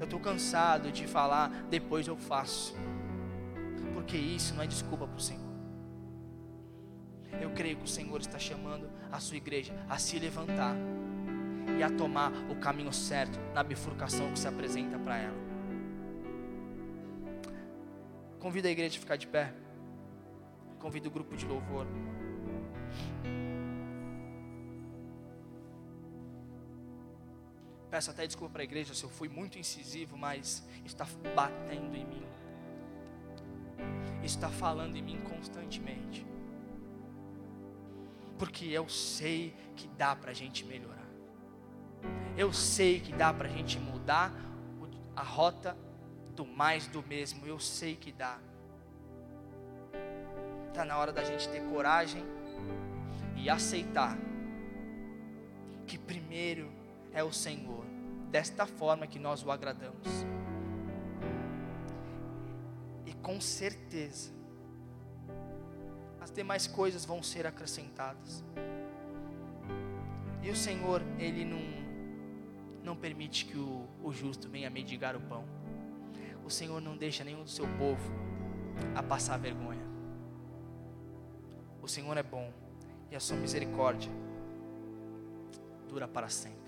Eu 0.00 0.04
estou 0.04 0.18
cansado 0.18 0.90
de 0.90 1.06
falar, 1.06 1.48
depois 1.68 2.08
eu 2.08 2.16
faço, 2.16 2.74
porque 4.02 4.16
isso 4.16 4.52
não 4.54 4.64
é 4.64 4.66
desculpa 4.66 5.06
para 5.06 5.16
o 5.16 5.20
Senhor. 5.20 5.52
Eu 7.40 7.52
creio 7.52 7.76
que 7.76 7.84
o 7.84 7.88
Senhor 7.88 8.20
está 8.20 8.36
chamando 8.36 8.90
a 9.12 9.20
sua 9.20 9.36
igreja 9.36 9.72
a 9.88 9.96
se 9.96 10.18
levantar 10.18 10.74
e 11.78 11.84
a 11.84 11.88
tomar 11.88 12.32
o 12.50 12.56
caminho 12.56 12.92
certo 12.92 13.38
na 13.54 13.62
bifurcação 13.62 14.32
que 14.32 14.40
se 14.40 14.48
apresenta 14.48 14.98
para 14.98 15.18
ela. 15.18 15.36
Convido 18.40 18.66
a 18.66 18.72
igreja 18.72 18.96
a 18.96 19.00
ficar 19.00 19.14
de 19.14 19.28
pé. 19.28 19.54
Convido 20.80 21.08
o 21.08 21.12
grupo 21.12 21.36
de 21.36 21.46
louvor. 21.46 21.86
Peço 27.88 28.10
até 28.10 28.26
desculpa 28.26 28.54
para 28.54 28.62
a 28.62 28.64
igreja 28.64 28.94
se 28.94 29.04
eu 29.04 29.08
fui 29.08 29.28
muito 29.28 29.60
incisivo, 29.60 30.18
mas 30.18 30.66
está 30.84 31.06
batendo 31.36 31.94
em 31.94 32.04
mim. 32.04 32.41
Está 34.22 34.48
falando 34.48 34.96
em 34.96 35.02
mim 35.02 35.20
constantemente. 35.22 36.26
Porque 38.38 38.66
eu 38.66 38.88
sei 38.88 39.54
que 39.76 39.88
dá 39.88 40.14
para 40.16 40.30
a 40.30 40.34
gente 40.34 40.64
melhorar. 40.64 41.08
Eu 42.36 42.52
sei 42.52 43.00
que 43.00 43.12
dá 43.12 43.32
para 43.32 43.48
a 43.48 43.50
gente 43.50 43.78
mudar 43.78 44.32
a 45.14 45.22
rota 45.22 45.76
do 46.34 46.46
mais 46.46 46.86
do 46.86 47.02
mesmo. 47.02 47.46
Eu 47.46 47.58
sei 47.58 47.96
que 47.96 48.10
dá. 48.10 48.38
Está 50.68 50.84
na 50.84 50.96
hora 50.96 51.12
da 51.12 51.22
gente 51.22 51.48
ter 51.48 51.62
coragem 51.64 52.24
e 53.36 53.50
aceitar 53.50 54.16
que 55.86 55.98
primeiro 55.98 56.70
é 57.12 57.22
o 57.22 57.30
Senhor, 57.30 57.84
desta 58.30 58.66
forma 58.66 59.06
que 59.06 59.18
nós 59.18 59.44
o 59.44 59.50
agradamos. 59.50 60.06
Com 63.22 63.40
certeza, 63.40 64.32
as 66.20 66.30
demais 66.30 66.66
coisas 66.66 67.04
vão 67.04 67.22
ser 67.22 67.46
acrescentadas. 67.46 68.44
E 70.42 70.50
o 70.50 70.56
Senhor, 70.56 71.00
Ele 71.18 71.44
não, 71.44 71.60
não 72.82 72.96
permite 72.96 73.44
que 73.44 73.56
o, 73.56 73.86
o 74.02 74.12
justo 74.12 74.48
venha 74.48 74.68
mendigar 74.68 75.16
o 75.16 75.20
pão. 75.20 75.44
O 76.44 76.50
Senhor 76.50 76.80
não 76.80 76.96
deixa 76.96 77.22
nenhum 77.22 77.44
do 77.44 77.50
seu 77.50 77.66
povo 77.78 78.10
a 78.94 79.02
passar 79.02 79.38
vergonha. 79.38 79.86
O 81.80 81.88
Senhor 81.88 82.16
é 82.16 82.22
bom 82.22 82.52
e 83.10 83.16
a 83.16 83.20
sua 83.20 83.36
misericórdia 83.36 84.10
dura 85.88 86.08
para 86.08 86.28
sempre. 86.28 86.61